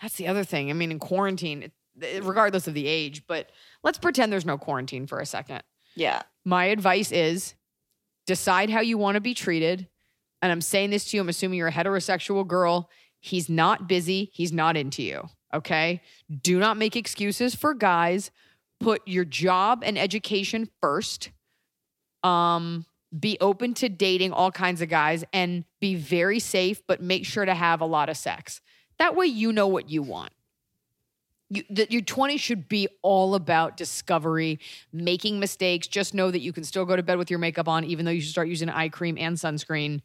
That's 0.00 0.14
the 0.14 0.28
other 0.28 0.44
thing. 0.44 0.70
I 0.70 0.74
mean, 0.74 0.92
in 0.92 1.00
quarantine, 1.00 1.72
regardless 2.22 2.68
of 2.68 2.74
the 2.74 2.86
age, 2.86 3.26
but 3.26 3.50
let's 3.82 3.98
pretend 3.98 4.32
there's 4.32 4.46
no 4.46 4.56
quarantine 4.56 5.08
for 5.08 5.18
a 5.18 5.26
second. 5.26 5.64
Yeah. 5.96 6.22
My 6.44 6.66
advice 6.66 7.10
is 7.10 7.54
decide 8.26 8.70
how 8.70 8.80
you 8.80 8.98
want 8.98 9.16
to 9.16 9.20
be 9.20 9.34
treated. 9.34 9.88
And 10.42 10.52
I'm 10.52 10.60
saying 10.60 10.90
this 10.90 11.06
to 11.06 11.16
you, 11.16 11.22
I'm 11.22 11.28
assuming 11.28 11.58
you're 11.58 11.66
a 11.66 11.72
heterosexual 11.72 12.46
girl. 12.46 12.88
He's 13.18 13.48
not 13.48 13.88
busy, 13.88 14.30
he's 14.32 14.52
not 14.52 14.76
into 14.76 15.02
you. 15.02 15.28
Okay. 15.52 16.02
Do 16.42 16.60
not 16.60 16.76
make 16.76 16.94
excuses 16.94 17.56
for 17.56 17.74
guys. 17.74 18.30
Put 18.80 19.02
your 19.06 19.24
job 19.24 19.82
and 19.84 19.98
education 19.98 20.68
first. 20.80 21.30
Um, 22.22 22.86
be 23.18 23.38
open 23.40 23.74
to 23.74 23.88
dating 23.88 24.32
all 24.32 24.50
kinds 24.50 24.82
of 24.82 24.88
guys 24.88 25.24
and 25.32 25.64
be 25.80 25.94
very 25.94 26.38
safe, 26.38 26.82
but 26.86 27.02
make 27.02 27.24
sure 27.24 27.44
to 27.44 27.54
have 27.54 27.80
a 27.80 27.86
lot 27.86 28.08
of 28.08 28.16
sex. 28.16 28.60
That 28.98 29.16
way 29.16 29.26
you 29.26 29.52
know 29.52 29.66
what 29.66 29.88
you 29.88 30.02
want. 30.02 30.32
You, 31.50 31.64
that 31.70 31.90
your 31.90 32.02
20s 32.02 32.40
should 32.40 32.68
be 32.68 32.88
all 33.00 33.34
about 33.34 33.78
discovery, 33.78 34.60
making 34.92 35.40
mistakes. 35.40 35.86
Just 35.86 36.12
know 36.12 36.30
that 36.30 36.40
you 36.40 36.52
can 36.52 36.62
still 36.62 36.84
go 36.84 36.94
to 36.94 37.02
bed 37.02 37.16
with 37.16 37.30
your 37.30 37.38
makeup 37.38 37.68
on, 37.68 37.84
even 37.84 38.04
though 38.04 38.10
you 38.10 38.20
should 38.20 38.30
start 38.30 38.48
using 38.48 38.68
eye 38.68 38.90
cream 38.90 39.16
and 39.16 39.36
sunscreen. 39.36 40.02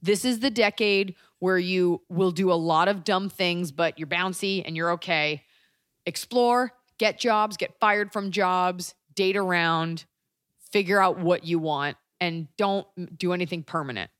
This 0.00 0.24
is 0.24 0.40
the 0.40 0.50
decade 0.50 1.14
where 1.38 1.58
you 1.58 2.00
will 2.08 2.30
do 2.30 2.50
a 2.50 2.54
lot 2.54 2.88
of 2.88 3.04
dumb 3.04 3.28
things, 3.28 3.72
but 3.72 3.98
you're 3.98 4.08
bouncy 4.08 4.62
and 4.64 4.74
you're 4.74 4.92
okay. 4.92 5.42
Explore, 6.06 6.72
get 6.98 7.18
jobs, 7.18 7.56
get 7.56 7.78
fired 7.80 8.12
from 8.12 8.30
jobs, 8.30 8.94
date 9.14 9.36
around, 9.36 10.04
figure 10.70 11.00
out 11.00 11.18
what 11.18 11.44
you 11.44 11.58
want, 11.58 11.96
and 12.20 12.48
don't 12.56 12.86
do 13.18 13.32
anything 13.32 13.62
permanent. 13.62 14.10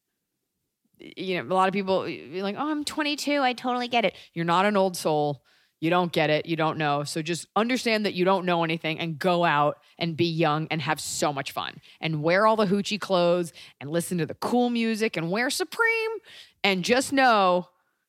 You 0.99 1.37
know, 1.37 1.53
a 1.53 1.55
lot 1.55 1.69
of 1.69 1.75
people 1.75 2.03
like, 2.03 2.57
oh, 2.59 2.71
I'm 2.71 2.85
22. 2.85 3.43
I 3.43 3.53
totally 3.53 3.89
get 3.89 4.05
it. 4.05 4.15
You're 4.33 4.45
not 4.45 4.65
an 4.65 4.77
old 4.77 4.97
soul. 4.97 5.43
You 5.79 5.91
don't 5.91 6.11
get 6.11 6.31
it. 6.31 6.47
You 6.47 6.57
don't 6.57 6.79
know. 6.79 7.05
So 7.05 7.21
just 7.21 7.47
understand 7.55 8.07
that 8.07 8.15
you 8.15 8.25
don't 8.25 8.47
know 8.47 8.65
anything 8.65 8.99
and 8.99 9.19
go 9.19 9.45
out 9.45 9.77
and 9.99 10.17
be 10.17 10.25
young 10.25 10.67
and 10.71 10.81
have 10.81 10.99
so 10.99 11.35
much 11.35 11.53
fun 11.53 11.81
and 12.01 12.23
wear 12.23 12.47
all 12.47 12.57
the 12.57 12.65
hoochie 12.65 13.01
clothes 13.01 13.53
and 13.79 13.91
listen 13.91 14.17
to 14.19 14.27
the 14.27 14.35
cool 14.35 14.71
music 14.71 15.19
and 15.19 15.31
wear 15.31 15.51
Supreme. 15.51 16.11
And 16.65 16.83
just 16.83 17.13
know 17.13 17.69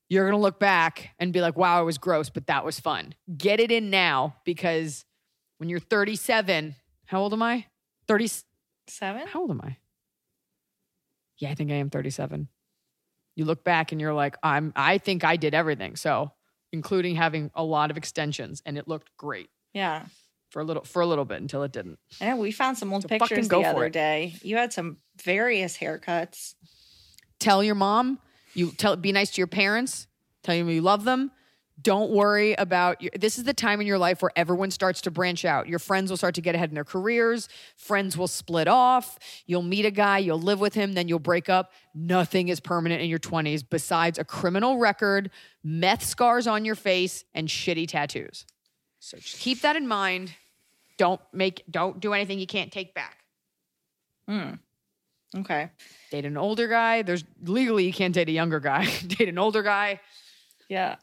you're 0.09 0.23
going 0.29 0.37
to 0.39 0.41
look 0.41 0.59
back 0.59 1.11
and 1.19 1.33
be 1.33 1.41
like, 1.41 1.57
wow, 1.57 1.81
it 1.81 1.85
was 1.85 1.97
gross, 1.97 2.29
but 2.29 2.47
that 2.47 2.63
was 2.63 2.79
fun. 2.79 3.13
Get 3.37 3.59
it 3.59 3.71
in 3.71 3.89
now 3.89 4.35
because 4.45 5.05
when 5.57 5.69
you're 5.69 5.79
37, 5.79 6.75
how 7.05 7.19
old 7.21 7.33
am 7.33 7.43
I? 7.43 7.65
37? 8.07 9.27
How 9.27 9.41
old 9.41 9.51
am 9.51 9.61
I? 9.63 9.77
Yeah, 11.39 11.49
I 11.51 11.55
think 11.55 11.71
I 11.71 11.75
am 11.75 11.89
37. 11.89 12.47
You 13.35 13.45
look 13.45 13.63
back 13.63 13.91
and 13.91 14.01
you're 14.01 14.13
like, 14.13 14.35
I'm 14.41 14.73
I 14.75 14.97
think 14.97 15.23
I 15.23 15.35
did 15.35 15.53
everything. 15.53 15.95
So, 15.95 16.31
including 16.73 17.15
having 17.15 17.51
a 17.53 17.63
lot 17.63 17.91
of 17.91 17.97
extensions 17.97 18.61
and 18.65 18.77
it 18.77 18.87
looked 18.87 19.15
great 19.17 19.49
Yeah. 19.73 20.05
for 20.49 20.61
a 20.61 20.63
little 20.63 20.83
for 20.83 21.01
a 21.01 21.05
little 21.05 21.25
bit 21.25 21.39
until 21.41 21.61
it 21.63 21.71
didn't. 21.71 21.99
I 22.19 22.29
know 22.29 22.37
we 22.37 22.51
found 22.51 22.77
some 22.77 22.91
old 22.91 23.03
So 23.03 23.09
pictures 23.09 23.47
the 23.47 23.59
other 23.59 23.89
day. 23.89 24.35
You 24.41 24.57
had 24.57 24.73
some 24.73 24.97
various 25.23 25.77
haircuts. 25.77 26.55
Tell 27.39 27.63
your 27.63 27.75
mom, 27.75 28.17
you 28.57 28.71
tell 28.71 28.95
be 28.95 29.11
nice 29.11 29.31
to 29.31 29.39
your 29.39 29.47
parents, 29.47 30.07
tell 30.43 30.55
them 30.55 30.69
you 30.69 30.81
love 30.81 31.03
them. 31.03 31.31
Don't 31.79 32.09
worry 32.09 32.53
about 32.53 32.99
your, 33.03 33.11
this 33.19 33.37
is 33.37 33.43
the 33.43 33.53
time 33.53 33.79
in 33.79 33.85
your 33.85 33.99
life 33.99 34.23
where 34.23 34.31
everyone 34.35 34.71
starts 34.71 34.99
to 35.01 35.11
branch 35.11 35.45
out. 35.45 35.67
Your 35.67 35.77
friends 35.77 36.09
will 36.09 36.17
start 36.17 36.33
to 36.35 36.41
get 36.41 36.55
ahead 36.55 36.69
in 36.69 36.75
their 36.75 36.83
careers. 36.83 37.49
Friends 37.75 38.17
will 38.17 38.27
split 38.27 38.67
off. 38.67 39.19
You'll 39.45 39.61
meet 39.61 39.85
a 39.85 39.91
guy, 39.91 40.17
you'll 40.17 40.41
live 40.41 40.59
with 40.59 40.73
him, 40.73 40.93
then 40.93 41.07
you'll 41.07 41.19
break 41.19 41.49
up. 41.49 41.71
Nothing 41.93 42.47
is 42.47 42.59
permanent 42.59 43.03
in 43.03 43.09
your 43.09 43.19
20s 43.19 43.63
besides 43.69 44.17
a 44.17 44.23
criminal 44.23 44.79
record, 44.79 45.29
meth 45.63 46.03
scars 46.03 46.47
on 46.47 46.65
your 46.65 46.73
face, 46.73 47.23
and 47.35 47.47
shitty 47.47 47.87
tattoos. 47.87 48.47
So 48.99 49.17
just 49.17 49.37
keep 49.37 49.61
that 49.61 49.75
in 49.75 49.87
mind. 49.87 50.33
Don't 50.97 51.21
make 51.31 51.63
don't 51.69 51.99
do 51.99 52.13
anything 52.13 52.39
you 52.39 52.47
can't 52.47 52.71
take 52.71 52.95
back. 52.95 53.19
Hmm. 54.27 54.53
Okay. 55.35 55.69
Date 56.11 56.25
an 56.25 56.37
older 56.37 56.67
guy. 56.67 57.01
There's 57.01 57.23
legally 57.43 57.85
you 57.85 57.93
can't 57.93 58.13
date 58.13 58.29
a 58.29 58.31
younger 58.31 58.59
guy. 58.59 58.85
date 59.07 59.29
an 59.29 59.37
older 59.37 59.63
guy. 59.63 59.99
Yeah. 60.69 60.95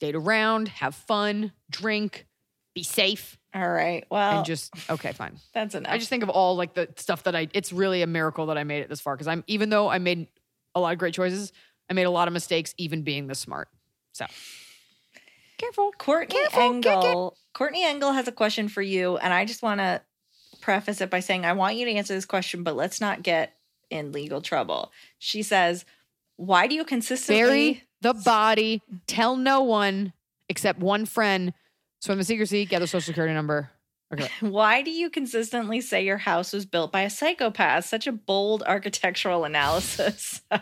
Date 0.00 0.14
around, 0.14 0.68
have 0.68 0.94
fun, 0.94 1.52
drink, 1.70 2.26
be 2.74 2.82
safe, 2.82 3.38
All 3.54 3.68
right. 3.68 4.04
Well, 4.10 4.38
and 4.38 4.46
just 4.46 4.72
okay, 4.90 5.12
fine. 5.12 5.36
that's 5.52 5.74
enough. 5.74 5.92
I 5.92 5.98
just 5.98 6.08
think 6.08 6.22
of 6.22 6.30
all 6.30 6.56
like 6.56 6.74
the 6.74 6.88
stuff 6.96 7.24
that 7.24 7.36
I. 7.36 7.48
It's 7.52 7.72
really 7.72 8.02
a 8.02 8.06
miracle 8.06 8.46
that 8.46 8.58
I 8.58 8.64
made 8.64 8.80
it 8.80 8.88
this 8.88 9.00
far 9.00 9.14
because 9.14 9.28
I'm 9.28 9.44
even 9.46 9.68
though 9.68 9.88
I 9.88 9.98
made 9.98 10.28
a 10.74 10.80
lot 10.80 10.92
of 10.92 10.98
great 10.98 11.14
choices, 11.14 11.52
I 11.90 11.92
made 11.92 12.04
a 12.04 12.10
lot 12.10 12.28
of 12.28 12.34
mistakes 12.34 12.74
even 12.78 13.02
being 13.02 13.26
this 13.26 13.38
smart. 13.38 13.68
So 14.12 14.24
careful. 15.58 15.92
Courtney 15.98 16.34
Careful, 16.34 16.80
kick 16.80 16.86
it. 16.86 16.88
Engel. 16.88 17.36
Courtney 17.52 17.84
Engel 17.84 18.12
has 18.12 18.26
a 18.26 18.32
question 18.32 18.68
for 18.68 18.82
you, 18.82 19.18
and 19.18 19.32
I 19.32 19.44
just 19.44 19.62
want 19.62 19.80
to 19.80 20.00
preface 20.60 21.00
it 21.00 21.10
by 21.10 21.20
saying 21.20 21.44
I 21.44 21.52
want 21.52 21.76
you 21.76 21.84
to 21.84 21.92
answer 21.92 22.14
this 22.14 22.24
question, 22.24 22.62
but 22.62 22.74
let's 22.74 23.00
not 23.00 23.22
get 23.22 23.54
in 23.92 24.12
legal 24.12 24.40
trouble. 24.40 24.90
She 25.18 25.42
says, 25.42 25.84
"Why 26.36 26.66
do 26.66 26.74
you 26.74 26.84
consistently?" 26.84 27.42
Bury 27.42 27.82
the 28.00 28.14
body. 28.14 28.82
Tell 29.06 29.36
no 29.36 29.62
one 29.62 30.12
except 30.48 30.80
one 30.80 31.06
friend. 31.06 31.52
Swim 32.00 32.18
in 32.18 32.24
secrecy. 32.24 32.66
Get 32.66 32.80
the 32.80 32.86
social 32.86 33.06
security 33.06 33.34
number. 33.34 33.70
Okay. 34.12 34.28
Why 34.40 34.82
do 34.82 34.90
you 34.90 35.08
consistently 35.08 35.80
say 35.80 36.04
your 36.04 36.18
house 36.18 36.52
was 36.52 36.66
built 36.66 36.90
by 36.92 37.02
a 37.02 37.10
psychopath? 37.10 37.84
Such 37.84 38.06
a 38.06 38.12
bold 38.12 38.62
architectural 38.66 39.44
analysis. 39.44 40.42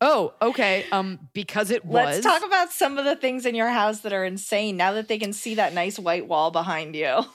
Oh, 0.00 0.32
okay. 0.40 0.86
Um, 0.92 1.28
because 1.34 1.70
it 1.70 1.84
was. 1.84 2.06
Let's 2.06 2.24
talk 2.24 2.42
about 2.44 2.72
some 2.72 2.96
of 2.96 3.04
the 3.04 3.16
things 3.16 3.44
in 3.44 3.54
your 3.54 3.68
house 3.68 4.00
that 4.00 4.12
are 4.12 4.24
insane 4.24 4.76
now 4.76 4.94
that 4.94 5.08
they 5.08 5.18
can 5.18 5.32
see 5.32 5.56
that 5.56 5.74
nice 5.74 5.98
white 5.98 6.26
wall 6.26 6.50
behind 6.50 6.94
you. 6.96 7.20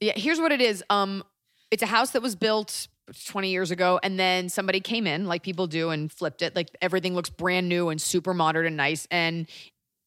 Yeah, 0.00 0.14
here's 0.16 0.40
what 0.40 0.50
it 0.50 0.60
is. 0.60 0.82
Um, 0.90 1.22
it's 1.70 1.82
a 1.82 1.86
house 1.86 2.10
that 2.10 2.20
was 2.20 2.34
built 2.34 2.88
20 3.26 3.50
years 3.50 3.70
ago, 3.70 4.00
and 4.02 4.18
then 4.18 4.48
somebody 4.48 4.80
came 4.80 5.06
in, 5.06 5.26
like 5.26 5.42
people 5.42 5.66
do, 5.66 5.90
and 5.90 6.10
flipped 6.12 6.42
it. 6.42 6.56
Like 6.56 6.68
everything 6.80 7.14
looks 7.14 7.30
brand 7.30 7.68
new 7.68 7.88
and 7.88 8.00
super 8.00 8.34
modern 8.34 8.66
and 8.66 8.76
nice. 8.76 9.06
And 9.10 9.46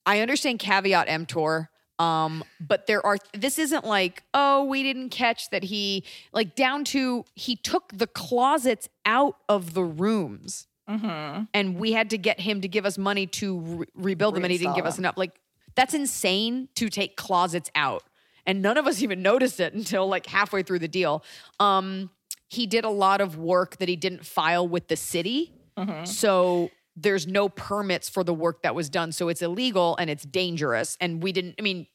I 0.06 0.20
understand 0.22 0.60
caveat 0.60 1.08
emptor. 1.08 1.70
Um, 1.98 2.44
but 2.60 2.88
there 2.88 3.06
are 3.06 3.18
this 3.34 3.60
isn't 3.60 3.84
like, 3.86 4.24
oh, 4.34 4.64
we 4.64 4.84
didn't 4.84 5.10
catch 5.10 5.50
that 5.50 5.64
he 5.64 6.06
like 6.32 6.56
down 6.56 6.86
to 6.86 7.26
he 7.36 7.56
took 7.58 7.92
the 7.94 8.08
closets 8.08 8.88
out 9.06 9.36
of 9.50 9.74
the 9.74 9.84
rooms 9.84 10.66
Mm-hmm. 10.90 11.44
and 11.54 11.76
we 11.78 11.92
had 11.92 12.10
to 12.10 12.18
get 12.18 12.40
him 12.40 12.62
to 12.62 12.68
give 12.68 12.84
us 12.84 12.98
money 12.98 13.28
to 13.28 13.60
re- 13.60 13.86
rebuild 13.94 14.34
them 14.34 14.44
and 14.44 14.52
he 14.52 14.58
didn't 14.58 14.74
give 14.76 14.88
us 14.88 14.98
enough 14.98 15.18
like 15.18 15.40
that's 15.76 15.94
insane 15.94 16.68
to 16.74 16.90
take 16.90 17.16
closets 17.16 17.70
out 17.76 18.02
and 18.48 18.64
none 18.64 18.76
of 18.76 18.88
us 18.88 19.04
even 19.04 19.22
noticed 19.22 19.60
it 19.60 19.76
until 19.76 20.08
like 20.08 20.26
halfway 20.26 20.64
through 20.64 20.80
the 20.80 20.88
deal 20.88 21.24
um 21.60 22.10
he 22.50 22.66
did 22.68 22.84
a 22.84 22.90
lot 22.90 23.22
of 23.22 23.38
work 23.38 23.78
that 23.78 23.88
he 23.88 23.96
didn't 23.96 24.26
file 24.26 24.68
with 24.68 24.88
the 24.90 24.96
city 24.96 25.54
Mm-hmm. 25.78 26.04
so 26.04 26.70
there's 26.98 27.26
no 27.26 27.48
permits 27.48 28.10
for 28.10 28.26
the 28.26 28.34
work 28.34 28.64
that 28.64 28.76
was 28.76 28.90
done 28.90 29.14
so 29.14 29.30
it's 29.30 29.42
illegal 29.42 29.96
and 29.98 30.10
it's 30.10 30.26
dangerous 30.26 30.98
and 31.00 31.24
we 31.24 31.32
didn't 31.32 31.56
i 31.58 31.62
mean 31.62 31.88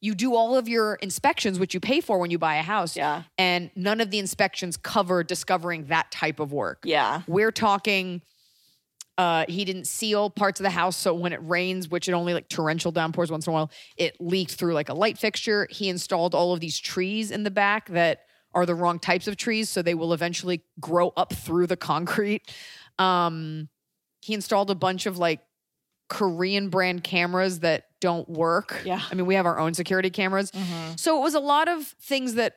you 0.00 0.14
do 0.14 0.36
all 0.36 0.56
of 0.56 0.68
your 0.68 0.94
inspections 0.96 1.58
which 1.58 1.74
you 1.74 1.80
pay 1.80 2.00
for 2.00 2.18
when 2.18 2.30
you 2.30 2.38
buy 2.38 2.54
a 2.56 2.62
house 2.62 2.96
Yeah. 2.96 3.24
and 3.38 3.70
none 3.74 4.00
of 4.00 4.12
the 4.12 4.20
inspections 4.20 4.76
cover 4.76 5.24
discovering 5.24 5.86
that 5.86 6.12
type 6.12 6.38
of 6.38 6.52
work 6.52 6.82
Yeah. 6.84 7.22
we're 7.26 7.50
talking 7.50 8.22
uh 9.18 9.44
he 9.48 9.64
didn't 9.64 9.86
seal 9.86 10.30
parts 10.30 10.60
of 10.60 10.64
the 10.64 10.70
house 10.70 10.96
so 10.96 11.12
when 11.12 11.32
it 11.32 11.40
rains 11.42 11.88
which 11.88 12.08
it 12.08 12.12
only 12.12 12.32
like 12.32 12.48
torrential 12.48 12.92
downpours 12.92 13.28
once 13.32 13.46
in 13.48 13.50
a 13.50 13.54
while 13.54 13.70
it 13.96 14.16
leaked 14.20 14.54
through 14.54 14.74
like 14.74 14.88
a 14.88 14.94
light 14.94 15.18
fixture 15.18 15.66
he 15.70 15.88
installed 15.88 16.32
all 16.34 16.52
of 16.52 16.60
these 16.60 16.78
trees 16.78 17.32
in 17.32 17.42
the 17.42 17.50
back 17.50 17.88
that 17.88 18.20
are 18.54 18.66
the 18.66 18.74
wrong 18.74 18.98
types 18.98 19.26
of 19.28 19.36
trees 19.36 19.68
so 19.68 19.82
they 19.82 19.94
will 19.94 20.12
eventually 20.12 20.62
grow 20.80 21.12
up 21.16 21.32
through 21.32 21.66
the 21.66 21.76
concrete 21.76 22.42
um 22.98 23.68
he 24.20 24.34
installed 24.34 24.70
a 24.70 24.74
bunch 24.74 25.06
of 25.06 25.18
like 25.18 25.40
korean 26.08 26.68
brand 26.68 27.02
cameras 27.02 27.60
that 27.60 27.84
don't 28.00 28.28
work 28.28 28.82
Yeah. 28.84 29.00
i 29.10 29.14
mean 29.14 29.26
we 29.26 29.34
have 29.34 29.46
our 29.46 29.58
own 29.58 29.74
security 29.74 30.10
cameras 30.10 30.50
Mhm. 30.50 30.98
so 31.00 31.18
it 31.18 31.22
was 31.22 31.34
a 31.34 31.40
lot 31.40 31.68
of 31.68 31.86
things 32.00 32.34
that 32.34 32.56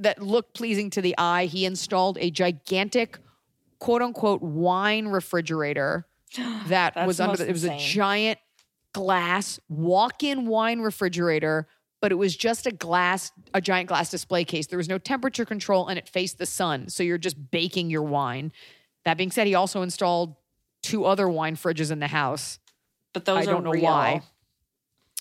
that 0.00 0.22
looked 0.22 0.54
pleasing 0.54 0.90
to 0.90 1.02
the 1.02 1.12
eye. 1.18 1.46
He 1.46 1.64
installed 1.64 2.18
a 2.20 2.30
gigantic 2.30 3.18
quote 3.80 4.00
unquote 4.00 4.40
wine 4.42 5.08
refrigerator 5.08 6.06
that 6.68 6.94
was 7.04 7.18
under 7.18 7.36
the, 7.36 7.48
it 7.48 7.52
was 7.52 7.64
a 7.64 7.76
giant 7.78 8.38
glass 8.92 9.58
walk-in 9.68 10.46
wine 10.46 10.78
refrigerator 10.80 11.66
but 12.00 12.12
it 12.12 12.16
was 12.16 12.36
just 12.36 12.66
a 12.66 12.72
glass 12.72 13.32
a 13.54 13.60
giant 13.60 13.88
glass 13.88 14.10
display 14.10 14.44
case 14.44 14.66
there 14.66 14.76
was 14.76 14.88
no 14.88 14.98
temperature 14.98 15.44
control 15.44 15.88
and 15.88 15.98
it 15.98 16.08
faced 16.08 16.38
the 16.38 16.46
sun 16.46 16.88
so 16.88 17.02
you're 17.02 17.18
just 17.18 17.50
baking 17.50 17.90
your 17.90 18.02
wine 18.02 18.52
that 19.04 19.16
being 19.16 19.30
said 19.30 19.46
he 19.46 19.54
also 19.54 19.82
installed 19.82 20.36
two 20.82 21.04
other 21.04 21.28
wine 21.28 21.56
fridges 21.56 21.90
in 21.90 21.98
the 21.98 22.06
house 22.06 22.58
but 23.12 23.24
those 23.24 23.48
I 23.48 23.50
don't 23.50 23.64
know 23.64 23.70
real. 23.70 23.82
why. 23.82 24.22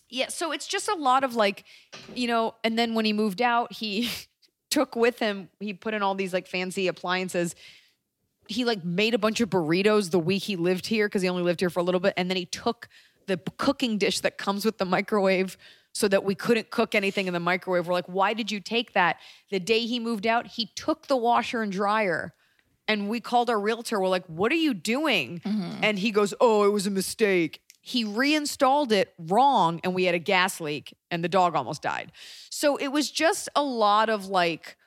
Yeah, 0.10 0.30
so 0.30 0.52
it's 0.52 0.68
just 0.68 0.88
a 0.88 0.96
lot 0.96 1.24
of 1.24 1.36
like, 1.36 1.66
you 2.16 2.28
know, 2.28 2.56
and 2.64 2.78
then 2.78 2.94
when 2.94 3.06
he 3.06 3.14
moved 3.14 3.42
out, 3.42 3.74
he 3.74 4.10
took 4.70 4.96
with 4.96 5.20
him, 5.20 5.50
he 5.60 5.74
put 5.74 5.94
in 5.94 6.02
all 6.02 6.16
these 6.16 6.34
like 6.34 6.48
fancy 6.48 6.88
appliances. 6.88 7.56
He 8.48 8.64
like 8.64 8.86
made 8.86 9.14
a 9.14 9.18
bunch 9.18 9.42
of 9.42 9.50
burritos 9.50 10.12
the 10.12 10.20
week 10.20 10.44
he 10.44 10.56
lived 10.56 10.86
here 10.86 11.08
because 11.08 11.22
he 11.22 11.30
only 11.30 11.44
lived 11.44 11.60
here 11.60 11.70
for 11.70 11.80
a 11.80 11.84
little 11.84 12.00
bit. 12.00 12.14
And 12.16 12.30
then 12.30 12.38
he 12.38 12.46
took 12.46 12.88
the 13.26 13.38
cooking 13.58 13.98
dish 13.98 14.22
that 14.22 14.38
comes 14.38 14.64
with 14.64 14.78
the 14.78 14.86
microwave 14.86 15.58
so 15.98 16.08
that 16.08 16.24
we 16.24 16.36
couldn't 16.36 16.70
cook 16.70 16.94
anything 16.94 17.26
in 17.26 17.34
the 17.34 17.40
microwave. 17.40 17.88
We're 17.88 17.94
like, 17.94 18.06
why 18.06 18.36
did 18.36 18.52
you 18.52 18.60
take 18.60 18.94
that? 18.94 19.18
The 19.50 19.60
day 19.60 19.80
he 19.88 20.00
moved 20.00 20.28
out, 20.28 20.46
he 20.46 20.68
took 20.76 21.08
the 21.08 21.18
washer 21.18 21.64
and 21.64 21.72
dryer. 21.72 22.34
And 22.88 23.10
we 23.10 23.20
called 23.20 23.50
our 23.50 23.60
realtor. 23.60 24.00
We're 24.00 24.08
like, 24.08 24.26
what 24.28 24.52
are 24.52 24.56
you 24.56 24.76
doing? 24.76 25.42
Mm-hmm. 25.44 25.80
And 25.82 25.98
he 25.98 26.12
goes, 26.12 26.36
oh, 26.40 26.66
it 26.66 26.72
was 26.72 26.86
a 26.86 26.92
mistake. 26.92 27.62
He 27.82 28.04
reinstalled 28.04 28.92
it 28.92 29.14
wrong 29.18 29.80
and 29.84 29.96
we 29.96 30.04
had 30.04 30.14
a 30.14 30.20
gas 30.20 30.62
leak 30.62 30.96
and 31.10 31.24
the 31.24 31.30
dog 31.30 31.56
almost 31.56 31.82
died. 31.82 32.12
So 32.52 32.78
it 32.78 32.90
was 32.90 33.10
just 33.10 33.50
a 33.56 33.64
lot 33.64 34.10
of 34.10 34.28
like 34.28 34.78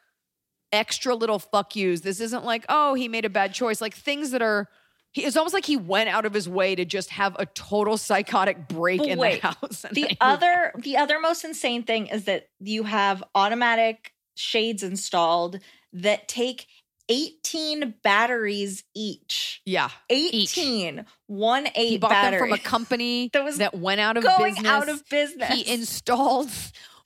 extra 0.72 1.14
little 1.14 1.40
fuck 1.40 1.74
yous. 1.74 2.02
This 2.02 2.20
isn't 2.20 2.44
like, 2.44 2.64
oh, 2.68 2.94
he 2.94 3.08
made 3.08 3.24
a 3.24 3.30
bad 3.30 3.52
choice. 3.52 3.80
Like 3.80 3.94
things 3.94 4.30
that 4.30 4.42
are, 4.42 4.68
he, 5.12 5.24
it's 5.24 5.36
almost 5.36 5.54
like 5.54 5.64
he 5.66 5.76
went 5.76 6.08
out 6.08 6.24
of 6.26 6.32
his 6.34 6.48
way 6.48 6.74
to 6.74 6.84
just 6.84 7.10
have 7.10 7.36
a 7.38 7.46
total 7.46 7.96
psychotic 7.96 8.68
break 8.68 8.98
But 9.00 9.08
in 9.08 9.18
wait, 9.18 9.42
the 9.42 9.48
house. 9.48 9.84
The 9.92 10.16
other 10.20 10.72
the 10.78 10.96
other 10.96 11.18
most 11.20 11.44
insane 11.44 11.82
thing 11.82 12.06
is 12.06 12.24
that 12.24 12.48
you 12.60 12.84
have 12.84 13.22
automatic 13.34 14.12
shades 14.36 14.82
installed 14.82 15.58
that 15.92 16.28
take 16.28 16.66
18 17.08 17.94
batteries 18.04 18.84
each. 18.94 19.60
Yeah. 19.64 19.90
18 20.10 21.04
one 21.26 21.66
eight 21.74 21.88
He 21.88 21.98
bought 21.98 22.10
battery. 22.10 22.38
them 22.38 22.48
from 22.48 22.52
a 22.52 22.58
company 22.58 23.30
That 23.32 23.44
was 23.44 23.58
that 23.58 23.74
went 23.74 24.00
out 24.00 24.16
of 24.16 24.22
going 24.24 24.54
business. 24.54 24.70
out 24.72 24.88
of 24.88 25.08
business. 25.08 25.48
He 25.52 25.68
installed 25.72 26.50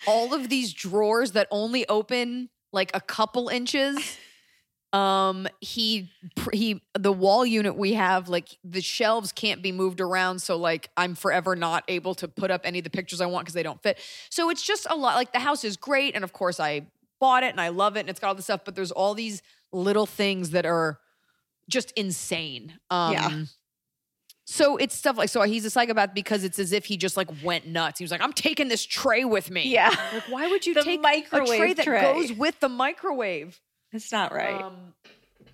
all 0.07 0.34
of 0.34 0.50
these 0.50 0.74
drawers 0.74 1.32
that 1.32 1.48
only 1.50 1.88
open 1.88 2.50
like 2.72 2.90
a 2.94 3.00
couple 3.00 3.48
inches. 3.48 3.96
Um, 4.95 5.49
he 5.61 6.12
he 6.53 6.80
the 6.97 7.12
wall 7.12 7.45
unit 7.45 7.76
we 7.76 7.95
have 7.95 8.28
like 8.28 8.59
the 8.62 8.80
shelves 8.80 9.32
can't 9.32 9.61
be 9.61 9.72
moved 9.72 10.01
around, 10.01 10.40
so 10.40 10.57
like 10.57 10.88
I'm 10.97 11.16
forever 11.16 11.57
not 11.57 11.82
able 11.88 12.14
to 12.14 12.28
put 12.28 12.53
up 12.53 12.61
any 12.62 12.78
of 12.78 12.84
the 12.84 12.90
pictures 12.90 13.20
I 13.20 13.26
want 13.26 13.45
because 13.45 13.55
they 13.55 13.64
don't 13.64 13.82
fit. 13.82 13.99
So 14.30 14.51
it's 14.51 14.62
just 14.62 14.86
a 14.88 14.95
lot. 14.95 15.16
Like 15.16 15.32
the 15.32 15.40
house 15.40 15.64
is 15.64 15.76
great, 15.76 16.14
and 16.14 16.22
of 16.22 16.32
course 16.32 16.61
I 16.61 16.86
bought 17.18 17.42
it 17.42 17.49
and 17.49 17.61
I 17.61 17.68
love 17.70 17.97
it, 17.97 18.01
and 18.01 18.09
it's 18.09 18.20
got 18.20 18.28
all 18.28 18.34
this 18.36 18.45
stuff. 18.45 18.61
But 18.64 18.76
there's 18.76 18.92
all 18.92 19.14
these 19.14 19.42
little 19.72 20.07
things 20.07 20.51
that 20.51 20.64
are 20.64 21.01
just 21.68 21.90
insane. 21.97 22.74
Um, 22.88 23.12
Yeah. 23.12 23.45
So 24.47 24.76
it's 24.76 24.95
stuff 24.95 25.16
like 25.16 25.30
so 25.30 25.40
he's 25.42 25.64
a 25.64 25.70
psychopath 25.70 26.14
because 26.14 26.45
it's 26.45 26.59
as 26.59 26.72
if 26.72 26.84
he 26.84 26.97
just 26.97 27.16
like 27.16 27.30
went 27.42 27.66
nuts. 27.66 27.99
He 27.99 28.05
was 28.05 28.12
like, 28.12 28.20
"I'm 28.20 28.32
taking 28.34 28.68
this 28.68 28.84
tray 28.84 29.24
with 29.24 29.51
me." 29.51 29.72
Yeah. 29.72 29.88
Like, 30.12 30.28
why 30.28 30.49
would 30.49 30.66
you 30.66 30.74
take 30.74 30.99
a 30.99 31.03
microwave 31.03 31.59
tray 31.59 31.72
that 31.72 31.84
tray. 31.84 32.03
goes 32.03 32.32
with 32.32 32.61
the 32.61 32.68
microwave? 32.68 33.59
It's 33.95 34.11
not 34.12 34.34
right. 34.34 34.61
Um, 34.61 34.92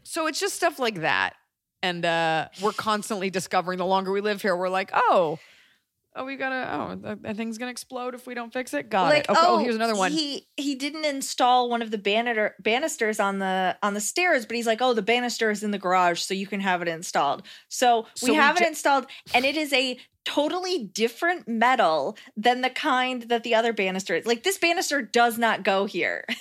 so 0.03 0.27
it's 0.27 0.41
just 0.41 0.55
stuff 0.55 0.79
like 0.79 1.03
that, 1.03 1.35
and 1.83 2.05
uh, 2.05 2.49
we're 2.63 2.73
constantly 2.73 3.31
discovering. 3.31 3.79
The 3.79 3.87
longer 3.87 4.11
we 4.11 4.21
live 4.23 4.41
here, 4.43 4.57
we're 4.57 4.71
like, 4.71 4.91
"Oh, 4.95 5.39
oh, 6.17 6.25
we 6.25 6.37
gotta. 6.37 6.69
Oh, 6.73 6.97
that, 7.03 7.23
that 7.23 7.37
thing's 7.37 7.59
gonna 7.59 7.71
explode 7.71 8.15
if 8.15 8.27
we 8.27 8.35
don't 8.35 8.53
fix 8.53 8.73
it." 8.73 8.89
Got 8.89 9.11
like 9.11 9.25
it. 9.25 9.31
Okay, 9.31 9.41
oh, 9.43 9.59
here's 9.59 9.77
another 9.77 9.95
one. 9.95 10.11
He 10.11 10.47
he 10.57 10.75
didn't 10.75 11.05
install 11.05 11.69
one 11.69 11.83
of 11.83 11.91
the 11.91 11.99
banister, 11.99 12.55
banisters 12.61 13.21
on 13.21 13.41
the 13.41 13.77
on 13.83 13.93
the 13.93 14.01
stairs, 14.01 14.47
but 14.47 14.57
he's 14.57 14.67
like, 14.67 14.81
"Oh, 14.81 14.95
the 14.95 15.03
banister 15.03 15.51
is 15.51 15.63
in 15.63 15.71
the 15.71 15.79
garage, 15.79 16.21
so 16.23 16.33
you 16.33 16.47
can 16.47 16.61
have 16.61 16.81
it 16.81 16.89
installed." 16.89 17.43
So, 17.69 18.07
So 18.15 18.27
we 18.27 18.31
we 18.33 18.37
have 18.39 18.57
ju- 18.57 18.65
it 18.65 18.69
installed, 18.69 19.07
and 19.35 19.45
it 19.45 19.57
is 19.57 19.73
a 19.75 19.99
totally 20.25 20.85
different 20.85 21.47
metal 21.49 22.17
than 22.37 22.63
the 22.63 22.71
kind 22.71 23.23
that 23.25 23.43
the 23.43 23.55
other 23.55 23.73
banister 23.73 24.15
is. 24.15 24.27
Like 24.27 24.43
this 24.43 24.59
banister 24.59 25.03
does 25.03 25.39
not 25.39 25.63
go 25.63 25.85
here. 25.85 26.25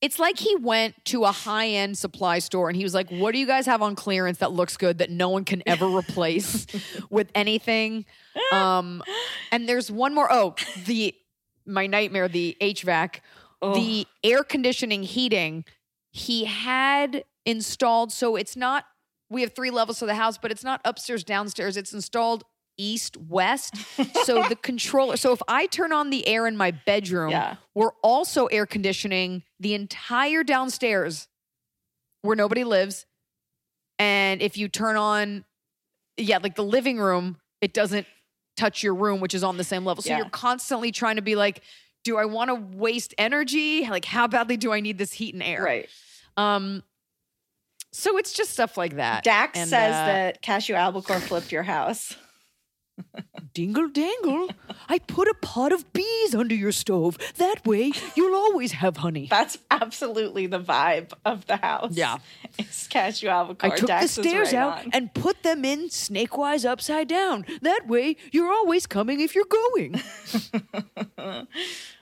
It's 0.00 0.18
like 0.18 0.38
he 0.38 0.54
went 0.56 0.94
to 1.06 1.24
a 1.24 1.32
high 1.32 1.68
end 1.68 1.98
supply 1.98 2.38
store 2.38 2.68
and 2.68 2.76
he 2.76 2.84
was 2.84 2.94
like, 2.94 3.10
What 3.10 3.32
do 3.32 3.38
you 3.38 3.46
guys 3.46 3.66
have 3.66 3.82
on 3.82 3.96
clearance 3.96 4.38
that 4.38 4.52
looks 4.52 4.76
good 4.76 4.98
that 4.98 5.10
no 5.10 5.28
one 5.28 5.44
can 5.44 5.62
ever 5.66 5.86
replace 5.96 6.66
with 7.10 7.30
anything? 7.34 8.04
Um, 8.52 9.02
and 9.50 9.68
there's 9.68 9.90
one 9.90 10.14
more. 10.14 10.32
Oh, 10.32 10.54
the 10.86 11.14
my 11.66 11.86
nightmare, 11.86 12.28
the 12.28 12.56
HVAC, 12.62 13.16
the 13.60 14.06
air 14.24 14.42
conditioning 14.42 15.02
heating, 15.02 15.64
he 16.10 16.44
had 16.46 17.24
installed. 17.44 18.12
So 18.12 18.36
it's 18.36 18.56
not, 18.56 18.84
we 19.28 19.42
have 19.42 19.54
three 19.54 19.70
levels 19.70 19.98
to 19.98 20.06
the 20.06 20.14
house, 20.14 20.38
but 20.38 20.50
it's 20.50 20.64
not 20.64 20.80
upstairs, 20.84 21.24
downstairs. 21.24 21.76
It's 21.76 21.92
installed 21.92 22.44
east, 22.78 23.16
west. 23.16 23.74
so 24.24 24.42
the 24.48 24.56
controller, 24.62 25.16
so 25.16 25.32
if 25.32 25.42
I 25.48 25.66
turn 25.66 25.92
on 25.92 26.10
the 26.10 26.26
air 26.26 26.46
in 26.46 26.56
my 26.56 26.70
bedroom, 26.70 27.30
Yeah. 27.30 27.56
we're 27.74 27.92
also 28.02 28.46
air 28.46 28.64
conditioning 28.64 29.42
the 29.60 29.74
entire 29.74 30.44
downstairs 30.44 31.28
where 32.22 32.36
nobody 32.36 32.64
lives. 32.64 33.04
And 33.98 34.40
if 34.40 34.56
you 34.56 34.68
turn 34.68 34.96
on, 34.96 35.44
yeah, 36.16 36.38
like 36.42 36.54
the 36.54 36.64
living 36.64 36.98
room, 36.98 37.36
it 37.60 37.74
doesn't 37.74 38.06
touch 38.56 38.82
your 38.82 38.94
room, 38.94 39.20
which 39.20 39.34
is 39.34 39.44
on 39.44 39.56
the 39.56 39.64
same 39.64 39.84
level. 39.84 40.02
So 40.02 40.10
Yeah. 40.10 40.18
you're 40.18 40.30
constantly 40.30 40.92
trying 40.92 41.16
to 41.16 41.22
be 41.22 41.34
like, 41.36 41.62
do 42.04 42.16
I 42.16 42.24
want 42.24 42.48
to 42.48 42.54
waste 42.54 43.12
energy? 43.18 43.86
Like, 43.88 44.04
how 44.04 44.26
badly 44.28 44.56
do 44.56 44.72
I 44.72 44.80
need 44.80 44.98
this 44.98 45.12
heat 45.12 45.34
and 45.34 45.42
air? 45.42 45.62
Right. 45.62 45.88
Um, 46.36 46.82
so 47.92 48.18
it's 48.18 48.32
just 48.32 48.52
stuff 48.52 48.76
like 48.76 48.96
that. 48.96 49.24
Dax 49.24 49.58
And, 49.58 49.68
says 49.68 49.94
uh, 49.94 50.06
that 50.06 50.42
Cashew 50.42 50.74
Albacore 50.74 51.20
flipped 51.20 51.50
your 51.52 51.62
house. 51.64 52.16
Dingle 53.54 53.88
dangle, 53.88 54.50
I 54.88 54.98
put 55.00 55.26
a 55.26 55.34
pot 55.34 55.72
of 55.72 55.92
bees 55.92 56.34
under 56.34 56.54
your 56.54 56.70
stove. 56.72 57.18
That 57.36 57.66
way, 57.66 57.92
you'll 58.14 58.34
always 58.34 58.72
have 58.72 58.98
honey. 58.98 59.26
That's 59.28 59.58
absolutely 59.70 60.46
the 60.46 60.60
vibe 60.60 61.12
of 61.24 61.46
the 61.46 61.56
house. 61.56 61.92
Yeah. 61.96 62.18
It's 62.58 62.86
Cashew 62.86 63.28
avocado. 63.28 63.74
I 63.74 63.76
took 63.76 63.88
Dax 63.88 64.14
the 64.16 64.22
stairs 64.22 64.52
right 64.52 64.60
out 64.60 64.78
on. 64.84 64.90
and 64.92 65.12
put 65.14 65.42
them 65.42 65.64
in 65.64 65.88
snakewise 65.88 66.64
upside 66.64 67.08
down. 67.08 67.46
That 67.62 67.86
way, 67.88 68.16
you're 68.32 68.52
always 68.52 68.86
coming 68.86 69.20
if 69.20 69.34
you're 69.34 69.44
going. 69.44 70.00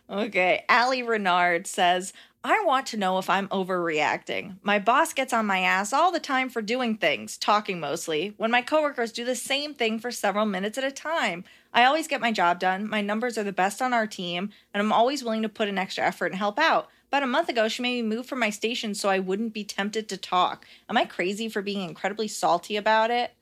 Okay. 0.09 0.65
Allie 0.69 1.03
Renard 1.03 1.67
says, 1.67 2.13
I 2.49 2.63
want 2.65 2.87
to 2.89 2.97
know 2.97 3.19
if 3.19 3.29
I'm 3.29 3.49
overreacting. 3.49 4.59
My 4.63 4.79
boss 4.79 5.13
gets 5.13 5.33
on 5.33 5.47
my 5.47 5.59
ass 5.61 5.93
all 5.93 6.13
the 6.13 6.21
time 6.21 6.49
for 6.49 6.63
doing 6.63 6.97
things, 6.97 7.37
talking 7.37 7.81
mostly, 7.81 8.35
when 8.37 8.53
my 8.53 8.63
coworkers 8.63 9.11
do 9.11 9.25
the 9.25 9.35
same 9.35 9.75
thing 9.75 9.99
for 9.99 10.13
several 10.13 10.47
minutes 10.47 10.79
at 10.79 10.85
a 10.85 10.93
time. 10.93 11.43
I 11.75 11.85
always 11.85 12.07
get 12.07 12.21
my 12.21 12.31
job 12.31 12.61
done. 12.61 12.89
My 12.89 13.01
numbers 13.01 13.37
are 13.37 13.43
the 13.43 13.51
best 13.51 13.83
on 13.83 13.93
our 13.93 14.07
team, 14.07 14.51
and 14.73 14.81
I'm 14.81 14.93
always 14.93 15.25
willing 15.25 15.43
to 15.43 15.49
put 15.49 15.69
an 15.69 15.77
extra 15.77 16.05
effort 16.05 16.27
and 16.27 16.37
help 16.37 16.57
out. 16.59 16.89
About 17.09 17.25
a 17.25 17.27
month 17.27 17.49
ago, 17.49 17.67
she 17.67 17.83
made 17.83 18.05
me 18.05 18.17
move 18.17 18.27
from 18.27 18.39
my 18.39 18.51
station 18.51 18.95
so 18.95 19.09
I 19.09 19.19
wouldn't 19.19 19.53
be 19.53 19.65
tempted 19.65 20.09
to 20.09 20.17
talk. 20.17 20.67
Am 20.89 20.97
I 20.97 21.05
crazy 21.05 21.49
for 21.49 21.63
being 21.63 21.89
incredibly 21.89 22.29
salty 22.29 22.77
about 22.77 23.11
it? 23.11 23.33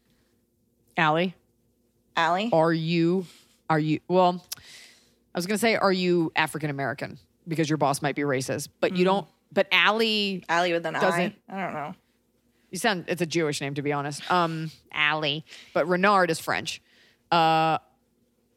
Allie, 0.96 1.34
Allie? 2.16 2.48
are 2.54 2.72
you, 2.72 3.26
are 3.68 3.78
you, 3.78 4.00
well, 4.08 4.46
I 4.56 5.38
was 5.38 5.46
going 5.46 5.56
to 5.56 5.60
say, 5.60 5.76
are 5.76 5.92
you 5.92 6.32
African 6.36 6.70
American? 6.70 7.18
Because 7.46 7.68
your 7.68 7.76
boss 7.76 8.00
might 8.00 8.14
be 8.14 8.22
racist, 8.22 8.68
but 8.80 8.96
you 8.96 9.04
don't, 9.04 9.26
but 9.52 9.68
Allie, 9.70 10.44
Allie 10.48 10.72
with 10.72 10.86
an 10.86 10.96
I. 10.96 11.34
I 11.48 11.60
don't 11.60 11.74
know. 11.74 11.94
you 12.70 12.78
sound, 12.78 13.04
it's 13.08 13.20
a 13.20 13.26
Jewish 13.26 13.60
name 13.60 13.74
to 13.74 13.82
be 13.82 13.92
honest. 13.92 14.30
Um, 14.30 14.70
Allie, 14.92 15.44
but 15.72 15.86
Renard 15.86 16.30
is 16.30 16.40
French. 16.40 16.80
Uh, 17.30 17.78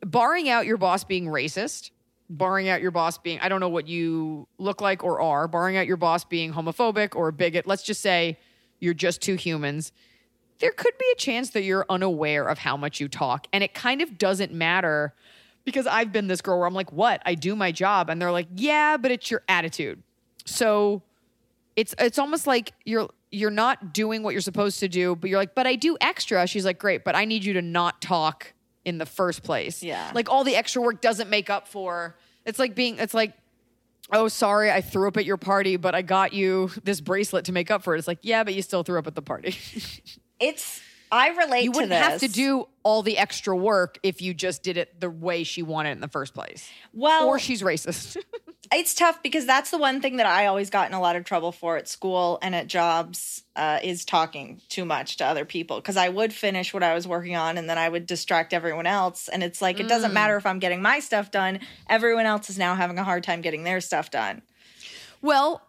barring 0.02 0.50
out 0.50 0.66
your 0.66 0.78
boss 0.78 1.04
being 1.04 1.26
racist, 1.26 1.92
barring 2.30 2.70
out 2.70 2.82
your 2.82 2.92
boss 2.92 3.18
being, 3.18 3.40
I 3.40 3.50
don't 3.50 3.60
know 3.60 3.70
what 3.70 3.88
you 3.88 4.48
look 4.58 4.82
like 4.82 5.04
or 5.04 5.22
are, 5.22 5.48
barring 5.48 5.78
out 5.78 5.88
your 5.88 5.98
boss 5.98 6.24
being 6.24 6.54
homophobic 6.54 7.16
or 7.16 7.30
a 7.30 7.34
bigot, 7.34 7.68
let's 7.68 7.84
just 7.84 8.02
say 8.02 8.38
you're 8.80 8.94
just 8.94 9.22
two 9.22 9.36
humans. 9.36 9.92
There 10.60 10.72
could 10.72 10.98
be 10.98 11.06
a 11.14 11.16
chance 11.16 11.52
that 11.52 11.64
you're 11.64 11.86
unaware 11.90 12.48
of 12.48 12.60
how 12.60 12.78
much 12.78 13.00
you 13.00 13.08
talk. 13.08 13.48
And 13.54 13.64
it 13.64 13.74
kind 13.74 14.02
of 14.02 14.18
doesn't 14.18 14.52
matter 14.52 15.14
because 15.68 15.86
I've 15.86 16.13
been 16.13 16.28
this 16.28 16.39
girl 16.39 16.59
where 16.59 16.65
I'm 16.65 16.74
like, 16.74 16.93
what? 16.93 17.22
I 17.26 17.36
do 17.36 17.53
my 17.53 17.74
job. 17.74 18.09
And 18.09 18.22
they're 18.22 18.32
like, 18.32 18.47
yeah, 18.55 18.95
but 18.95 19.11
it's 19.11 19.30
your 19.30 19.43
attitude. 19.49 20.01
So 20.45 21.01
it's 21.76 21.93
it's 21.99 22.18
almost 22.18 22.47
like 22.47 22.72
you're 22.86 23.09
you're 23.32 23.51
not 23.51 23.91
doing 23.91 24.24
what 24.24 24.32
you're 24.32 24.39
supposed 24.39 24.80
to 24.80 24.88
do, 24.88 25.13
but 25.18 25.30
you're 25.30 25.38
like, 25.38 25.55
but 25.55 25.68
I 25.68 25.76
do 25.76 25.97
extra. 25.99 26.47
She's 26.47 26.63
like, 26.63 26.80
great, 26.80 27.03
but 27.03 27.18
I 27.18 27.26
need 27.26 27.43
you 27.43 27.51
to 27.51 27.61
not 27.61 28.01
talk 28.01 28.53
in 28.86 28.97
the 28.97 29.05
first 29.05 29.43
place. 29.43 29.84
Yeah. 29.84 30.09
Like 30.15 30.30
all 30.30 30.45
the 30.45 30.55
extra 30.55 30.82
work 30.82 31.01
doesn't 31.01 31.30
make 31.30 31.49
up 31.49 31.68
for 31.68 32.15
it's 32.45 32.59
like 32.59 32.74
being 32.74 32.97
it's 32.97 33.13
like, 33.13 33.34
oh 34.13 34.30
sorry, 34.30 34.72
I 34.72 34.80
threw 34.80 35.09
up 35.09 35.18
at 35.18 35.26
your 35.26 35.36
party, 35.36 35.76
but 35.76 35.93
I 35.93 36.01
got 36.01 36.32
you 36.32 36.72
this 36.86 37.01
bracelet 37.01 37.43
to 37.45 37.51
make 37.51 37.70
up 37.70 37.84
for 37.84 37.93
it. 37.93 37.99
It's 37.99 38.07
like, 38.07 38.20
yeah, 38.22 38.45
but 38.45 38.53
you 38.53 38.61
still 38.61 38.84
threw 38.84 38.97
up 38.97 39.05
at 39.05 39.15
the 39.15 39.22
party. 39.22 39.57
It's, 40.39 40.84
I 41.12 41.30
relate 41.30 41.64
you 41.64 41.72
wouldn't 41.72 41.89
this. 41.89 41.99
have 42.01 42.20
to 42.22 42.28
do 42.28 42.68
all 42.84 43.01
the 43.03 43.18
extra 43.18 43.55
work 43.55 43.97
if 44.03 44.22
you 44.22 44.34
just 44.34 44.64
did 44.64 44.78
it 44.78 44.99
the 44.99 45.10
way 45.10 45.43
she 45.43 45.62
wanted 45.64 45.91
in 45.91 46.01
the 46.01 46.08
first 46.08 46.34
place. 46.34 46.70
well, 46.93 47.28
or 47.28 47.39
she's 47.39 47.62
racist. 47.62 48.18
It's 48.70 48.93
tough 48.95 49.24
because 49.24 49.45
that's 49.45 49.72
the 49.72 49.78
one 49.78 50.01
thing 50.01 50.18
that 50.18 50.26
I 50.26 50.47
always 50.47 50.70
got 50.70 50.89
in 50.89 50.93
a 50.93 50.99
lot 50.99 51.16
of 51.16 51.24
trouble 51.24 51.53
for 51.53 51.78
at 51.78 51.88
school 51.88 52.38
and 52.41 52.53
at 52.53 52.68
jobs 52.68 53.43
uh, 53.55 53.80
is 53.82 54.03
talking 54.03 54.60
too 54.68 54.84
much 54.84 55.16
to 55.18 55.26
other 55.26 55.45
people. 55.45 55.78
Because 55.78 55.95
I 55.95 56.10
would 56.10 56.34
finish 56.34 56.74
what 56.74 56.84
I 56.84 56.93
was 56.93 57.08
working 57.08 57.38
on 57.38 57.58
and 57.58 57.70
then 57.70 57.78
I 57.78 57.88
would 57.88 58.05
distract 58.05 58.51
everyone 58.53 58.86
else. 58.86 59.30
And 59.30 59.41
it's 59.41 59.62
like, 59.62 59.80
it 59.80 59.88
doesn't 59.88 60.12
Mm. 60.12 60.16
matter 60.16 60.36
if 60.36 60.45
I'm 60.45 60.60
getting 60.60 60.82
my 60.82 60.99
stuff 60.99 61.32
done, 61.32 61.62
everyone 61.89 62.26
else 62.26 62.49
is 62.49 62.58
now 62.58 62.76
having 62.76 62.99
a 62.99 63.05
hard 63.05 63.24
time 63.24 63.39
getting 63.39 63.64
their 63.64 63.80
stuff 63.80 64.12
done. 64.12 64.41
Well, 65.22 65.62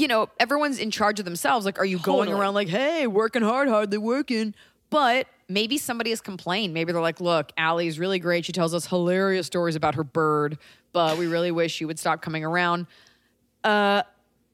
you 0.00 0.08
know, 0.08 0.28
everyone's 0.38 0.78
in 0.78 0.90
charge 0.90 1.18
of 1.18 1.24
themselves. 1.24 1.66
Like, 1.66 1.78
are 1.78 1.84
you 1.84 1.98
going 1.98 2.30
around 2.32 2.54
like, 2.54 2.68
hey, 2.68 3.06
working 3.06 3.42
hard, 3.42 3.68
hardly 3.68 3.98
working? 3.98 4.54
But 4.90 5.26
maybe 5.48 5.78
somebody 5.78 6.10
has 6.10 6.20
complained. 6.20 6.74
Maybe 6.74 6.92
they're 6.92 7.02
like, 7.02 7.20
look, 7.20 7.50
Allie's 7.56 7.98
really 7.98 8.18
great. 8.18 8.44
She 8.44 8.52
tells 8.52 8.74
us 8.74 8.86
hilarious 8.86 9.46
stories 9.46 9.76
about 9.76 9.94
her 9.96 10.04
bird, 10.04 10.58
but 10.92 11.18
we 11.18 11.26
really 11.26 11.50
wish 11.50 11.72
she 11.72 11.84
would 11.84 11.98
stop 11.98 12.22
coming 12.22 12.44
around. 12.44 12.86
Uh, 13.64 14.02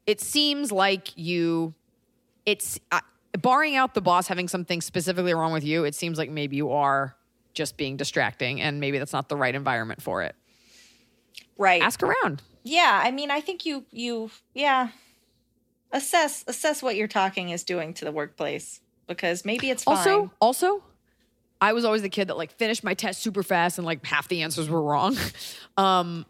it 0.06 0.20
seems 0.20 0.72
like 0.72 1.16
you, 1.16 1.74
it's 2.46 2.78
uh, 2.90 3.00
barring 3.38 3.76
out 3.76 3.94
the 3.94 4.00
boss 4.00 4.26
having 4.26 4.48
something 4.48 4.80
specifically 4.80 5.34
wrong 5.34 5.52
with 5.52 5.64
you, 5.64 5.84
it 5.84 5.94
seems 5.94 6.18
like 6.18 6.30
maybe 6.30 6.56
you 6.56 6.70
are 6.72 7.14
just 7.54 7.76
being 7.76 7.96
distracting 7.96 8.60
and 8.60 8.80
maybe 8.80 8.98
that's 8.98 9.12
not 9.12 9.28
the 9.28 9.36
right 9.36 9.54
environment 9.54 10.00
for 10.02 10.22
it. 10.22 10.34
Right. 11.58 11.82
Ask 11.82 12.02
around. 12.02 12.42
yeah. 12.64 13.00
I 13.04 13.10
mean, 13.10 13.30
I 13.30 13.40
think 13.40 13.66
you, 13.66 13.84
you, 13.90 14.30
yeah. 14.54 14.88
Assess, 15.92 16.44
assess 16.46 16.82
what 16.82 16.96
your 16.96 17.08
talking 17.08 17.50
is 17.50 17.64
doing 17.64 17.94
to 17.94 18.04
the 18.04 18.12
workplace 18.12 18.80
because 19.06 19.44
maybe 19.44 19.70
it's 19.70 19.84
fine. 19.84 19.96
Also, 19.96 20.32
also, 20.40 20.82
I 21.60 21.72
was 21.74 21.84
always 21.84 22.02
the 22.02 22.08
kid 22.08 22.28
that 22.28 22.36
like 22.36 22.50
finished 22.52 22.82
my 22.82 22.94
test 22.94 23.22
super 23.22 23.42
fast 23.42 23.78
and 23.78 23.86
like 23.86 24.04
half 24.04 24.28
the 24.28 24.42
answers 24.42 24.68
were 24.68 24.82
wrong. 24.82 25.16
um, 25.76 26.26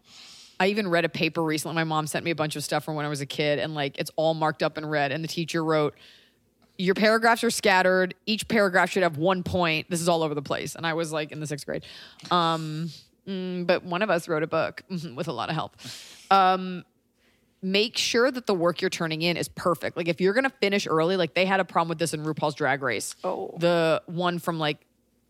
I 0.59 0.67
even 0.67 0.87
read 0.87 1.05
a 1.05 1.09
paper 1.09 1.41
recently. 1.41 1.75
My 1.75 1.83
mom 1.83 2.07
sent 2.07 2.23
me 2.23 2.31
a 2.31 2.35
bunch 2.35 2.55
of 2.55 2.63
stuff 2.63 2.83
from 2.83 2.95
when 2.95 3.05
I 3.05 3.09
was 3.09 3.21
a 3.21 3.25
kid, 3.25 3.59
and 3.59 3.73
like 3.73 3.97
it's 3.97 4.11
all 4.15 4.33
marked 4.33 4.63
up 4.63 4.77
in 4.77 4.85
red. 4.85 5.11
And 5.11 5.23
the 5.23 5.27
teacher 5.27 5.63
wrote, 5.63 5.95
"Your 6.77 6.93
paragraphs 6.95 7.43
are 7.43 7.49
scattered. 7.49 8.13
Each 8.25 8.47
paragraph 8.47 8.91
should 8.91 9.03
have 9.03 9.17
one 9.17 9.43
point. 9.43 9.89
This 9.89 10.01
is 10.01 10.07
all 10.07 10.23
over 10.23 10.35
the 10.35 10.41
place." 10.41 10.75
And 10.75 10.85
I 10.85 10.93
was 10.93 11.11
like 11.11 11.31
in 11.31 11.39
the 11.39 11.47
sixth 11.47 11.65
grade. 11.65 11.83
Um, 12.29 12.91
mm, 13.27 13.65
but 13.65 13.83
one 13.83 14.03
of 14.03 14.09
us 14.09 14.27
wrote 14.27 14.43
a 14.43 14.47
book 14.47 14.83
with 15.15 15.27
a 15.27 15.33
lot 15.33 15.49
of 15.49 15.55
help. 15.55 15.75
Um, 16.29 16.85
make 17.63 17.97
sure 17.97 18.29
that 18.29 18.45
the 18.45 18.53
work 18.53 18.81
you're 18.81 18.89
turning 18.89 19.21
in 19.21 19.37
is 19.37 19.47
perfect. 19.47 19.97
Like 19.97 20.07
if 20.07 20.19
you're 20.21 20.33
gonna 20.33 20.51
finish 20.61 20.85
early, 20.85 21.17
like 21.17 21.33
they 21.33 21.45
had 21.45 21.59
a 21.59 21.65
problem 21.65 21.89
with 21.89 21.97
this 21.99 22.13
in 22.13 22.23
RuPaul's 22.23 22.55
Drag 22.55 22.81
Race. 22.81 23.15
Oh. 23.23 23.55
the 23.57 24.01
one 24.05 24.39
from 24.39 24.59
like 24.59 24.79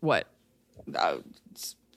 what? 0.00 0.26
Uh, 0.94 1.18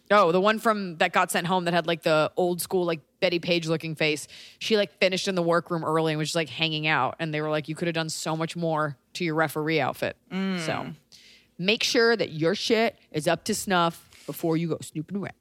Oh, 0.09 0.31
the 0.31 0.39
one 0.39 0.59
from 0.59 0.95
that 0.99 1.11
got 1.11 1.31
sent 1.31 1.47
home 1.47 1.65
that 1.65 1.73
had 1.73 1.85
like 1.85 2.01
the 2.03 2.31
old 2.37 2.61
school 2.61 2.85
like 2.85 3.01
Bettie 3.19 3.39
Page 3.39 3.67
looking 3.67 3.93
face. 3.93 4.27
She 4.57 4.77
like 4.77 4.97
finished 4.99 5.27
in 5.27 5.35
the 5.35 5.41
workroom 5.41 5.83
early 5.83 6.13
and 6.13 6.17
was 6.17 6.29
just 6.29 6.35
like 6.35 6.47
hanging 6.47 6.87
out, 6.87 7.17
and 7.19 7.33
they 7.33 7.41
were 7.41 7.49
like, 7.49 7.67
"You 7.67 7.75
could 7.75 7.89
have 7.89 7.95
done 7.95 8.09
so 8.09 8.37
much 8.37 8.55
more 8.55 8.95
to 9.15 9.25
your 9.25 9.35
referee 9.35 9.81
outfit." 9.81 10.15
So 10.31 10.87
make 11.57 11.83
sure 11.83 12.15
that 12.15 12.31
your 12.31 12.55
shit 12.55 12.95
is 13.11 13.27
up 13.27 13.43
to 13.45 13.53
snuff 13.53 14.07
before 14.25 14.55
you 14.55 14.69
go 14.69 14.77
snooping 14.81 15.17
around. 15.17 15.33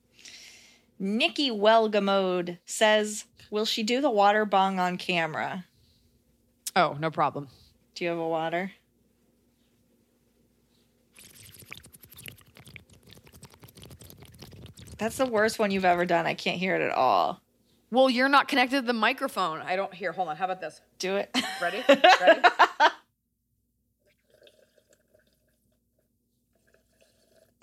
Nikki 0.99 1.51
Welgamode 1.51 2.59
says, 2.65 3.27
"Will 3.51 3.65
she 3.65 3.83
do 3.83 4.01
the 4.01 4.11
water 4.11 4.45
bong 4.45 4.79
on 4.79 4.99
camera?" 4.99 5.65
Oh, 6.75 6.97
no 7.01 7.11
problem. 7.11 7.49
Do 7.95 8.05
you 8.05 8.11
have 8.11 8.19
a 8.19 8.29
water? 8.29 8.73
That's 14.99 15.17
the 15.17 15.27
worst 15.27 15.59
one 15.59 15.71
you've 15.71 15.85
ever 15.85 16.05
done. 16.05 16.27
I 16.27 16.35
can't 16.35 16.59
hear 16.59 16.75
it 16.77 16.83
at 16.83 16.93
all. 16.93 17.41
Well, 17.91 18.11
you're 18.11 18.29
not 18.29 18.49
connected 18.49 18.81
to 18.81 18.87
the 18.87 18.93
microphone. 18.93 19.61
I 19.61 19.77
don't 19.77 19.95
hear. 19.95 20.13
Hold 20.13 20.29
on. 20.29 20.37
How 20.37 20.47
about 20.47 20.61
this? 20.61 20.81
Do 20.99 21.17
it. 21.17 21.35
Ready? 21.61 21.85
Ready? 21.89 22.41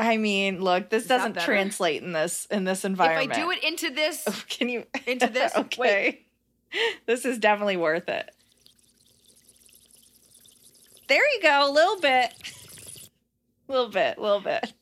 I 0.04 0.18
mean, 0.18 0.60
look, 0.60 0.90
this 0.90 1.08
doesn't 1.08 1.40
translate 1.40 2.04
in 2.04 2.12
this 2.12 2.46
in 2.52 2.66
this 2.66 2.84
environment. 2.84 3.32
if 3.32 3.38
I 3.38 3.42
do 3.42 3.52
it 3.52 3.64
into 3.64 3.90
this, 3.90 4.26
can 4.50 4.68
you 4.68 4.84
into 5.08 5.28
this? 5.28 5.54
okay. 5.58 6.26
This 7.06 7.24
is 7.24 7.38
definitely 7.38 7.78
worth 7.78 8.10
it. 8.10 8.30
There 11.08 11.34
you 11.34 11.42
go, 11.42 11.70
a 11.70 11.72
little 11.72 12.02
bit. 12.02 12.34
A 13.70 13.72
little 13.72 13.90
bit, 13.90 14.18
a 14.18 14.22
little 14.22 14.42
bit. 14.42 14.74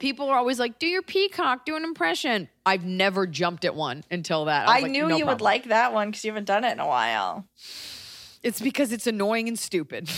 People 0.00 0.28
are 0.28 0.38
always 0.38 0.58
like, 0.58 0.80
"Do 0.80 0.88
your 0.88 1.02
peacock, 1.02 1.64
do 1.64 1.76
an 1.76 1.84
impression." 1.84 2.48
I've 2.66 2.84
never 2.84 3.28
jumped 3.28 3.64
at 3.64 3.76
one 3.76 4.02
until 4.10 4.46
that. 4.46 4.68
I, 4.68 4.76
was 4.76 4.82
like, 4.82 4.92
knew 4.92 5.08
no 5.08 5.16
you 5.16 5.26
would 5.26 5.40
like 5.40 5.64
that 5.68 5.92
one 5.92 6.10
because 6.10 6.24
you 6.24 6.32
haven't 6.32 6.46
done 6.46 6.64
it 6.64 6.72
in 6.72 6.80
a 6.80 6.86
while. 6.86 7.46
It's 8.42 8.60
because 8.60 8.90
it's 8.92 9.06
annoying 9.06 9.46
and 9.46 9.58
stupid. 9.58 10.10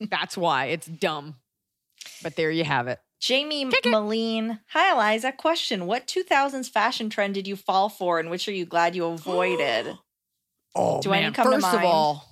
That's 0.00 0.36
why 0.36 0.66
it's 0.66 0.86
dumb. 0.86 1.36
But 2.22 2.36
there 2.36 2.50
you 2.50 2.64
have 2.64 2.88
it. 2.88 3.00
Jamie 3.20 3.70
Moline. 3.86 4.60
Hi, 4.68 4.92
Eliza. 4.92 5.30
Question 5.30 5.86
What 5.86 6.06
2000s 6.06 6.70
fashion 6.70 7.10
trend 7.10 7.34
did 7.34 7.46
you 7.46 7.54
fall 7.54 7.88
for 7.88 8.18
and 8.18 8.30
which 8.30 8.48
are 8.48 8.52
you 8.52 8.64
glad 8.64 8.96
you 8.96 9.04
avoided? 9.04 9.98
Oh, 10.72 11.02
Do 11.02 11.12
any 11.12 11.32
come 11.32 11.50
to 11.50 11.60
First 11.60 11.74
of 11.74 11.82
all, 11.82 12.24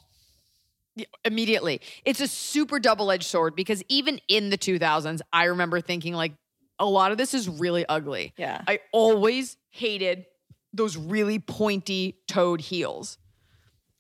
immediately, 1.24 1.80
it's 2.05 2.20
a 2.20 2.28
super 2.28 2.78
double-edged 2.78 3.24
sword 3.24 3.57
because 3.57 3.82
even 3.89 4.20
in 4.28 4.51
the 4.51 4.57
2000s, 4.57 5.20
I 5.32 5.47
remember 5.47 5.80
thinking 5.80 6.14
like 6.14 6.34
a 6.78 6.86
lot 6.86 7.11
of 7.11 7.18
this 7.18 7.34
is 7.34 7.49
really 7.49 7.84
ugly. 7.89 8.32
yeah. 8.36 8.62
I 8.68 8.78
always 8.93 9.57
hated 9.70 10.26
those 10.72 10.97
really 10.97 11.41
pointy 11.41 12.18
toed 12.28 12.61
heels. 12.61 13.18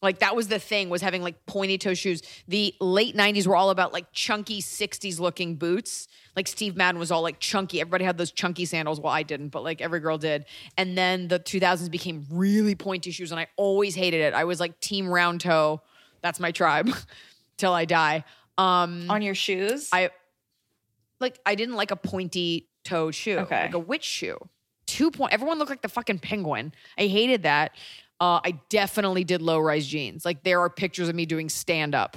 Like 0.00 0.20
that 0.20 0.36
was 0.36 0.46
the 0.48 0.60
thing 0.60 0.90
was 0.90 1.02
having 1.02 1.22
like 1.22 1.44
pointy 1.46 1.76
toe 1.76 1.94
shoes. 1.94 2.22
The 2.46 2.74
late 2.80 3.16
90s 3.16 3.46
were 3.46 3.56
all 3.56 3.70
about 3.70 3.92
like 3.92 4.06
chunky 4.12 4.62
60s 4.62 5.18
looking 5.18 5.56
boots. 5.56 6.06
Like 6.36 6.46
Steve 6.46 6.76
Madden 6.76 7.00
was 7.00 7.10
all 7.10 7.22
like 7.22 7.40
chunky. 7.40 7.80
Everybody 7.80 8.04
had 8.04 8.16
those 8.16 8.30
chunky 8.30 8.64
sandals. 8.64 9.00
Well, 9.00 9.12
I 9.12 9.24
didn't, 9.24 9.48
but 9.48 9.64
like 9.64 9.80
every 9.80 9.98
girl 9.98 10.16
did. 10.16 10.44
And 10.76 10.96
then 10.96 11.26
the 11.26 11.40
2000s 11.40 11.90
became 11.90 12.26
really 12.30 12.76
pointy 12.76 13.10
shoes 13.10 13.32
and 13.32 13.40
I 13.40 13.48
always 13.56 13.96
hated 13.96 14.20
it. 14.20 14.34
I 14.34 14.44
was 14.44 14.60
like 14.60 14.78
team 14.78 15.08
round 15.08 15.40
toe. 15.40 15.80
That's 16.22 16.38
my 16.38 16.52
tribe 16.52 16.90
till 17.56 17.72
I 17.72 17.84
die. 17.84 18.24
Um 18.56 19.10
On 19.10 19.20
your 19.20 19.34
shoes? 19.34 19.88
I 19.92 20.10
like 21.18 21.40
I 21.44 21.56
didn't 21.56 21.74
like 21.74 21.90
a 21.90 21.96
pointy 21.96 22.68
toe 22.84 23.10
shoe. 23.10 23.38
Okay. 23.38 23.62
Like 23.62 23.74
a 23.74 23.78
witch 23.80 24.04
shoe. 24.04 24.38
Two 24.86 25.10
point 25.10 25.32
everyone 25.32 25.58
looked 25.58 25.70
like 25.70 25.82
the 25.82 25.88
fucking 25.88 26.20
penguin. 26.20 26.72
I 26.96 27.08
hated 27.08 27.42
that. 27.42 27.72
Uh, 28.20 28.40
I 28.44 28.58
definitely 28.68 29.24
did 29.24 29.42
low 29.42 29.58
rise 29.58 29.86
jeans. 29.86 30.24
Like 30.24 30.42
there 30.42 30.60
are 30.60 30.70
pictures 30.70 31.08
of 31.08 31.14
me 31.14 31.26
doing 31.26 31.48
stand 31.48 31.94
up. 31.94 32.16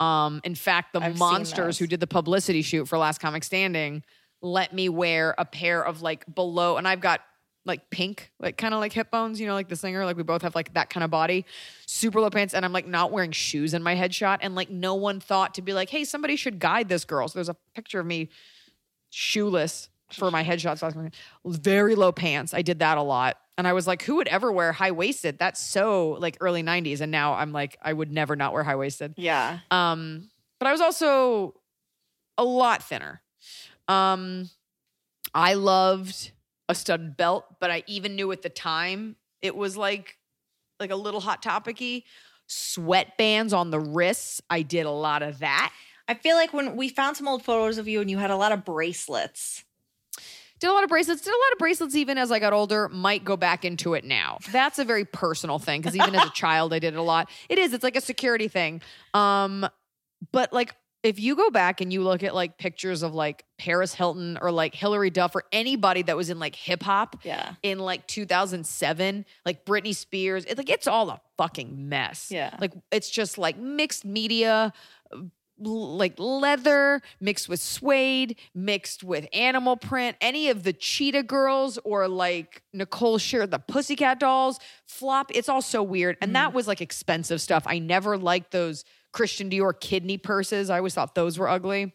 Um, 0.00 0.40
in 0.44 0.54
fact, 0.54 0.92
the 0.92 1.00
I've 1.00 1.18
monsters 1.18 1.78
who 1.78 1.86
did 1.86 2.00
the 2.00 2.06
publicity 2.06 2.62
shoot 2.62 2.86
for 2.86 2.98
Last 2.98 3.20
Comic 3.20 3.44
Standing 3.44 4.02
let 4.42 4.72
me 4.72 4.88
wear 4.88 5.34
a 5.38 5.44
pair 5.44 5.84
of 5.84 6.02
like 6.02 6.24
below, 6.32 6.76
and 6.76 6.86
I've 6.86 7.00
got 7.00 7.20
like 7.64 7.90
pink, 7.90 8.30
like 8.38 8.56
kind 8.56 8.72
of 8.74 8.80
like 8.80 8.92
hip 8.92 9.10
bones, 9.10 9.40
you 9.40 9.46
know, 9.46 9.54
like 9.54 9.68
the 9.68 9.76
singer. 9.76 10.04
Like 10.04 10.16
we 10.16 10.22
both 10.22 10.42
have 10.42 10.54
like 10.54 10.74
that 10.74 10.88
kind 10.90 11.02
of 11.02 11.10
body, 11.10 11.44
super 11.86 12.20
low 12.20 12.30
pants, 12.30 12.54
and 12.54 12.64
I'm 12.64 12.72
like 12.72 12.86
not 12.86 13.10
wearing 13.10 13.32
shoes 13.32 13.74
in 13.74 13.82
my 13.82 13.96
headshot. 13.96 14.38
And 14.40 14.54
like 14.54 14.70
no 14.70 14.94
one 14.94 15.20
thought 15.20 15.54
to 15.54 15.62
be 15.62 15.72
like, 15.72 15.90
hey, 15.90 16.04
somebody 16.04 16.36
should 16.36 16.58
guide 16.58 16.88
this 16.88 17.04
girl. 17.04 17.28
So 17.28 17.38
there's 17.38 17.48
a 17.48 17.56
picture 17.74 18.00
of 18.00 18.06
me 18.06 18.28
shoeless 19.10 19.88
for 20.12 20.30
my 20.30 20.44
headshot. 20.44 20.78
So 20.78 20.86
I 20.86 21.10
was 21.42 21.56
very 21.56 21.96
low 21.96 22.12
pants. 22.12 22.54
I 22.54 22.62
did 22.62 22.78
that 22.78 22.98
a 22.98 23.02
lot. 23.02 23.38
And 23.58 23.66
I 23.66 23.72
was 23.72 23.86
like, 23.86 24.02
who 24.02 24.16
would 24.16 24.28
ever 24.28 24.52
wear 24.52 24.72
high 24.72 24.90
waisted? 24.90 25.38
That's 25.38 25.64
so 25.64 26.16
like 26.20 26.36
early 26.40 26.62
90s. 26.62 27.00
And 27.00 27.10
now 27.10 27.34
I'm 27.34 27.52
like, 27.52 27.78
I 27.80 27.92
would 27.92 28.12
never 28.12 28.36
not 28.36 28.52
wear 28.52 28.62
high 28.62 28.76
waisted. 28.76 29.14
yeah. 29.16 29.60
Um, 29.70 30.28
but 30.58 30.66
I 30.68 30.72
was 30.72 30.80
also 30.80 31.54
a 32.38 32.44
lot 32.44 32.82
thinner. 32.82 33.22
Um, 33.88 34.50
I 35.34 35.54
loved 35.54 36.32
a 36.68 36.74
stud 36.74 37.16
belt, 37.16 37.44
but 37.60 37.70
I 37.70 37.82
even 37.86 38.16
knew 38.16 38.32
at 38.32 38.42
the 38.42 38.48
time 38.48 39.16
it 39.42 39.54
was 39.54 39.76
like 39.76 40.16
like 40.80 40.90
a 40.90 40.96
little 40.96 41.20
hot 41.20 41.42
topicy. 41.42 42.04
Sweatbands 42.48 43.52
on 43.56 43.70
the 43.70 43.80
wrists. 43.80 44.40
I 44.50 44.62
did 44.62 44.86
a 44.86 44.90
lot 44.90 45.22
of 45.22 45.38
that. 45.40 45.72
I 46.08 46.14
feel 46.14 46.36
like 46.36 46.52
when 46.52 46.76
we 46.76 46.88
found 46.88 47.16
some 47.16 47.26
old 47.26 47.42
photos 47.42 47.78
of 47.78 47.88
you 47.88 48.00
and 48.00 48.10
you 48.10 48.18
had 48.18 48.30
a 48.30 48.36
lot 48.36 48.52
of 48.52 48.64
bracelets. 48.64 49.64
Did 50.66 50.72
a 50.72 50.74
lot 50.74 50.82
of 50.82 50.88
bracelets. 50.90 51.20
Did 51.22 51.30
a 51.30 51.36
lot 51.36 51.52
of 51.52 51.58
bracelets 51.58 51.94
even 51.94 52.18
as 52.18 52.32
I 52.32 52.40
got 52.40 52.52
older. 52.52 52.88
Might 52.88 53.24
go 53.24 53.36
back 53.36 53.64
into 53.64 53.94
it 53.94 54.04
now. 54.04 54.38
That's 54.50 54.80
a 54.80 54.84
very 54.84 55.04
personal 55.04 55.60
thing 55.60 55.80
because 55.80 55.94
even 55.94 56.14
as 56.16 56.24
a 56.26 56.30
child, 56.34 56.72
I 56.72 56.80
did 56.80 56.94
it 56.94 56.96
a 56.96 57.02
lot. 57.02 57.30
It 57.48 57.58
is. 57.58 57.72
It's 57.72 57.84
like 57.84 57.94
a 57.94 58.00
security 58.00 58.48
thing. 58.48 58.82
Um, 59.14 59.68
but 60.32 60.52
like 60.52 60.74
if 61.04 61.20
you 61.20 61.36
go 61.36 61.50
back 61.50 61.80
and 61.80 61.92
you 61.92 62.02
look 62.02 62.24
at 62.24 62.34
like 62.34 62.58
pictures 62.58 63.04
of 63.04 63.14
like 63.14 63.44
Paris 63.58 63.94
Hilton 63.94 64.38
or 64.42 64.50
like 64.50 64.74
Hilary 64.74 65.10
Duff 65.10 65.36
or 65.36 65.44
anybody 65.52 66.02
that 66.02 66.16
was 66.16 66.30
in 66.30 66.40
like 66.40 66.56
hip 66.56 66.82
hop 66.82 67.14
Yeah. 67.22 67.54
in 67.62 67.78
like 67.78 68.08
2007, 68.08 69.24
like 69.44 69.64
Britney 69.64 69.94
Spears, 69.94 70.44
it, 70.46 70.58
like 70.58 70.68
it's 70.68 70.88
all 70.88 71.10
a 71.10 71.20
fucking 71.38 71.88
mess. 71.88 72.32
Yeah. 72.32 72.56
Like 72.60 72.72
it's 72.90 73.08
just 73.08 73.38
like 73.38 73.56
mixed 73.56 74.04
media, 74.04 74.72
like 75.58 76.14
leather 76.18 77.00
mixed 77.20 77.48
with 77.48 77.60
suede, 77.60 78.38
mixed 78.54 79.02
with 79.02 79.26
animal 79.32 79.76
print, 79.76 80.16
any 80.20 80.48
of 80.48 80.62
the 80.62 80.72
cheetah 80.72 81.22
girls 81.22 81.78
or 81.84 82.08
like 82.08 82.62
Nicole 82.72 83.18
Shear, 83.18 83.46
the 83.46 83.58
pussycat 83.58 84.20
dolls, 84.20 84.58
flop. 84.86 85.30
It's 85.34 85.48
all 85.48 85.62
so 85.62 85.82
weird. 85.82 86.16
And 86.20 86.34
that 86.36 86.50
mm. 86.50 86.54
was 86.54 86.68
like 86.68 86.80
expensive 86.80 87.40
stuff. 87.40 87.62
I 87.66 87.78
never 87.78 88.18
liked 88.18 88.50
those 88.50 88.84
Christian 89.12 89.48
Dior 89.48 89.78
kidney 89.78 90.18
purses. 90.18 90.68
I 90.68 90.78
always 90.78 90.94
thought 90.94 91.14
those 91.14 91.38
were 91.38 91.48
ugly. 91.48 91.94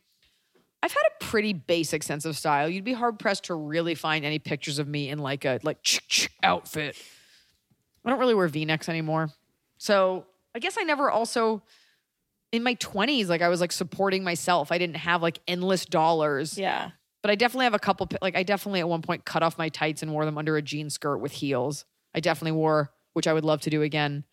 I've 0.84 0.92
had 0.92 1.04
a 1.12 1.24
pretty 1.24 1.54
basic 1.54 2.02
sense 2.02 2.26
of 2.26 2.36
style. 2.36 2.68
You'd 2.68 2.84
be 2.84 2.94
hard 2.94 3.20
pressed 3.20 3.44
to 3.46 3.54
really 3.54 3.94
find 3.94 4.26
any 4.26 4.40
pictures 4.40 4.80
of 4.80 4.88
me 4.88 5.10
in 5.10 5.20
like 5.20 5.46
a 5.46 5.60
like 5.62 5.78
outfit. 6.42 6.96
I 8.04 8.10
don't 8.10 8.20
really 8.20 8.34
wear 8.34 8.48
V-necks 8.48 8.90
anymore. 8.90 9.30
So 9.78 10.26
I 10.56 10.60
guess 10.60 10.78
I 10.80 10.84
never 10.84 11.12
also 11.12 11.62
in 12.52 12.64
my 12.64 12.76
20s 12.76 13.28
like 13.28 13.42
I 13.42 13.50
was 13.50 13.62
like 13.62 13.72
supporting 13.72 14.24
myself. 14.24 14.72
I 14.72 14.78
didn't 14.78 14.98
have 14.98 15.22
like 15.22 15.40
endless 15.48 15.86
dollars. 15.86 16.58
Yeah. 16.58 16.92
But 17.22 17.32
I 17.32 17.36
definitely 17.36 17.66
have 17.66 17.74
a 17.74 17.80
couple 17.80 18.08
like 18.22 18.36
I 18.36 18.44
definitely 18.44 18.80
at 18.80 18.90
one 18.90 19.02
point 19.02 19.26
cut 19.26 19.44
off 19.44 19.58
my 19.58 19.70
tights 19.70 20.02
and 20.02 20.12
wore 20.12 20.26
them 20.26 20.38
under 20.38 20.58
a 20.58 20.62
jean 20.62 20.90
skirt 20.90 21.18
with 21.20 21.32
heels. 21.34 21.86
I 22.16 22.20
definitely 22.20 22.54
wore, 22.58 22.92
which 23.14 23.28
I 23.28 23.34
would 23.34 23.46
love 23.46 23.62
to 23.62 23.70
do 23.70 23.82
again, 23.84 24.26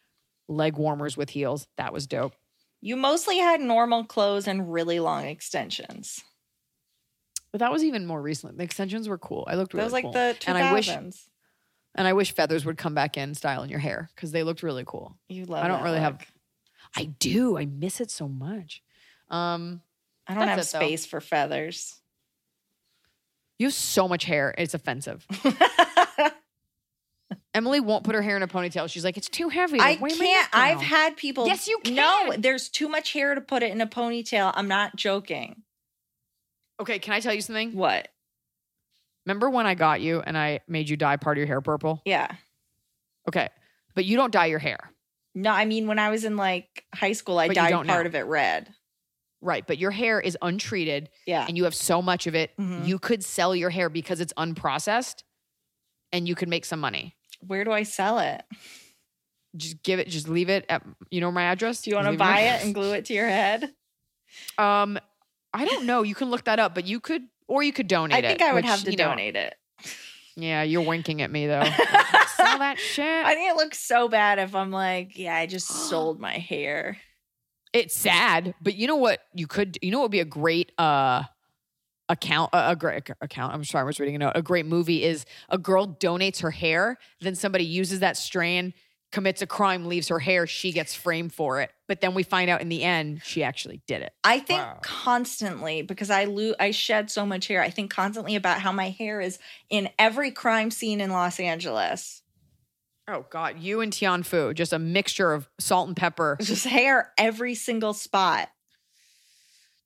leg 0.49 0.77
warmers 0.77 1.17
with 1.17 1.31
heels. 1.31 1.69
That 1.77 1.93
was 1.93 2.07
dope. 2.07 2.33
You 2.81 2.97
mostly 2.97 3.39
had 3.39 3.61
normal 3.61 4.05
clothes 4.05 4.47
and 4.49 4.73
really 4.73 5.01
long 5.01 5.25
extensions. 5.27 6.23
But 7.53 7.61
that 7.61 7.73
was 7.73 7.83
even 7.85 8.07
more 8.07 8.21
recently. 8.21 8.57
The 8.57 8.63
extensions 8.65 9.09
were 9.09 9.19
cool. 9.19 9.45
I 9.49 9.55
looked 9.55 9.73
That 9.73 9.79
really 9.79 9.87
was 9.87 9.93
like 9.93 10.05
cool. 10.05 10.13
the 10.13 10.37
2000s. 10.39 10.49
and 10.49 10.59
I 10.59 10.73
wish 10.73 10.89
and 11.95 12.07
I 12.07 12.13
wish 12.13 12.33
feathers 12.33 12.65
would 12.65 12.77
come 12.79 12.95
back 12.95 13.17
in 13.17 13.35
style 13.35 13.63
in 13.63 13.71
your 13.71 13.79
hair 13.81 14.11
because 14.15 14.31
they 14.33 14.43
looked 14.43 14.63
really 14.63 14.85
cool. 14.87 15.17
you 15.29 15.45
love 15.47 15.65
I 15.65 15.69
don't 15.69 15.83
really 15.83 15.99
have 15.99 16.15
look. 16.15 16.27
I 16.97 17.05
do. 17.05 17.57
I 17.59 17.67
miss 17.67 18.01
it 18.01 18.11
so 18.11 18.29
much. 18.29 18.83
Um, 19.31 19.83
I 20.27 20.35
don't 20.35 20.49
have 20.49 20.59
it, 20.59 20.69
though. 20.73 20.79
space 20.79 21.07
for 21.07 21.21
feathers. 21.21 22.01
you 23.59 23.67
have 23.67 23.75
so 23.75 24.09
much 24.09 24.25
hair. 24.25 24.55
It's 24.57 24.75
offensive. 24.75 25.27
Emily 27.55 27.81
won't 27.81 28.05
put 28.05 28.15
her 28.15 28.23
hair 28.23 28.37
in 28.37 28.43
a 28.43 28.49
ponytail. 28.49 28.89
She's 28.89 29.05
like, 29.05 29.17
it's 29.17 29.29
too 29.29 29.49
heavy. 29.49 29.81
I 29.81 29.97
Where 29.97 30.11
can't. 30.11 30.49
I've 30.53 30.81
had 30.81 31.17
people. 31.17 31.47
Yes, 31.47 31.67
you 31.67 31.79
can. 31.83 31.95
No, 31.95 32.35
there's 32.39 32.69
too 32.69 32.89
much 32.89 33.13
hair 33.13 33.35
to 33.35 33.41
put 33.41 33.63
it 33.63 33.73
in 33.73 33.81
a 33.81 33.87
ponytail. 33.87 34.53
I'm 34.55 34.69
not 34.69 34.97
joking. 34.97 35.63
Okay, 36.81 36.99
can 36.99 37.15
I 37.15 37.21
tell 37.21 37.35
you 37.35 37.41
something? 37.41 37.73
What? 37.75 38.09
Remember 39.27 39.51
when 39.51 39.67
I 39.67 39.75
got 39.75 40.01
you 40.01 40.21
and 40.21 40.39
I 40.39 40.61
made 40.69 40.89
you 40.89 40.97
dye 40.97 41.17
part 41.17 41.37
of 41.37 41.41
your 41.41 41.47
hair 41.49 41.61
purple? 41.61 42.01
Yeah. 42.05 42.31
Okay, 43.29 43.49
but 43.95 44.05
you 44.05 44.17
don't 44.17 44.33
dye 44.33 44.47
your 44.47 44.61
hair, 44.61 44.79
No, 45.43 45.51
I 45.53 45.65
mean 45.65 45.87
when 45.87 45.99
I 45.99 46.11
was 46.11 46.25
in 46.25 46.37
like 46.37 46.85
high 46.95 47.13
school, 47.13 47.39
I 47.39 47.47
But 47.49 47.55
dyed 47.57 47.73
part 47.73 47.87
now. 47.87 48.01
of 48.01 48.15
it 48.15 48.27
red. 48.27 48.75
right? 49.41 49.65
But 49.67 49.79
your 49.79 49.93
hair 49.93 50.21
is 50.21 50.37
untreated 50.43 51.11
Yeah. 51.27 51.45
and 51.47 51.57
you 51.57 51.63
have 51.65 51.75
so 51.75 52.03
much 52.03 52.27
of 52.27 52.35
it. 52.35 52.51
Mhm. 52.59 52.87
You 52.87 52.99
could 52.99 53.25
sell 53.25 53.55
your 53.55 53.71
hair 53.71 53.89
because 53.89 54.21
it's 54.21 54.33
unprocessed, 54.35 55.23
and 56.13 56.27
you 56.27 56.35
could 56.35 56.49
make 56.49 56.65
some 56.65 56.81
money. 56.81 57.15
Where 57.41 57.63
do 57.65 57.71
I 57.71 57.85
sell 57.85 58.19
it? 58.19 58.43
Just 59.57 59.83
give 59.85 59.99
it. 60.01 60.09
Just 60.09 60.29
leave 60.29 60.49
it 60.51 60.67
at 60.69 60.83
you 61.11 61.21
know 61.21 61.31
my 61.31 61.45
address. 61.45 61.83
Do 61.83 61.91
you 61.91 61.97
want 61.97 62.09
to 62.09 62.17
buy 62.17 62.41
it 62.41 62.65
and 62.65 62.75
glue 62.75 62.93
it 62.95 63.05
to 63.07 63.15
your 63.15 63.29
head? 63.29 63.73
Um, 64.59 64.99
I 65.55 65.65
don't 65.65 65.87
know. 65.87 66.03
You 66.03 66.15
can 66.15 66.31
look 66.31 66.45
that 66.45 66.59
up, 66.59 66.75
but 66.75 66.85
you 66.87 67.01
could, 67.01 67.23
or 67.47 67.63
you 67.63 67.73
could 67.73 67.87
donate 67.89 68.17
I 68.25 68.29
it. 68.29 68.39
think 68.39 68.43
I 68.43 68.53
would 68.53 68.65
which, 68.65 68.71
have 68.71 68.83
to 68.85 68.91
you 68.91 68.97
know, 68.97 69.05
donate 69.11 69.37
it. 69.37 69.55
Yeah, 70.37 70.63
you're 70.65 70.83
winking 70.83 71.23
at 71.23 71.31
me 71.31 71.47
though. 71.47 71.65
Sell 72.39 72.59
that 72.59 72.79
shit. 72.79 73.05
I 73.27 73.35
think 73.35 73.51
it 73.51 73.57
looks 73.57 73.79
so 73.79 74.09
bad 74.09 74.39
if 74.39 74.55
I'm 74.55 74.71
like, 74.71 75.19
yeah, 75.19 75.35
I 75.37 75.47
just 75.47 75.67
sold 75.89 76.21
my 76.21 76.39
hair. 76.39 76.97
it's 77.73 77.95
sad, 77.97 78.55
but 78.63 78.75
you 78.77 78.87
know 78.87 78.97
what? 78.97 79.21
You 79.35 79.47
could. 79.47 79.79
You 79.83 79.91
know 79.91 79.99
what 79.99 80.05
would 80.07 80.13
be 80.13 80.21
a 80.21 80.25
great 80.25 80.73
uh 80.79 81.25
account. 82.09 82.51
Uh, 82.55 82.67
a 82.69 82.77
great 82.77 83.11
account. 83.21 83.53
I'm 83.55 83.65
sorry, 83.65 83.83
I 83.83 83.85
was 83.85 84.01
reading 84.01 84.15
a 84.17 84.19
note. 84.19 84.33
A 84.35 84.43
great 84.43 84.67
movie 84.67 85.03
is 85.05 85.27
a 85.49 85.59
girl 85.59 85.87
donates 85.87 86.41
her 86.41 86.51
hair, 86.51 86.97
then 87.21 87.35
somebody 87.35 87.65
uses 87.65 88.01
that 88.01 88.17
strand, 88.17 88.73
commits 89.13 89.43
a 89.43 89.47
crime, 89.47 89.87
leaves 89.87 90.09
her 90.09 90.19
hair. 90.19 90.47
She 90.47 90.73
gets 90.73 90.95
framed 90.95 91.35
for 91.35 91.61
it, 91.61 91.71
but 91.87 92.01
then 92.01 92.15
we 92.15 92.23
find 92.23 92.49
out 92.49 92.63
in 92.63 92.69
the 92.71 92.83
end 92.83 93.21
she 93.25 93.43
actually 93.43 93.83
did 93.87 94.01
it. 94.03 94.13
I 94.25 94.39
think 94.39 94.61
Wow. 94.61 94.79
constantly 94.83 95.83
because 95.83 96.09
I 96.11 96.25
lo- 96.25 96.55
I 96.59 96.71
shed 96.71 97.11
so 97.11 97.27
much 97.27 97.47
hair. 97.49 97.61
I 97.63 97.69
think 97.71 97.91
constantly 97.91 98.37
about 98.37 98.61
how 98.61 98.73
my 98.73 98.89
hair 98.91 99.21
is 99.21 99.39
in 99.69 99.91
every 99.99 100.31
crime 100.31 100.71
scene 100.71 101.01
in 101.03 101.11
Los 101.11 101.39
Angeles. 101.39 102.23
Oh 103.09 103.25
God, 103.31 103.59
you 103.59 103.81
and 103.81 103.93
Tianfu, 103.93 104.55
just 104.55 104.73
a 104.73 104.79
mixture 104.79 105.33
of 105.33 105.49
salt 105.59 105.89
and 105.89 105.97
pepper. 105.97 106.37
It's 106.39 106.49
just 106.49 106.67
hair 106.67 107.13
every 107.17 107.55
single 107.55 107.95
spot. 107.95 108.49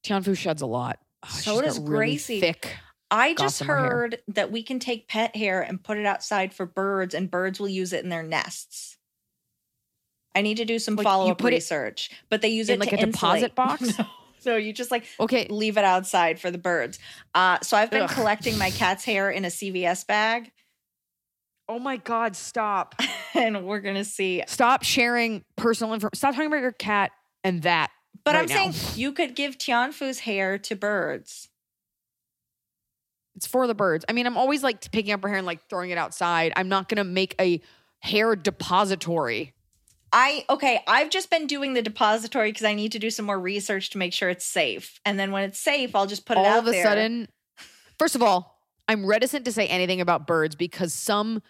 Tianfu 0.04 0.36
sheds 0.36 0.62
a 0.62 0.66
lot. 0.66 0.98
Oh, 1.24 1.28
So 1.28 1.60
does 1.62 1.78
really 1.78 1.88
Gracie. 1.88 2.40
Thick. 2.40 2.76
I 3.10 3.34
just 3.34 3.60
Gossamer 3.60 3.76
hair. 3.78 3.88
heard 3.90 4.18
that 4.28 4.50
we 4.50 4.62
can 4.62 4.78
take 4.80 5.06
pet 5.06 5.36
hair 5.36 5.60
and 5.62 5.82
put 5.82 5.98
it 5.98 6.06
outside 6.06 6.52
for 6.54 6.66
birds, 6.66 7.14
and 7.14 7.30
birds 7.30 7.60
will 7.60 7.68
use 7.68 7.92
it 7.92 8.02
in 8.02 8.10
their 8.10 8.22
nests. 8.22 8.96
I 10.34 10.40
need 10.40 10.56
to 10.56 10.64
do 10.64 10.78
some 10.78 10.96
Like, 10.96 11.04
follow 11.04 11.30
up 11.30 11.42
research, 11.44 12.10
but 12.30 12.40
they 12.40 12.48
use 12.48 12.70
in 12.70 12.76
it 12.76 12.80
like 12.80 12.92
a 12.94 13.06
deposit 13.06 13.54
box? 13.56 13.98
No, 13.98 14.06
no, 14.46 14.56
you 14.56 14.72
just 14.72 14.90
like 14.90 15.04
Okay, 15.20 15.46
leave 15.48 15.76
it 15.76 15.84
outside 15.84 16.40
for 16.40 16.50
the 16.50 16.56
birds. 16.58 16.98
Uh, 17.34 17.58
so 17.62 17.76
I've 17.76 17.90
been 17.90 18.02
Ugh. 18.02 18.10
collecting 18.10 18.56
my 18.58 18.70
cat's 18.70 19.04
hair 19.04 19.30
in 19.30 19.44
a 19.44 19.48
CVS 19.48 20.06
bag, 20.06 20.50
Oh 21.68 21.78
my 21.78 21.96
God, 21.96 22.36
stop. 22.36 22.94
and 23.34 23.66
we're 23.66 23.80
gonna 23.80 24.04
see. 24.04 24.42
Stop 24.46 24.82
sharing 24.82 25.44
personal 25.56 25.94
information. 25.94 26.16
Stop 26.16 26.34
talking 26.34 26.48
about 26.48 26.60
your 26.60 26.72
cat 26.72 27.12
and 27.44 27.62
that. 27.62 27.90
But 28.24 28.34
right 28.34 28.42
I'm 28.42 28.46
now. 28.48 28.70
saying 28.70 28.96
you 28.96 29.12
could 29.12 29.34
give 29.34 29.58
Tianfu's 29.58 30.20
hair 30.20 30.58
to 30.58 30.76
birds. 30.76 31.48
It's 33.34 33.46
for 33.46 33.66
the 33.66 33.74
birds. 33.74 34.04
I 34.08 34.12
mean, 34.12 34.26
I'm 34.26 34.36
always 34.36 34.62
like 34.62 34.90
picking 34.92 35.12
up 35.12 35.22
her 35.22 35.28
hair 35.28 35.38
and 35.38 35.46
like 35.46 35.68
throwing 35.68 35.90
it 35.90 35.98
outside. 35.98 36.52
I'm 36.54 36.68
not 36.68 36.88
going 36.88 36.98
to 36.98 37.04
make 37.04 37.34
a 37.40 37.60
hair 38.00 38.36
depository. 38.36 39.54
I 40.12 40.44
okay, 40.50 40.80
I've 40.86 41.08
just 41.08 41.30
been 41.30 41.46
doing 41.46 41.72
the 41.72 41.80
depository 41.80 42.50
because 42.50 42.66
I 42.66 42.74
need 42.74 42.92
to 42.92 42.98
do 42.98 43.08
some 43.08 43.24
more 43.24 43.40
research 43.40 43.90
to 43.90 43.98
make 43.98 44.12
sure 44.12 44.28
it's 44.28 44.44
safe. 44.44 45.00
And 45.06 45.18
then 45.18 45.32
when 45.32 45.44
it's 45.44 45.58
safe, 45.58 45.96
I'll 45.96 46.06
just 46.06 46.26
put 46.26 46.36
it 46.36 46.40
out. 46.40 46.46
all 46.46 46.58
of 46.58 46.66
a 46.66 46.72
there. 46.72 46.84
sudden, 46.84 47.28
first 47.98 48.14
of 48.14 48.22
all, 48.22 48.51
I'm 48.88 49.06
reticent 49.06 49.44
to 49.46 49.52
say 49.52 49.66
anything 49.68 50.00
about 50.00 50.26
birds 50.26 50.54
because 50.54 50.92
some 50.92 51.42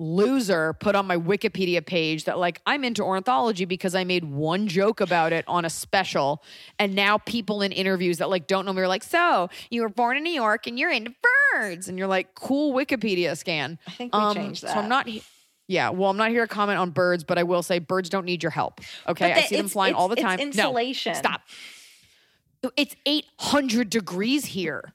loser 0.00 0.74
put 0.74 0.94
on 0.94 1.06
my 1.08 1.16
Wikipedia 1.16 1.84
page 1.84 2.24
that 2.24 2.38
like 2.38 2.60
I'm 2.64 2.84
into 2.84 3.02
ornithology 3.02 3.64
because 3.64 3.96
I 3.96 4.04
made 4.04 4.24
one 4.24 4.68
joke 4.68 5.00
about 5.00 5.32
it 5.32 5.44
on 5.48 5.64
a 5.64 5.70
special 5.70 6.44
and 6.78 6.94
now 6.94 7.18
people 7.18 7.62
in 7.62 7.72
interviews 7.72 8.18
that 8.18 8.30
like 8.30 8.46
don't 8.46 8.64
know 8.64 8.72
me 8.72 8.80
are 8.82 8.86
like 8.88 9.02
so 9.02 9.50
you 9.70 9.82
were 9.82 9.88
born 9.88 10.16
in 10.16 10.22
New 10.22 10.32
York 10.32 10.68
and 10.68 10.78
you're 10.78 10.92
into 10.92 11.12
birds 11.52 11.88
and 11.88 11.98
you're 11.98 12.06
like 12.06 12.36
cool 12.36 12.72
Wikipedia 12.72 13.36
scan 13.36 13.76
I 13.88 13.90
think 13.90 14.14
we 14.14 14.20
um 14.20 14.36
changed 14.36 14.62
that. 14.62 14.74
so 14.74 14.78
I'm 14.78 14.88
not 14.88 15.08
he- 15.08 15.24
yeah 15.66 15.90
well 15.90 16.10
I'm 16.10 16.16
not 16.16 16.30
here 16.30 16.46
to 16.46 16.54
comment 16.54 16.78
on 16.78 16.90
birds 16.90 17.24
but 17.24 17.36
I 17.36 17.42
will 17.42 17.64
say 17.64 17.80
birds 17.80 18.08
don't 18.08 18.24
need 18.24 18.44
your 18.44 18.52
help 18.52 18.80
okay 19.08 19.30
But 19.32 19.38
I 19.38 19.46
see 19.46 19.56
them 19.56 19.66
flying 19.68 19.94
all 19.94 20.06
the 20.06 20.14
time 20.14 20.38
It's 20.38 20.56
no. 20.56 20.70
Stop. 21.16 21.40
It's 22.76 22.94
800 23.06 23.88
degrees 23.90 24.44
here. 24.46 24.92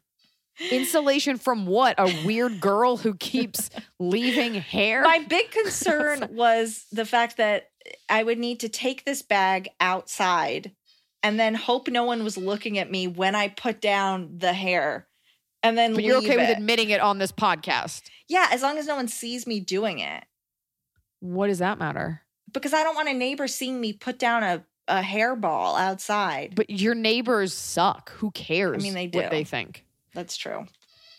Insulation 0.72 1.38
from 1.38 1.66
what? 1.66 1.96
A 1.98 2.26
weird 2.26 2.60
girl 2.60 2.98
who 2.98 3.16
keeps 3.16 3.70
leaving 4.00 4.54
hair? 4.56 5.02
My 5.02 5.20
big 5.20 5.52
concern 5.52 6.30
was 6.32 6.86
the 6.92 7.06
fact 7.06 7.38
that 7.38 7.70
I 8.10 8.24
would 8.24 8.38
need 8.38 8.60
to 8.62 8.70
take 8.70 9.06
this 9.06 9.22
bag 9.22 9.70
outside 9.80 10.72
and 11.24 11.40
then 11.40 11.56
hope 11.56 11.88
no 11.88 12.04
one 12.04 12.24
was 12.24 12.38
looking 12.38 12.78
at 12.78 12.92
me 12.92 13.08
when 13.08 13.34
I 13.34 13.48
put 13.48 13.82
down 13.82 14.38
the 14.38 14.54
hair. 14.54 15.08
And 15.64 15.78
then 15.78 15.94
but 15.94 16.04
you're 16.04 16.18
okay 16.18 16.36
with 16.36 16.50
admitting 16.50 16.90
it 16.90 17.00
on 17.00 17.18
this 17.18 17.32
podcast. 17.32 18.04
Yeah, 18.28 18.50
as 18.52 18.62
long 18.62 18.78
as 18.78 18.86
no 18.86 18.98
one 18.98 19.08
sees 19.08 19.48
me 19.48 19.62
doing 19.62 20.00
it. 20.00 20.26
What 21.22 21.48
does 21.48 21.60
that 21.60 21.80
matter? 21.80 22.22
Because 22.52 22.74
I 22.74 22.84
don't 22.84 22.96
want 22.96 23.08
a 23.08 23.14
neighbor 23.14 23.48
seeing 23.48 23.80
me 23.80 23.94
put 23.94 24.20
down 24.20 24.44
a, 24.44 24.66
a 24.90 25.02
hairball 25.02 25.80
outside. 25.80 26.54
But 26.54 26.70
your 26.70 26.94
neighbors 26.94 27.54
suck. 27.54 28.12
Who 28.12 28.32
cares? 28.32 28.84
I 28.84 28.84
mean, 28.84 28.94
they 28.94 29.08
what 29.08 29.32
they 29.32 29.46
think. 29.46 29.83
That's 30.14 30.38
true. 30.38 30.68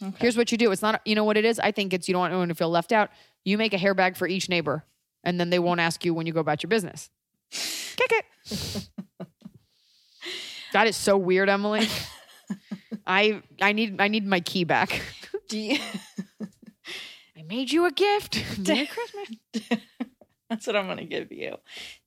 Okay. 0.03 0.17
Here's 0.19 0.37
what 0.37 0.53
you 0.53 0.59
do. 0.59 0.71
It's 0.73 0.83
not. 0.83 1.01
You 1.05 1.15
know 1.15 1.25
what 1.25 1.37
it 1.37 1.45
is. 1.45 1.59
I 1.59 1.73
think 1.73 1.93
it's 1.93 2.09
you 2.09 2.13
don't 2.13 2.21
want 2.21 2.33
anyone 2.33 2.49
to 2.49 2.55
feel 2.55 2.71
left 2.71 2.93
out. 2.93 3.11
You 3.45 3.59
make 3.59 3.73
a 3.75 3.79
hair 3.79 3.95
bag 3.95 4.17
for 4.17 4.27
each 4.27 4.49
neighbor, 4.49 4.85
and 5.23 5.39
then 5.39 5.51
they 5.51 5.59
won't 5.59 5.81
ask 5.81 6.05
you 6.05 6.15
when 6.15 6.27
you 6.27 6.33
go 6.33 6.41
about 6.41 6.63
your 6.63 6.69
business. 6.69 7.11
Kick 7.51 8.11
it. 8.13 8.89
that 10.73 10.87
is 10.87 10.97
so 10.97 11.17
weird, 11.17 11.49
Emily. 11.49 11.87
I 13.07 13.43
I 13.61 13.73
need 13.73 14.01
I 14.01 14.09
need 14.09 14.27
my 14.27 14.41
key 14.41 14.65
back. 14.65 15.03
Do 15.49 15.59
you, 15.59 15.79
I 17.37 17.43
made 17.43 17.71
you 17.71 17.85
a 17.85 17.91
gift. 17.91 18.43
Merry 18.67 18.87
Christmas. 18.87 19.81
That's 20.49 20.67
what 20.67 20.77
I'm 20.77 20.87
going 20.87 20.99
to 20.99 21.05
give 21.05 21.31
you. 21.33 21.57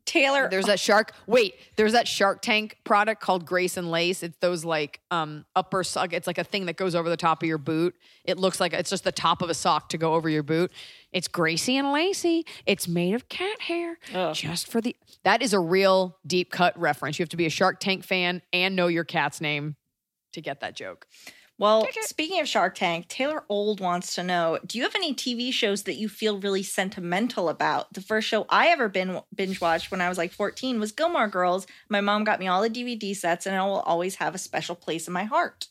Taylor. 0.07 0.47
There's 0.49 0.65
that 0.65 0.79
shark. 0.79 1.11
Wait, 1.27 1.53
there's 1.75 1.91
that 1.91 2.07
Shark 2.07 2.41
Tank 2.41 2.77
product 2.83 3.21
called 3.21 3.45
Grace 3.45 3.77
and 3.77 3.91
Lace. 3.91 4.23
It's 4.23 4.37
those 4.39 4.65
like 4.65 5.01
um 5.11 5.45
upper 5.55 5.83
sock. 5.83 6.13
It's 6.13 6.25
like 6.25 6.39
a 6.39 6.43
thing 6.43 6.65
that 6.65 6.77
goes 6.77 6.95
over 6.95 7.09
the 7.09 7.17
top 7.17 7.43
of 7.43 7.47
your 7.47 7.59
boot. 7.59 7.93
It 8.23 8.39
looks 8.39 8.59
like 8.59 8.73
it's 8.73 8.89
just 8.89 9.03
the 9.03 9.11
top 9.11 9.41
of 9.43 9.49
a 9.49 9.53
sock 9.53 9.89
to 9.89 9.97
go 9.97 10.15
over 10.15 10.29
your 10.29 10.43
boot. 10.43 10.71
It's 11.11 11.27
Gracie 11.27 11.77
and 11.77 11.91
Lacy. 11.91 12.45
It's 12.65 12.87
made 12.87 13.13
of 13.13 13.29
cat 13.29 13.61
hair. 13.61 13.99
Ugh. 14.15 14.33
Just 14.33 14.67
for 14.67 14.81
the 14.81 14.95
that 15.23 15.41
is 15.41 15.53
a 15.53 15.59
real 15.59 16.17
deep 16.25 16.51
cut 16.51 16.77
reference. 16.79 17.19
You 17.19 17.23
have 17.23 17.29
to 17.29 17.37
be 17.37 17.45
a 17.45 17.51
Shark 17.51 17.79
Tank 17.79 18.03
fan 18.03 18.41
and 18.51 18.75
know 18.75 18.87
your 18.87 19.03
cat's 19.03 19.41
name 19.41 19.75
to 20.33 20.41
get 20.41 20.61
that 20.61 20.75
joke. 20.75 21.05
Well, 21.59 21.87
speaking 22.01 22.39
of 22.39 22.47
Shark 22.47 22.75
Tank, 22.75 23.07
Taylor 23.07 23.43
Old 23.49 23.79
wants 23.79 24.13
to 24.15 24.23
know 24.23 24.59
Do 24.65 24.77
you 24.77 24.83
have 24.83 24.93
any 24.93 25.15
TV 25.15 25.51
shows 25.51 25.83
that 25.83 25.95
you 25.95 26.07
feel 26.07 26.39
really 26.39 26.61
sentimental 26.61 27.49
about? 27.49 27.93
The 27.93 28.01
first 28.01 28.27
show 28.27 28.45
I 28.49 28.67
ever 28.67 28.87
been 28.87 29.21
binge 29.33 29.59
watched 29.59 29.89
when 29.89 30.01
I 30.01 30.09
was 30.09 30.19
like 30.19 30.31
14 30.31 30.79
was 30.79 30.91
Gilmore 30.91 31.27
Girls. 31.27 31.65
My 31.89 32.01
mom 32.01 32.23
got 32.23 32.39
me 32.39 32.47
all 32.47 32.61
the 32.61 32.69
DVD 32.69 33.15
sets, 33.15 33.47
and 33.47 33.55
it 33.55 33.59
will 33.59 33.79
always 33.79 34.15
have 34.15 34.35
a 34.35 34.39
special 34.39 34.75
place 34.75 35.07
in 35.07 35.13
my 35.13 35.23
heart. 35.23 35.67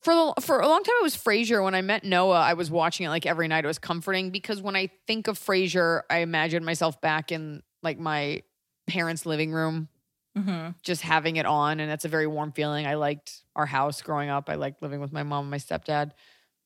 For 0.00 0.14
the, 0.14 0.34
for 0.40 0.60
a 0.60 0.68
long 0.68 0.82
time, 0.82 0.94
it 1.00 1.04
was 1.04 1.16
Frasier. 1.16 1.62
When 1.62 1.76
I 1.76 1.80
met 1.80 2.04
Noah, 2.04 2.40
I 2.40 2.54
was 2.54 2.70
watching 2.70 3.06
it 3.06 3.10
like 3.10 3.24
every 3.24 3.46
night. 3.46 3.64
It 3.64 3.68
was 3.68 3.78
comforting 3.78 4.30
because 4.30 4.60
when 4.60 4.74
I 4.74 4.90
think 5.06 5.28
of 5.28 5.38
Frasier, 5.38 6.02
I 6.10 6.18
imagine 6.18 6.64
myself 6.64 7.00
back 7.00 7.30
in 7.30 7.62
like 7.84 7.98
my 7.98 8.42
parents' 8.88 9.26
living 9.26 9.52
room, 9.52 9.88
Mm-hmm. 10.36 10.70
just 10.82 11.02
having 11.02 11.36
it 11.36 11.44
on, 11.44 11.78
and 11.78 11.90
that's 11.90 12.06
a 12.06 12.08
very 12.08 12.26
warm 12.26 12.52
feeling. 12.52 12.86
I 12.86 12.94
liked 12.94 13.42
our 13.54 13.66
house 13.66 14.00
growing 14.00 14.30
up. 14.30 14.48
I 14.48 14.54
liked 14.54 14.80
living 14.82 15.00
with 15.00 15.12
my 15.12 15.22
mom 15.22 15.44
and 15.44 15.50
my 15.50 15.58
stepdad. 15.58 16.12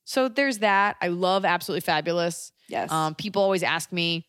So 0.04 0.28
there's 0.28 0.58
that. 0.58 0.96
I 1.02 1.08
love 1.08 1.44
Absolutely 1.44 1.80
Fabulous. 1.80 2.52
Yes. 2.68 2.92
Um, 2.92 3.16
people 3.16 3.42
always 3.42 3.64
ask 3.64 3.90
me, 3.92 4.28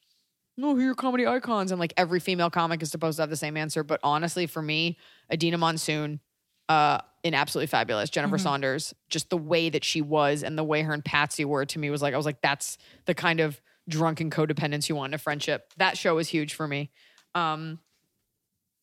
"No, 0.58 0.74
who 0.74 0.80
are 0.82 0.84
your 0.86 0.96
comedy 0.96 1.28
icons?" 1.28 1.72
And 1.72 1.80
like 1.80 1.94
every 1.98 2.20
female 2.20 2.50
comic 2.50 2.82
is 2.82 2.90
supposed 2.90 3.18
to 3.18 3.22
have 3.22 3.30
the 3.30 3.36
same 3.36 3.58
answer. 3.58 3.84
But 3.84 4.00
honestly, 4.02 4.48
for 4.48 4.62
me, 4.64 4.98
Edina 5.32 5.60
Monsoon, 5.60 6.20
uh, 6.68 7.00
in 7.22 7.36
Absolutely 7.36 7.68
Fabulous, 7.68 8.10
Jennifer 8.10 8.38
Mhm. 8.38 8.42
Saunders, 8.42 8.96
just 9.10 9.30
the 9.30 9.38
way 9.38 9.70
that 9.70 9.84
she 9.84 10.02
was 10.02 10.42
and 10.42 10.58
the 10.58 10.64
way 10.64 10.82
her 10.82 10.94
and 10.94 11.06
Patsy 11.06 11.46
were 11.46 11.66
to 11.66 11.78
me 11.78 11.92
was 11.92 12.02
like 12.02 12.16
I 12.16 12.18
was 12.18 12.26
like, 12.26 12.42
that's 12.42 12.80
the 13.06 13.14
kind 13.14 13.40
of 13.40 13.62
drunken 13.88 14.32
codependence 14.32 14.90
you 14.90 14.96
want 14.96 15.12
in 15.12 15.14
a 15.14 15.18
friendship. 15.20 15.72
That 15.78 15.96
show 15.96 16.16
was 16.16 16.30
huge 16.30 16.56
for 16.56 16.68
me. 16.68 16.90
Um, 17.36 17.80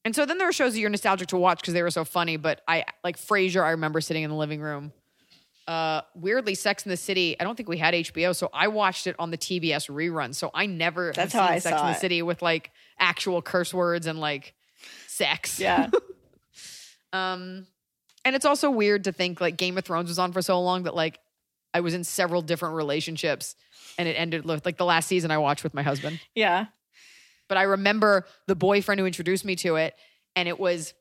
and 0.04 0.14
so 0.14 0.26
then 0.26 0.38
there 0.38 0.46
were 0.46 0.52
shows 0.52 0.74
that 0.74 0.80
you're 0.80 0.90
nostalgic 0.90 1.28
to 1.28 1.36
watch 1.36 1.60
because 1.60 1.74
they 1.74 1.82
were 1.82 1.90
so 1.90 2.04
funny. 2.04 2.36
But 2.36 2.60
I 2.68 2.84
like 3.02 3.16
Frasier. 3.18 3.62
I 3.62 3.70
remember 3.70 4.00
sitting 4.00 4.22
in 4.22 4.30
the 4.30 4.36
living 4.36 4.60
room. 4.60 4.92
Uh, 5.66 6.02
weirdly, 6.14 6.54
Sex 6.54 6.84
in 6.84 6.90
the 6.90 6.96
City. 6.96 7.36
I 7.40 7.44
don't 7.44 7.56
think 7.56 7.70
we 7.70 7.78
had 7.78 7.94
HBO, 7.94 8.36
so 8.36 8.50
I 8.52 8.68
watched 8.68 9.06
it 9.06 9.16
on 9.18 9.30
the 9.30 9.38
TBS 9.38 9.88
rerun. 9.88 10.34
So 10.34 10.50
I 10.52 10.66
never 10.66 11.12
That's 11.14 11.32
how 11.32 11.42
I 11.44 11.58
Sex 11.58 11.76
saw 11.76 11.86
in 11.86 11.92
the 11.92 11.96
it. 11.96 12.00
City 12.00 12.20
with 12.22 12.42
like 12.42 12.70
actual 12.98 13.40
curse 13.40 13.72
words 13.72 14.06
and 14.06 14.20
like 14.20 14.54
sex. 15.06 15.58
yeah. 15.58 15.88
Um, 17.12 17.68
and 18.24 18.34
it's 18.34 18.44
also 18.44 18.70
weird 18.70 19.04
to 19.04 19.12
think 19.12 19.40
like 19.40 19.56
Game 19.56 19.78
of 19.78 19.84
Thrones 19.84 20.08
was 20.08 20.18
on 20.18 20.32
for 20.32 20.42
so 20.42 20.60
long 20.60 20.82
that 20.82 20.96
like 20.96 21.20
I 21.72 21.80
was 21.80 21.94
in 21.94 22.02
several 22.04 22.42
different 22.42 22.74
relationships, 22.74 23.54
and 23.98 24.08
it 24.08 24.14
ended 24.14 24.44
with 24.44 24.66
like 24.66 24.76
the 24.78 24.84
last 24.84 25.06
season 25.06 25.30
I 25.30 25.38
watched 25.38 25.62
with 25.62 25.74
my 25.74 25.82
husband. 25.82 26.20
Yeah. 26.34 26.66
But 27.48 27.58
I 27.58 27.62
remember 27.62 28.26
the 28.46 28.54
boyfriend 28.54 29.00
who 29.00 29.06
introduced 29.06 29.44
me 29.44 29.56
to 29.56 29.76
it, 29.76 29.94
and 30.36 30.48
it 30.48 30.58
was 30.58 30.90
it 30.90 30.94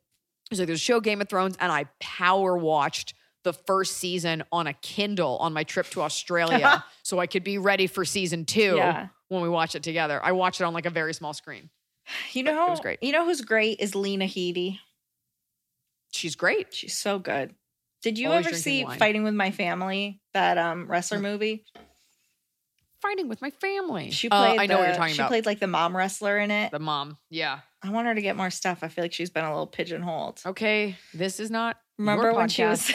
was 0.51 0.59
like 0.59 0.67
there's 0.67 0.79
a 0.79 0.83
show 0.83 0.99
Game 0.99 1.21
of 1.21 1.29
Thrones, 1.29 1.55
and 1.59 1.71
I 1.71 1.85
power 1.99 2.57
watched 2.57 3.13
the 3.43 3.53
first 3.53 3.97
season 3.97 4.43
on 4.51 4.67
a 4.67 4.73
Kindle 4.73 5.37
on 5.37 5.51
my 5.53 5.63
trip 5.63 5.87
to 5.91 6.01
Australia, 6.01 6.83
so 7.03 7.19
I 7.19 7.27
could 7.27 7.43
be 7.43 7.57
ready 7.57 7.87
for 7.87 8.05
season 8.05 8.45
two 8.45 8.75
Yeah. 8.77 9.07
when 9.29 9.41
we 9.41 9.49
watch 9.49 9.75
it 9.75 9.83
together. 9.83 10.19
I 10.23 10.31
watched 10.33 10.61
it 10.61 10.63
on 10.65 10.73
like 10.73 10.85
a 10.85 10.89
very 10.89 11.13
small 11.13 11.33
screen. 11.33 11.69
You 12.33 12.43
But 12.43 12.51
know, 12.55 12.67
it 12.67 12.71
was 12.71 12.79
great. 12.81 13.03
You 13.03 13.11
know 13.13 13.25
who's 13.25 13.41
great 13.41 13.79
is 13.79 13.95
Lena 13.95 14.25
Headey. 14.25 14.79
She's 16.11 16.35
great. 16.35 16.73
She's 16.73 16.97
so 16.97 17.19
good. 17.19 17.55
Did 18.01 18.17
you 18.19 18.29
Always 18.29 18.47
ever 18.47 18.55
see 18.55 18.83
wine. 18.85 18.99
Fighting 18.99 19.23
with 19.23 19.33
My 19.33 19.51
Family, 19.51 20.21
that 20.33 20.57
um 20.57 20.87
wrestler 20.87 21.19
movie? 21.19 21.65
Fighting 23.03 23.27
with 23.27 23.41
my 23.41 23.49
family. 23.49 24.11
She 24.11 24.29
Uh, 24.29 24.45
played. 24.45 24.59
I 24.61 24.65
know 24.65 24.77
what 24.79 24.87
you're 24.87 24.95
talking 24.95 25.13
she 25.13 25.19
about. 25.19 25.27
played 25.27 25.45
like 25.45 25.59
the 25.59 25.67
mom 25.67 25.95
wrestler 25.95 26.39
in 26.39 26.49
it. 26.51 26.71
the 26.71 26.79
mom. 26.79 27.17
Yeah. 27.29 27.59
I 27.83 27.89
want 27.89 28.07
her 28.07 28.15
to 28.15 28.21
get 28.21 28.37
more 28.37 28.49
stuff. 28.49 28.79
I 28.81 28.87
feel 28.87 29.03
like 29.03 29.11
she's 29.11 29.29
been 29.29 29.43
a 29.43 29.49
little 29.51 29.67
pigeonholed. 29.67 30.39
Okay, 30.45 30.95
this 31.13 31.41
is 31.41 31.51
not. 31.51 31.75
your 31.97 32.07
Remember 32.07 32.33
when 32.33 32.47
she 32.47 32.63
was? 32.63 32.89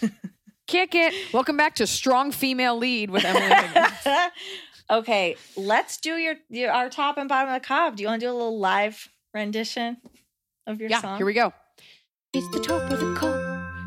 Kick 0.66 0.94
it. 0.94 1.12
Welcome 1.34 1.58
back 1.58 1.74
to 1.74 1.86
Strong 1.86 2.32
Female 2.32 2.76
Lead 2.78 3.10
with 3.10 3.22
Emily. 3.24 3.86
Okay, 4.90 5.36
let's 5.56 5.98
do 5.98 6.16
your, 6.16 6.34
your 6.48 6.72
our 6.72 6.88
top 6.90 7.16
and 7.16 7.28
bottom 7.28 7.54
of 7.54 7.62
the 7.62 7.64
cob. 7.64 7.94
Do 7.96 8.02
you 8.02 8.08
want 8.08 8.20
to 8.22 8.26
do 8.26 8.30
a 8.32 8.34
little 8.34 8.58
live 8.58 9.08
rendition 9.32 9.98
of 10.66 10.80
your 10.80 10.90
yeah, 10.90 11.00
song? 11.00 11.16
here 11.18 11.26
we 11.26 11.32
go. 11.32 11.52
It's 12.32 12.48
the 12.48 12.58
top 12.58 12.90
of 12.90 12.98
the 12.98 13.14
cup. 13.14 13.36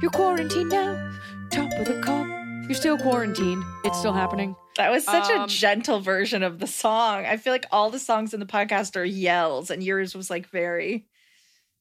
You're 0.01 0.11
quarantined 0.11 0.69
now. 0.69 1.13
Top 1.51 1.69
of 1.73 1.87
the 1.87 1.99
cup. 2.01 2.25
You're 2.69 2.75
still 2.75 2.97
quarantined. 2.97 3.61
It's 3.83 3.99
still 3.99 4.13
happening. 4.13 4.55
That 4.77 4.91
was 4.91 5.05
such 5.05 5.29
Um, 5.29 5.43
a 5.43 5.47
gentle 5.47 5.99
version 5.99 6.41
of 6.43 6.59
the 6.59 6.67
song. 6.67 7.25
I 7.25 7.37
feel 7.37 7.53
like 7.53 7.65
all 7.71 7.89
the 7.89 7.99
songs 7.99 8.33
in 8.33 8.39
the 8.39 8.45
podcast 8.45 8.95
are 8.95 9.05
yells, 9.05 9.69
and 9.69 9.83
yours 9.83 10.15
was 10.15 10.29
like 10.29 10.47
very. 10.49 11.05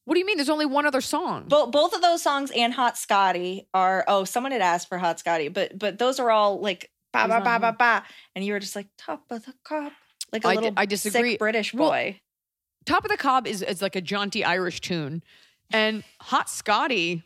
What 0.04 0.14
do 0.14 0.20
you 0.20 0.26
mean? 0.26 0.36
There's 0.36 0.48
only 0.50 0.66
one 0.66 0.84
other 0.84 1.00
song. 1.00 1.44
Both 1.48 1.70
both 1.70 1.94
of 1.94 2.02
those 2.02 2.22
songs 2.22 2.50
and 2.50 2.74
Hot 2.74 2.98
Scotty 2.98 3.68
are. 3.72 4.04
Oh, 4.08 4.24
someone 4.24 4.52
had 4.52 4.60
asked 4.60 4.88
for 4.88 4.98
Hot 4.98 5.18
Scotty, 5.18 5.48
but 5.48 5.78
but 5.78 5.98
those 5.98 6.18
are 6.20 6.30
all 6.30 6.60
like 6.60 6.90
ba 7.12 7.28
ba 7.28 7.40
ba 7.40 7.58
ba 7.60 7.76
ba, 7.78 8.02
and 8.34 8.44
you 8.44 8.52
were 8.52 8.58
just 8.60 8.74
like 8.76 8.88
top 8.98 9.22
of 9.30 9.44
the 9.44 9.54
cup, 9.64 9.92
like 10.32 10.44
a 10.44 10.48
I 10.48 10.54
little 10.54 10.72
I 10.76 10.86
disagree. 10.86 11.30
sick 11.32 11.38
British 11.38 11.72
Well, 11.72 11.90
boy. 11.90 12.20
Top 12.84 13.04
of 13.04 13.10
the 13.10 13.16
Cob 13.16 13.46
is, 13.46 13.62
is 13.62 13.80
like 13.80 13.94
a 13.94 14.00
jaunty 14.00 14.44
Irish 14.44 14.80
tune, 14.80 15.22
and 15.72 16.02
Hot 16.20 16.50
Scotty 16.50 17.22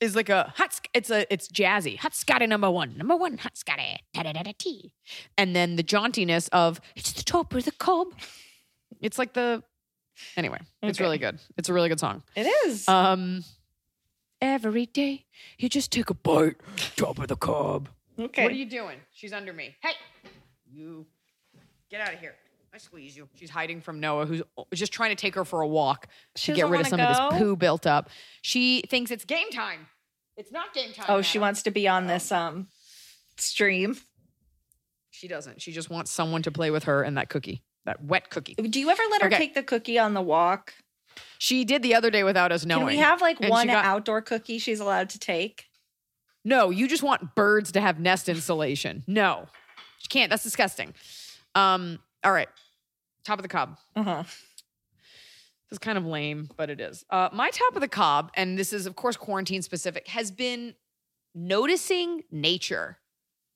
is 0.00 0.14
like 0.16 0.28
a 0.28 0.52
hot. 0.56 0.72
Sc- 0.72 0.88
It's 0.94 1.10
a 1.10 1.32
it's 1.32 1.48
jazzy. 1.48 1.96
Hot 1.98 2.14
Scotty 2.14 2.46
number 2.46 2.70
one, 2.70 2.96
number 2.96 3.16
one 3.16 3.38
Hot 3.38 3.56
Scotty. 3.56 3.98
Da 4.14 4.22
da 4.22 4.32
da 4.32 4.42
da 4.42 4.52
tea. 4.58 4.92
And 5.38 5.54
then 5.56 5.76
the 5.76 5.82
jauntiness 5.84 6.48
of 6.52 6.80
it's 6.94 7.12
the 7.12 7.22
top 7.22 7.54
of 7.54 7.64
the 7.64 7.72
cob. 7.72 8.08
It's 9.00 9.18
like 9.18 9.32
the 9.34 9.62
anyway. 10.36 10.58
It's 10.82 11.00
really 11.00 11.18
good. 11.18 11.38
It's 11.56 11.68
a 11.68 11.72
really 11.72 11.88
good 11.88 12.00
song. 12.00 12.22
It 12.34 12.46
is. 12.66 12.88
Um, 12.88 13.44
every 14.40 14.86
day 14.86 15.26
you 15.58 15.68
just 15.68 15.90
take 15.92 16.10
a 16.10 16.14
bite, 16.14 16.56
top 16.96 17.18
of 17.18 17.28
the 17.28 17.36
cob. 17.36 17.88
okay. 18.18 18.42
What 18.44 18.52
are 18.52 18.56
you 18.56 18.66
doing? 18.68 18.98
She's 19.12 19.32
under 19.32 19.52
me. 19.52 19.74
Hey, 19.82 19.92
you 20.70 21.06
get 21.90 22.00
out 22.00 22.14
of 22.14 22.20
here. 22.20 22.34
I 22.76 22.78
squeeze 22.78 23.16
you. 23.16 23.26
She's 23.36 23.48
hiding 23.48 23.80
from 23.80 24.00
Noah, 24.00 24.26
who's 24.26 24.42
just 24.74 24.92
trying 24.92 25.08
to 25.08 25.16
take 25.16 25.34
her 25.34 25.46
for 25.46 25.62
a 25.62 25.66
walk 25.66 26.08
She 26.36 26.52
to 26.52 26.56
get 26.56 26.60
doesn't 26.64 26.72
rid 26.72 26.80
of 26.82 26.86
some 26.88 26.98
wanna 27.00 27.10
of 27.10 27.30
this 27.32 27.38
go? 27.40 27.44
poo 27.46 27.56
built 27.56 27.86
up. 27.86 28.10
She 28.42 28.82
thinks 28.90 29.10
it's 29.10 29.24
game 29.24 29.48
time. 29.50 29.86
It's 30.36 30.52
not 30.52 30.74
game 30.74 30.92
time. 30.92 31.06
Oh, 31.08 31.22
she 31.22 31.38
wants 31.38 31.62
to 31.62 31.70
be 31.70 31.88
on 31.88 32.06
this 32.06 32.30
um 32.30 32.68
stream. 33.38 33.96
She 35.10 35.26
doesn't. 35.26 35.62
She 35.62 35.72
just 35.72 35.88
wants 35.88 36.10
someone 36.10 36.42
to 36.42 36.50
play 36.52 36.70
with 36.70 36.84
her 36.84 37.02
and 37.02 37.16
that 37.16 37.30
cookie, 37.30 37.62
that 37.86 38.04
wet 38.04 38.28
cookie. 38.28 38.52
Do 38.56 38.78
you 38.78 38.90
ever 38.90 39.02
let 39.10 39.22
her 39.22 39.28
Okay. 39.28 39.38
take 39.38 39.54
the 39.54 39.62
cookie 39.62 39.98
on 39.98 40.12
the 40.12 40.20
walk? 40.20 40.74
She 41.38 41.64
did 41.64 41.80
the 41.82 41.94
other 41.94 42.10
day 42.10 42.24
without 42.24 42.52
us 42.52 42.66
knowing. 42.66 42.80
Can 42.80 42.86
we 42.88 42.96
have 42.98 43.22
like 43.22 43.38
And 43.38 43.46
she 43.46 43.50
one 43.50 43.68
got- 43.68 43.86
outdoor 43.86 44.20
cookie 44.20 44.58
she's 44.58 44.80
allowed 44.80 45.08
to 45.10 45.18
take? 45.18 45.64
No, 46.44 46.68
you 46.68 46.86
just 46.88 47.02
want 47.02 47.34
birds 47.34 47.72
to 47.72 47.80
have 47.80 47.98
nest 47.98 48.28
insulation. 48.28 49.02
No, 49.06 49.46
you 50.02 50.08
can't. 50.10 50.28
That's 50.28 50.42
disgusting. 50.42 50.92
Um. 51.54 52.00
All 52.22 52.32
right. 52.32 52.48
Top 53.26 53.40
of 53.40 53.42
the 53.42 53.48
cob. 53.48 53.76
Uh 53.96 54.02
huh. 54.04 54.22
This 54.22 55.72
is 55.72 55.78
kind 55.78 55.98
of 55.98 56.06
lame, 56.06 56.48
but 56.56 56.70
it 56.70 56.80
is. 56.80 57.04
Uh, 57.10 57.28
my 57.32 57.50
top 57.50 57.74
of 57.74 57.80
the 57.80 57.88
cob, 57.88 58.30
and 58.34 58.56
this 58.56 58.72
is 58.72 58.86
of 58.86 58.94
course 58.94 59.16
quarantine 59.16 59.62
specific, 59.62 60.06
has 60.06 60.30
been 60.30 60.74
noticing 61.34 62.22
nature. 62.30 62.98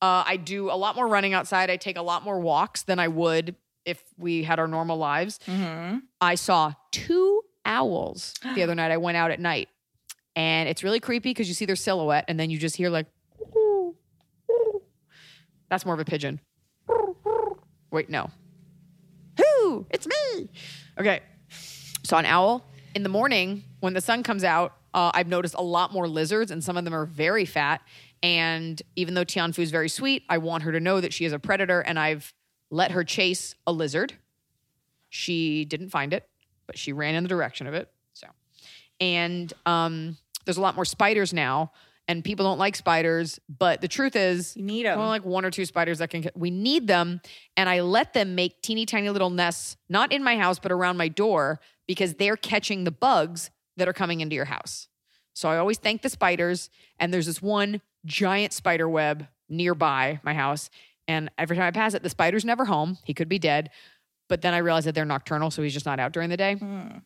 Uh, 0.03 0.25
I 0.27 0.39
do 0.39 0.73
a 0.73 0.75
lot 0.75 0.97
more 0.97 1.07
running 1.07 1.35
outside. 1.35 1.71
I 1.71 1.77
take 1.77 1.97
a 1.97 2.03
lot 2.03 2.25
more 2.25 2.41
walks 2.41 2.83
than 2.83 2.99
I 2.99 3.07
would 3.07 3.55
if 3.85 4.03
we 4.19 4.43
had 4.43 4.59
our 4.59 4.67
normal 4.67 4.97
lives. 4.97 5.39
Mm-hmm. 5.47 5.99
I 6.21 6.35
saw 6.35 6.73
two 6.91 7.43
owls 7.65 8.35
the 8.57 8.65
other 8.65 8.75
night. 8.75 8.91
I 8.91 8.97
went 8.97 9.17
out 9.19 9.31
at 9.31 9.39
night, 9.39 9.69
and 10.35 10.69
it's 10.69 10.83
really 10.83 10.99
creepy 10.99 11.31
because 11.31 11.47
you 11.47 11.55
see 11.55 11.65
their 11.65 11.77
silhouette, 11.77 12.25
and 12.27 12.41
then 12.41 12.51
you 12.51 12.59
just 12.59 12.75
hear 12.75 12.91
like, 12.91 13.07
that's 15.69 15.87
more 15.87 15.95
of 15.95 16.01
a 16.01 16.05
pigeon. 16.05 16.41
Wait, 17.93 18.11
no. 18.11 18.33
It's 19.91 20.07
me. 20.07 20.49
Okay. 20.99 21.21
Saw 22.03 22.19
an 22.19 22.27
owl 22.27 22.65
in 22.95 23.03
the 23.03 23.09
morning 23.09 23.65
when 23.81 23.95
the 23.95 24.01
sun 24.01 24.23
comes 24.23 24.45
out. 24.45 24.75
Uh, 24.93 25.11
I've 25.15 25.29
noticed 25.29 25.55
a 25.57 25.63
lot 25.63 25.93
more 25.93 26.09
lizards, 26.09 26.51
and 26.51 26.63
some 26.63 26.77
of 26.77 26.85
them 26.85 26.95
are 26.95 27.07
very 27.07 27.45
fat. 27.45 27.81
And 28.23 28.81
even 28.97 29.15
though 29.15 29.25
Tianfu 29.25 29.61
is 29.61 29.71
very 29.71 29.89
sweet, 29.89 30.25
I 30.29 30.39
want 30.39 30.65
her 30.65 30.73
to 30.73 30.81
know 30.81 31.01
that 31.01 31.13
she 31.13 31.25
is 31.25 31.33
a 31.33 31.39
predator, 31.39 31.81
and 31.81 31.99
I've 31.99 32.35
let 32.71 32.91
her 32.91 33.05
chase 33.05 33.55
a 33.67 33.73
lizard. 33.73 34.15
She 35.09 35.65
didn't 35.65 35.91
find 35.91 36.13
it, 36.13 36.29
but 36.67 36.77
she 36.77 36.93
ran 36.93 37.15
in 37.15 37.23
the 37.23 37.29
direction 37.29 37.67
of 37.67 37.75
it. 37.75 37.91
So, 38.13 38.27
and 39.01 39.53
um, 39.67 40.17
there's 40.45 40.59
a 40.59 40.61
lot 40.61 40.75
more 40.75 40.85
spiders 40.85 41.33
now. 41.33 41.73
And 42.11 42.25
people 42.25 42.45
don't 42.45 42.59
like 42.59 42.75
spiders. 42.75 43.39
But 43.49 43.81
the 43.81 43.89
truth 43.89 44.17
is, 44.17 44.57
You 44.57 44.65
need 44.65 44.85
them. 44.87 44.99
only 44.99 45.11
like 45.11 45.25
one 45.25 45.45
or 45.45 45.51
two 45.51 45.65
spiders 45.65 45.99
that 45.99 46.11
can. 46.11 46.25
We 46.35 46.51
need 46.51 46.87
them, 46.87 47.21
and 47.57 47.69
I 47.69 47.81
let 47.81 48.13
them 48.15 48.35
make 48.35 48.61
teeny 48.63 48.85
tiny 48.85 49.09
little 49.11 49.31
nests, 49.31 49.77
not 49.89 50.13
in 50.13 50.23
my 50.25 50.37
house, 50.37 50.59
but 50.59 50.73
around 50.73 50.97
my 50.97 51.09
door, 51.09 51.61
because 51.87 52.15
they're 52.15 52.37
catching 52.37 52.85
the 52.85 52.91
bugs 52.91 53.51
that 53.77 53.89
are 53.89 53.93
coming 53.93 54.21
into 54.21 54.35
your 54.35 54.47
house. 54.47 54.89
So 55.35 55.49
I 55.49 55.57
always 55.57 55.79
thank 55.79 56.03
the 56.03 56.09
spiders. 56.09 56.69
And 56.99 57.15
there's 57.15 57.27
this 57.27 57.41
one 57.41 57.81
giant 58.05 58.53
spider 58.53 58.89
web 58.89 59.29
nearby 59.49 60.21
my 60.25 60.35
house, 60.35 60.69
and 61.09 61.31
every 61.39 61.57
time 61.57 61.67
I 61.67 61.71
pass 61.71 61.95
it, 61.95 62.03
the 62.03 62.11
spider's 62.11 62.45
never 62.45 62.65
home. 62.65 62.99
He 63.05 63.15
could 63.15 63.29
be 63.29 63.39
dead, 63.39 63.71
but 64.29 64.43
then 64.43 64.53
I 64.55 64.59
realize 64.59 64.85
that 64.85 64.95
they're 64.95 65.05
nocturnal, 65.05 65.51
so 65.51 65.63
he's 65.63 65.73
just 65.75 65.87
not 65.87 65.99
out 66.01 66.13
during 66.13 66.29
the 66.31 66.37
day 66.37 66.57
Mm. 66.57 67.03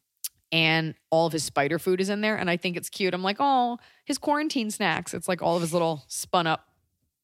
And 0.52 0.94
all 1.10 1.26
of 1.26 1.32
his 1.32 1.44
spider 1.44 1.78
food 1.78 2.00
is 2.00 2.10
in 2.10 2.20
there. 2.20 2.36
And 2.36 2.48
I 2.48 2.56
think 2.56 2.76
it's 2.76 2.88
cute. 2.88 3.14
I'm 3.14 3.22
like, 3.22 3.38
oh, 3.40 3.78
his 4.04 4.18
quarantine 4.18 4.70
snacks. 4.70 5.14
It's 5.14 5.28
like 5.28 5.42
all 5.42 5.56
of 5.56 5.62
his 5.62 5.72
little 5.72 6.04
spun 6.08 6.46
up 6.46 6.68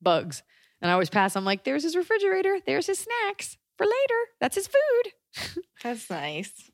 bugs. 0.02 0.42
And 0.80 0.90
I 0.90 0.94
always 0.94 1.10
pass, 1.10 1.36
I'm 1.36 1.44
like, 1.44 1.64
there's 1.64 1.82
his 1.82 1.94
refrigerator. 1.96 2.58
There's 2.64 2.86
his 2.86 2.98
snacks 2.98 3.58
for 3.76 3.84
later. 3.84 4.20
That's 4.40 4.54
his 4.56 4.66
food. 4.68 5.62
That's 5.82 6.08
nice. 6.10 6.70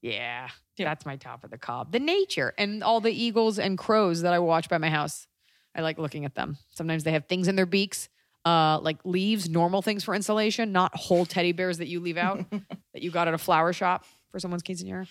Yeah. 0.00 0.48
Yeah. 0.76 0.88
That's 0.88 1.04
my 1.04 1.16
top 1.16 1.44
of 1.44 1.50
the 1.50 1.58
cob. 1.58 1.92
The 1.92 1.98
nature 1.98 2.54
and 2.56 2.82
all 2.84 3.00
the 3.00 3.12
eagles 3.12 3.58
and 3.58 3.76
crows 3.76 4.22
that 4.22 4.32
I 4.32 4.38
watch 4.38 4.68
by 4.68 4.78
my 4.78 4.90
house. 4.90 5.26
I 5.74 5.80
like 5.80 5.98
looking 5.98 6.24
at 6.24 6.34
them. 6.34 6.56
Sometimes 6.74 7.04
they 7.04 7.12
have 7.12 7.26
things 7.26 7.48
in 7.48 7.56
their 7.56 7.66
beaks, 7.66 8.08
uh, 8.44 8.78
like 8.80 8.98
leaves, 9.04 9.48
normal 9.48 9.82
things 9.82 10.04
for 10.04 10.14
insulation, 10.14 10.72
not 10.72 10.96
whole 10.96 11.26
teddy 11.26 11.52
bears 11.52 11.78
that 11.78 11.88
you 11.88 12.00
leave 12.00 12.16
out 12.16 12.44
that 12.50 13.02
you 13.02 13.10
got 13.10 13.28
at 13.28 13.34
a 13.34 13.38
flower 13.38 13.72
shop 13.72 14.04
for 14.30 14.38
someone's 14.38 14.62
quinceanera. 14.62 15.06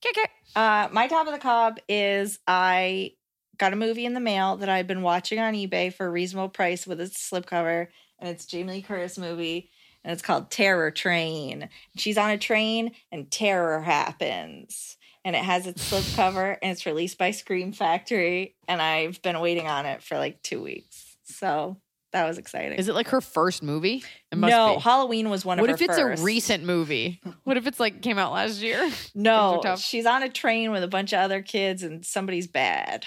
Kick 0.00 0.16
it. 0.16 0.30
Uh, 0.54 0.88
my 0.92 1.08
top 1.08 1.26
of 1.26 1.32
the 1.32 1.38
cob 1.38 1.78
is 1.88 2.38
I 2.46 3.12
got 3.58 3.72
a 3.72 3.76
movie 3.76 4.06
in 4.06 4.14
the 4.14 4.20
mail 4.20 4.56
that 4.56 4.68
I've 4.68 4.86
been 4.86 5.02
watching 5.02 5.38
on 5.40 5.54
eBay 5.54 5.92
for 5.92 6.06
a 6.06 6.10
reasonable 6.10 6.48
price 6.48 6.86
with 6.86 7.00
its 7.00 7.28
slipcover, 7.28 7.88
and 8.18 8.28
it's 8.28 8.46
Jamie 8.46 8.74
Lee 8.74 8.82
Curtis 8.82 9.18
movie, 9.18 9.70
and 10.04 10.12
it's 10.12 10.22
called 10.22 10.50
Terror 10.50 10.90
Train. 10.90 11.68
She's 11.96 12.18
on 12.18 12.30
a 12.30 12.38
train, 12.38 12.92
and 13.10 13.30
terror 13.30 13.80
happens, 13.80 14.96
and 15.24 15.34
it 15.34 15.42
has 15.42 15.66
its 15.66 15.90
slipcover, 15.90 16.56
and 16.62 16.72
it's 16.72 16.86
released 16.86 17.18
by 17.18 17.32
Scream 17.32 17.72
Factory, 17.72 18.54
and 18.68 18.80
I've 18.80 19.20
been 19.22 19.40
waiting 19.40 19.66
on 19.66 19.86
it 19.86 20.02
for 20.02 20.16
like 20.16 20.42
two 20.42 20.62
weeks, 20.62 21.16
so 21.24 21.76
that 22.12 22.26
was 22.26 22.38
exciting. 22.38 22.78
Is 22.78 22.88
it 22.88 22.94
like 22.94 23.08
her 23.08 23.20
first 23.20 23.62
movie? 23.62 24.02
It 24.32 24.38
must 24.38 24.50
no, 24.50 24.76
be. 24.76 24.80
Halloween 24.82 25.28
was 25.30 25.44
one 25.44 25.58
What 25.60 25.68
of 25.70 25.78
her. 25.78 25.84
What 25.86 25.90
if 25.90 25.90
it's 25.90 25.98
first. 26.00 26.22
a 26.22 26.24
recent 26.24 26.64
movie? 26.64 27.20
What 27.44 27.56
if 27.56 27.66
it's 27.66 27.78
like 27.80 28.02
came 28.02 28.18
out 28.18 28.32
last 28.32 28.60
year? 28.60 28.90
No, 29.14 29.50
Those 29.52 29.58
are 29.58 29.62
tough. 29.62 29.80
she's 29.80 30.06
on 30.06 30.22
a 30.22 30.28
train 30.28 30.70
with 30.70 30.82
a 30.82 30.88
bunch 30.88 31.12
of 31.12 31.18
other 31.20 31.42
kids, 31.42 31.82
and 31.82 32.04
somebody's 32.04 32.46
bad. 32.46 33.04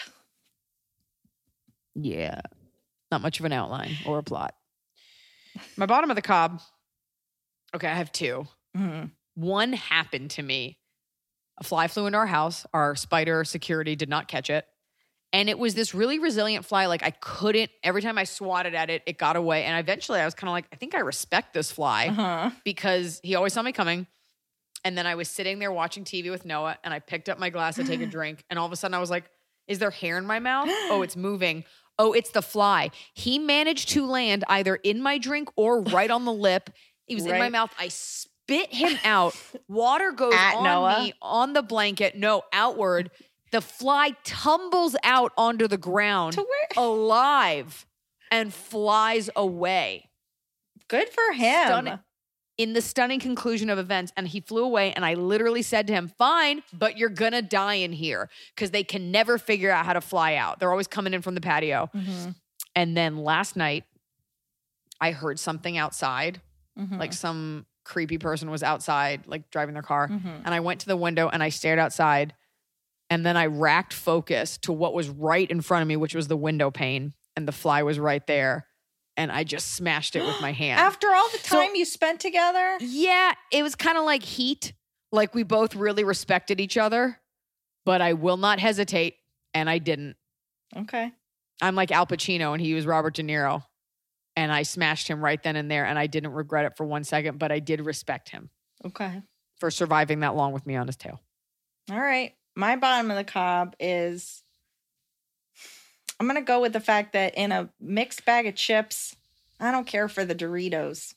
Yeah. 1.95 2.41
Not 3.12 3.22
much 3.22 3.39
of 3.39 3.45
an 3.45 3.54
outline 3.54 3.91
or 4.06 4.20
a 4.20 4.24
plot. 4.24 4.56
My 5.76 5.86
bottom 5.86 6.10
of 6.10 6.16
the 6.16 6.22
cob. 6.22 6.62
Okay, 7.76 7.88
I 7.88 7.93
have 7.95 8.12
two. 8.12 8.47
Mhm. 8.78 9.12
One 9.36 9.74
happened 9.74 10.32
to 10.32 10.41
me. 10.43 10.78
A 11.60 11.64
fly 11.64 11.88
flew 11.88 12.06
into 12.06 12.18
our 12.18 12.28
house. 12.28 12.66
Our 12.74 12.95
spider 12.95 13.43
security 13.43 13.95
did 13.95 14.10
not 14.10 14.28
catch 14.28 14.49
it. 14.49 14.66
And 15.34 15.50
it 15.50 15.58
was 15.58 15.76
this 15.76 15.94
really 15.94 16.20
resilient 16.20 16.66
fly. 16.66 16.88
Like 16.88 17.04
I 17.04 17.12
couldn't, 17.12 17.72
every 17.84 18.02
time 18.02 18.18
I 18.18 18.26
swatted 18.26 18.76
at 18.76 18.90
it, 18.90 19.02
it 19.06 19.18
got 19.18 19.36
away. 19.38 19.64
And 19.64 19.80
eventually 19.80 20.20
I 20.20 20.26
was 20.26 20.34
kind 20.34 20.50
of 20.50 20.54
like, 20.54 20.66
I 20.74 20.76
think 20.76 20.94
I 20.94 21.00
respect 21.00 21.54
this 21.54 21.72
fly 21.72 22.08
Uh-huh. 22.08 22.52
because 22.66 23.22
he 23.24 23.36
always 23.36 23.54
saw 23.54 23.62
me 23.62 23.72
coming. 23.72 24.08
And 24.84 24.98
then 24.98 25.08
I 25.08 25.16
was 25.16 25.30
sitting 25.30 25.60
there 25.60 25.72
watching 25.72 26.04
TV 26.04 26.32
with 26.32 26.44
Noah 26.46 26.78
and 26.84 26.94
I 26.94 27.00
picked 27.00 27.30
up 27.30 27.40
my 27.40 27.50
glass 27.50 27.76
to 27.76 27.84
take 27.86 28.02
a 28.02 28.06
drink. 28.18 28.44
And 28.50 28.60
all 28.60 28.66
of 28.66 28.72
a 28.72 28.76
sudden 28.76 28.94
I 28.96 29.00
was 29.00 29.10
like, 29.10 29.24
is 29.68 29.80
there 29.80 29.92
hair 29.92 30.18
in 30.18 30.26
my 30.26 30.40
mouth? 30.40 30.68
Oh, 30.90 31.02
it's 31.02 31.16
moving. 31.16 31.64
Oh, 31.98 32.14
it's 32.14 32.32
the 32.32 32.42
fly. 32.42 32.90
He 33.14 33.38
managed 33.40 33.90
to 33.90 34.06
land 34.06 34.44
either 34.50 34.76
in 34.76 35.02
my 35.02 35.18
drink 35.18 35.50
or 35.56 35.82
right 35.98 36.12
on 36.12 36.26
the 36.26 36.34
lip. 36.34 36.72
He 37.06 37.16
was 37.16 37.26
in 37.26 37.38
my 37.38 37.50
mouth. 37.50 37.74
I 37.80 37.88
spit 37.90 38.74
him 38.74 38.98
out. 39.06 39.36
Water 39.70 40.12
goes 40.12 40.34
At 40.34 40.56
on 40.56 40.64
Noah? 40.64 41.00
me 41.04 41.14
on 41.22 41.54
the 41.54 41.62
blanket. 41.62 42.16
No, 42.18 42.42
outward. 42.52 43.12
The 43.52 43.62
fly 43.62 44.16
tumbles 44.24 44.95
out 45.04 45.34
onto 45.38 45.68
the 45.68 45.78
ground 45.78 46.38
alive 46.78 47.86
and 48.32 48.54
flies 48.54 49.30
away 49.36 50.10
Good 50.88 51.10
for 51.10 51.34
him. 51.34 51.66
Stunning. 51.68 51.99
in 52.58 52.74
the 52.74 52.82
stunning 52.82 53.20
conclusion 53.20 53.70
of 53.70 53.78
events 53.80 54.12
and 54.16 54.28
he 54.28 54.39
flew 54.41 54.64
away 54.64 54.93
and 54.93 55.04
i 55.06 55.14
literally 55.16 55.62
said 55.62 55.88
to 55.88 55.93
him 55.93 56.08
fine 56.18 56.62
but 56.74 56.97
you're 56.97 57.10
gonna 57.10 57.41
die 57.41 57.76
in 57.76 57.91
here 57.93 58.30
because 58.56 58.72
they 58.72 58.84
can 58.84 59.10
never 59.12 59.38
figure 59.38 59.72
out 59.72 59.86
how 59.86 59.93
to 59.93 60.02
fly 60.02 60.36
out 60.36 60.60
they're 60.60 60.70
always 60.72 60.88
coming 60.88 61.14
in 61.14 61.22
from 61.22 61.34
the 61.36 61.41
patio 61.41 61.89
Mhm. 61.95 62.36
and 62.76 62.95
then 62.95 63.18
last 63.18 63.56
night 63.56 63.84
i 64.99 65.12
heard 65.12 65.39
something 65.39 65.78
outside 65.78 66.41
Mhm. 66.80 66.99
like 66.99 67.14
some 67.14 67.66
creepy 67.84 68.18
person 68.18 68.49
was 68.52 68.64
outside 68.64 69.26
like 69.28 69.49
driving 69.49 69.74
their 69.74 69.84
car 69.84 70.08
Mhm. 70.10 70.41
and 70.45 70.54
i 70.54 70.60
went 70.60 70.82
to 70.82 70.88
the 70.88 70.97
window 70.97 71.30
and 71.30 71.41
i 71.41 71.49
stared 71.49 71.80
outside 71.80 72.34
and 73.12 73.24
then 73.26 73.38
i 73.38 73.45
racked 73.45 73.93
focus 73.93 74.57
to 74.57 74.72
what 74.74 74.93
was 74.95 75.07
right 75.09 75.49
in 75.51 75.62
front 75.62 75.84
of 75.84 75.88
me 75.88 75.95
which 75.95 76.16
was 76.16 76.28
the 76.28 76.36
window 76.38 76.72
pane 76.72 77.14
and 77.36 77.47
the 77.47 77.51
fly 77.51 77.84
was 77.84 77.99
right 77.99 78.26
there 78.26 78.66
and 79.18 79.32
i 79.32 79.43
just 79.43 79.74
smashed 79.76 80.16
it 80.16 80.26
with 80.26 80.41
my 80.41 80.51
hand 80.64 80.80
After 80.80 81.14
all 81.14 81.30
the 81.30 81.38
So- 81.38 81.62
time 81.62 81.76
you 81.76 81.86
spent 81.86 82.20
together, 82.20 82.78
yeah, 82.80 83.34
it 83.51 83.62
was 83.62 83.76
kind 83.76 83.97
of 83.97 84.03
like 84.05 84.24
heat. 84.24 84.74
Like 85.12 85.36
we 85.36 85.43
both 85.43 85.76
really 85.76 86.05
respected 86.05 86.62
each 86.62 86.78
other, 86.78 87.20
but 87.86 88.01
I 88.01 88.14
will 88.14 88.38
not 88.38 88.59
hesitate. 88.62 89.16
And 89.53 89.70
I 89.70 89.78
didn't. 89.80 90.16
okay. 90.78 91.12
I'm 91.62 91.76
like 91.76 91.91
Al 91.91 92.07
Pacino 92.07 92.53
and 92.53 92.62
he 92.62 92.74
was 92.74 92.86
Robert 92.86 93.14
De 93.16 93.22
Niro. 93.24 93.64
And 94.38 94.49
I 94.53 94.64
smashed 94.64 95.09
him 95.09 95.22
right 95.22 95.43
then 95.43 95.57
and 95.57 95.70
there. 95.70 95.86
And 95.86 95.99
I 95.99 96.07
didn't 96.07 96.32
regret 96.32 96.64
it 96.66 96.78
for 96.78 96.86
one 96.86 97.03
second, 97.03 97.38
but 97.38 97.51
I 97.51 97.59
did 97.59 97.82
respect 97.82 98.30
him 98.30 98.49
Okay. 98.86 99.22
for 99.59 99.70
surviving 99.70 100.22
that 100.22 100.34
long 100.38 100.53
with 100.53 100.66
me 100.66 100.78
on 100.78 100.88
his 100.88 100.95
tail. 100.95 101.20
All 101.91 101.99
right. 101.99 102.34
My 102.56 102.76
bottom 102.76 103.10
of 103.12 103.18
the 103.18 103.24
cob 103.24 103.76
is 103.80 104.43
I'm 106.20 106.28
going 106.28 106.36
to 106.39 106.45
go 106.45 106.62
with 106.62 106.74
the 106.74 106.80
fact 106.80 107.14
that 107.14 107.36
in 107.36 107.52
a 107.52 107.70
mixed 107.80 108.26
bag 108.26 108.45
of 108.45 108.56
chips, 108.56 109.16
I 109.60 109.72
don't 109.72 109.88
care 109.88 110.08
for 110.08 110.26
the 110.26 110.36
Doritos. 110.36 111.16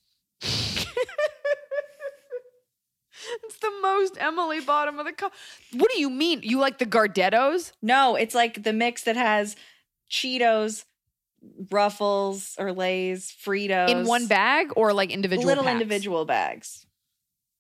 It's 3.44 3.56
the 3.58 3.72
most 3.82 4.16
Emily 4.20 4.60
bottom 4.60 4.98
of 4.98 5.06
the 5.06 5.12
cup. 5.12 5.32
What 5.72 5.90
do 5.90 5.98
you 5.98 6.10
mean? 6.10 6.40
You 6.42 6.58
like 6.58 6.78
the 6.78 6.86
Gardettos? 6.86 7.72
No, 7.80 8.16
it's 8.16 8.34
like 8.34 8.62
the 8.62 8.72
mix 8.72 9.04
that 9.04 9.16
has 9.16 9.56
Cheetos, 10.10 10.84
Ruffles, 11.70 12.54
or 12.58 12.72
Lay's, 12.72 13.30
Fritos 13.32 13.88
In 13.88 14.06
one 14.06 14.26
bag 14.26 14.72
or 14.76 14.92
like 14.92 15.10
individual 15.10 15.46
little 15.46 15.64
packs? 15.64 15.72
individual 15.72 16.24
bags. 16.26 16.86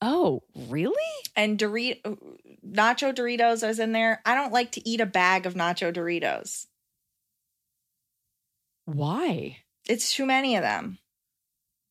Oh, 0.06 0.42
really? 0.68 0.94
And 1.34 1.58
Dorito, 1.58 2.18
nacho 2.62 3.14
Doritos 3.14 3.66
is 3.66 3.78
in 3.78 3.92
there. 3.92 4.20
I 4.26 4.34
don't 4.34 4.52
like 4.52 4.72
to 4.72 4.86
eat 4.86 5.00
a 5.00 5.06
bag 5.06 5.46
of 5.46 5.54
nacho 5.54 5.94
Doritos. 5.94 6.66
Why? 8.84 9.56
It's 9.88 10.12
too 10.12 10.26
many 10.26 10.56
of 10.56 10.62
them. 10.62 10.98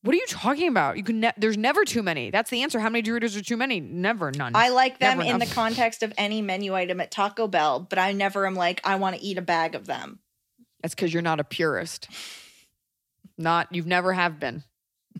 What 0.03 0.13
are 0.13 0.17
you 0.17 0.27
talking 0.27 0.67
about? 0.67 0.97
You 0.97 1.03
can. 1.03 1.21
Ne- 1.21 1.33
there's 1.37 1.57
never 1.57 1.85
too 1.85 2.03
many. 2.03 2.29
That's 2.29 2.51
the 2.51 2.61
answer. 2.61 2.79
How 2.79 2.89
many 2.89 3.01
Doritos 3.01 3.35
are 3.35 3.41
too 3.41 3.57
many? 3.57 3.79
Never, 3.79 4.31
none. 4.31 4.51
I 4.53 4.69
like 4.69 4.99
them 4.99 5.17
Never 5.17 5.31
in 5.31 5.39
the 5.39 5.47
context 5.47 6.03
of 6.03 6.13
any 6.15 6.43
menu 6.43 6.75
item 6.75 6.99
at 6.99 7.09
Taco 7.09 7.47
Bell, 7.47 7.79
but 7.79 7.97
I 7.97 8.11
never 8.11 8.45
am 8.45 8.53
like, 8.53 8.79
I 8.83 8.97
want 8.97 9.15
to 9.15 9.23
eat 9.23 9.39
a 9.39 9.41
bag 9.41 9.73
of 9.73 9.87
them. 9.87 10.19
That's 10.83 10.93
because 10.93 11.11
you're 11.11 11.23
not 11.23 11.39
a 11.39 11.43
purist. 11.43 12.09
Not. 13.39 13.69
You've 13.71 13.87
never 13.87 14.13
have 14.13 14.39
been. 14.39 14.63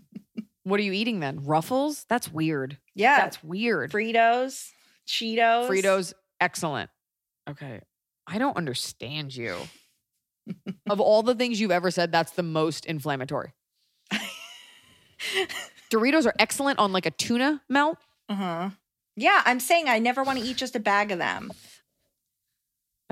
what 0.64 0.80
are 0.80 0.84
you 0.84 0.94
eating 0.94 1.22
then? 1.22 1.44
Ruffles? 1.44 2.06
That's 2.08 2.32
weird. 2.32 2.78
Yeah. 2.96 3.18
That's 3.18 3.44
weird. 3.44 3.92
Fritos, 3.92 4.72
Cheetos. 5.08 5.68
Fritos, 5.68 6.14
excellent. 6.40 6.90
Okay, 7.50 7.82
I 8.28 8.38
don't 8.38 8.56
understand 8.56 9.36
you. 9.36 9.58
of 10.90 11.00
all 11.00 11.24
the 11.24 11.36
things 11.36 11.60
you've 11.60 11.72
ever 11.72 11.92
said, 11.92 12.12
that's 12.12 12.32
the 12.32 12.44
most 12.44 12.86
inflammatory. 12.86 13.54
Doritos 15.92 16.26
are 16.26 16.34
excellent 16.40 16.80
on 16.80 16.92
like 16.92 17.06
a 17.06 17.12
tuna 17.12 17.62
melt. 17.70 17.98
Uh-huh. 18.30 18.70
Yeah, 19.16 19.42
I'm 19.46 19.60
saying 19.60 19.88
I 19.88 20.00
never 20.00 20.24
want 20.24 20.40
to 20.40 20.46
eat 20.46 20.58
just 20.58 20.76
a 20.76 20.80
bag 20.80 21.12
of 21.12 21.20
them. 21.20 21.52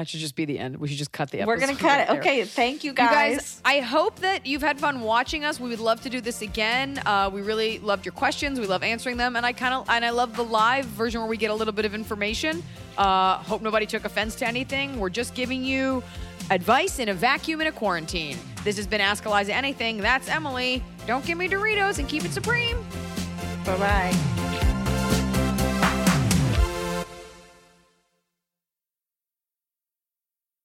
That 0.01 0.07
should 0.07 0.19
just 0.19 0.35
be 0.35 0.45
the 0.45 0.57
end. 0.57 0.77
We 0.77 0.87
should 0.87 0.97
just 0.97 1.11
cut 1.11 1.29
the 1.29 1.41
episode. 1.41 1.47
We're 1.47 1.59
going 1.59 1.75
to 1.75 1.79
cut 1.79 1.87
right 1.89 2.01
it. 2.01 2.07
there. 2.07 2.19
Okay, 2.21 2.43
thank 2.43 2.83
you 2.83 2.89
You 2.89 2.95
guys. 2.95 3.35
guys, 3.37 3.61
I 3.63 3.81
hope 3.81 4.15
that 4.21 4.47
you've 4.47 4.63
had 4.63 4.79
fun 4.79 5.01
watching 5.01 5.45
us. 5.45 5.59
We 5.59 5.69
would 5.69 5.79
love 5.79 6.01
to 6.01 6.09
do 6.09 6.21
this 6.21 6.41
again. 6.41 6.99
Uh, 7.05 7.29
we 7.31 7.43
really 7.43 7.77
loved 7.77 8.03
your 8.03 8.13
questions. 8.13 8.59
We 8.59 8.65
love 8.65 8.81
answering 8.81 9.17
them, 9.17 9.35
and 9.35 9.45
I 9.45 9.53
kind 9.53 9.75
of 9.75 9.87
and 9.91 10.03
I 10.03 10.09
love 10.09 10.35
the 10.35 10.43
live 10.43 10.85
version 10.85 11.21
where 11.21 11.29
we 11.29 11.37
get 11.37 11.51
a 11.51 11.53
little 11.53 11.71
bit 11.71 11.85
of 11.85 11.93
information. 11.93 12.63
Uh, 12.97 13.35
hope 13.43 13.61
nobody 13.61 13.85
took 13.85 14.03
offense 14.03 14.33
to 14.37 14.47
anything. 14.47 14.99
We're 14.99 15.11
just 15.11 15.35
giving 15.35 15.63
you 15.63 16.01
advice 16.49 16.97
in 16.97 17.09
a 17.09 17.13
vacuum 17.13 17.61
in 17.61 17.67
a 17.67 17.71
quarantine. 17.71 18.39
This 18.63 18.77
has 18.77 18.87
been 18.87 19.01
Ask 19.01 19.23
Eliza 19.27 19.53
Anything. 19.53 19.97
That's 19.99 20.27
Emily. 20.29 20.83
Don't 21.05 21.23
give 21.23 21.37
me 21.37 21.47
Doritos 21.47 21.99
and 21.99 22.09
keep 22.09 22.25
it 22.25 22.31
supreme. 22.31 22.83
Bye-bye. 23.65 24.70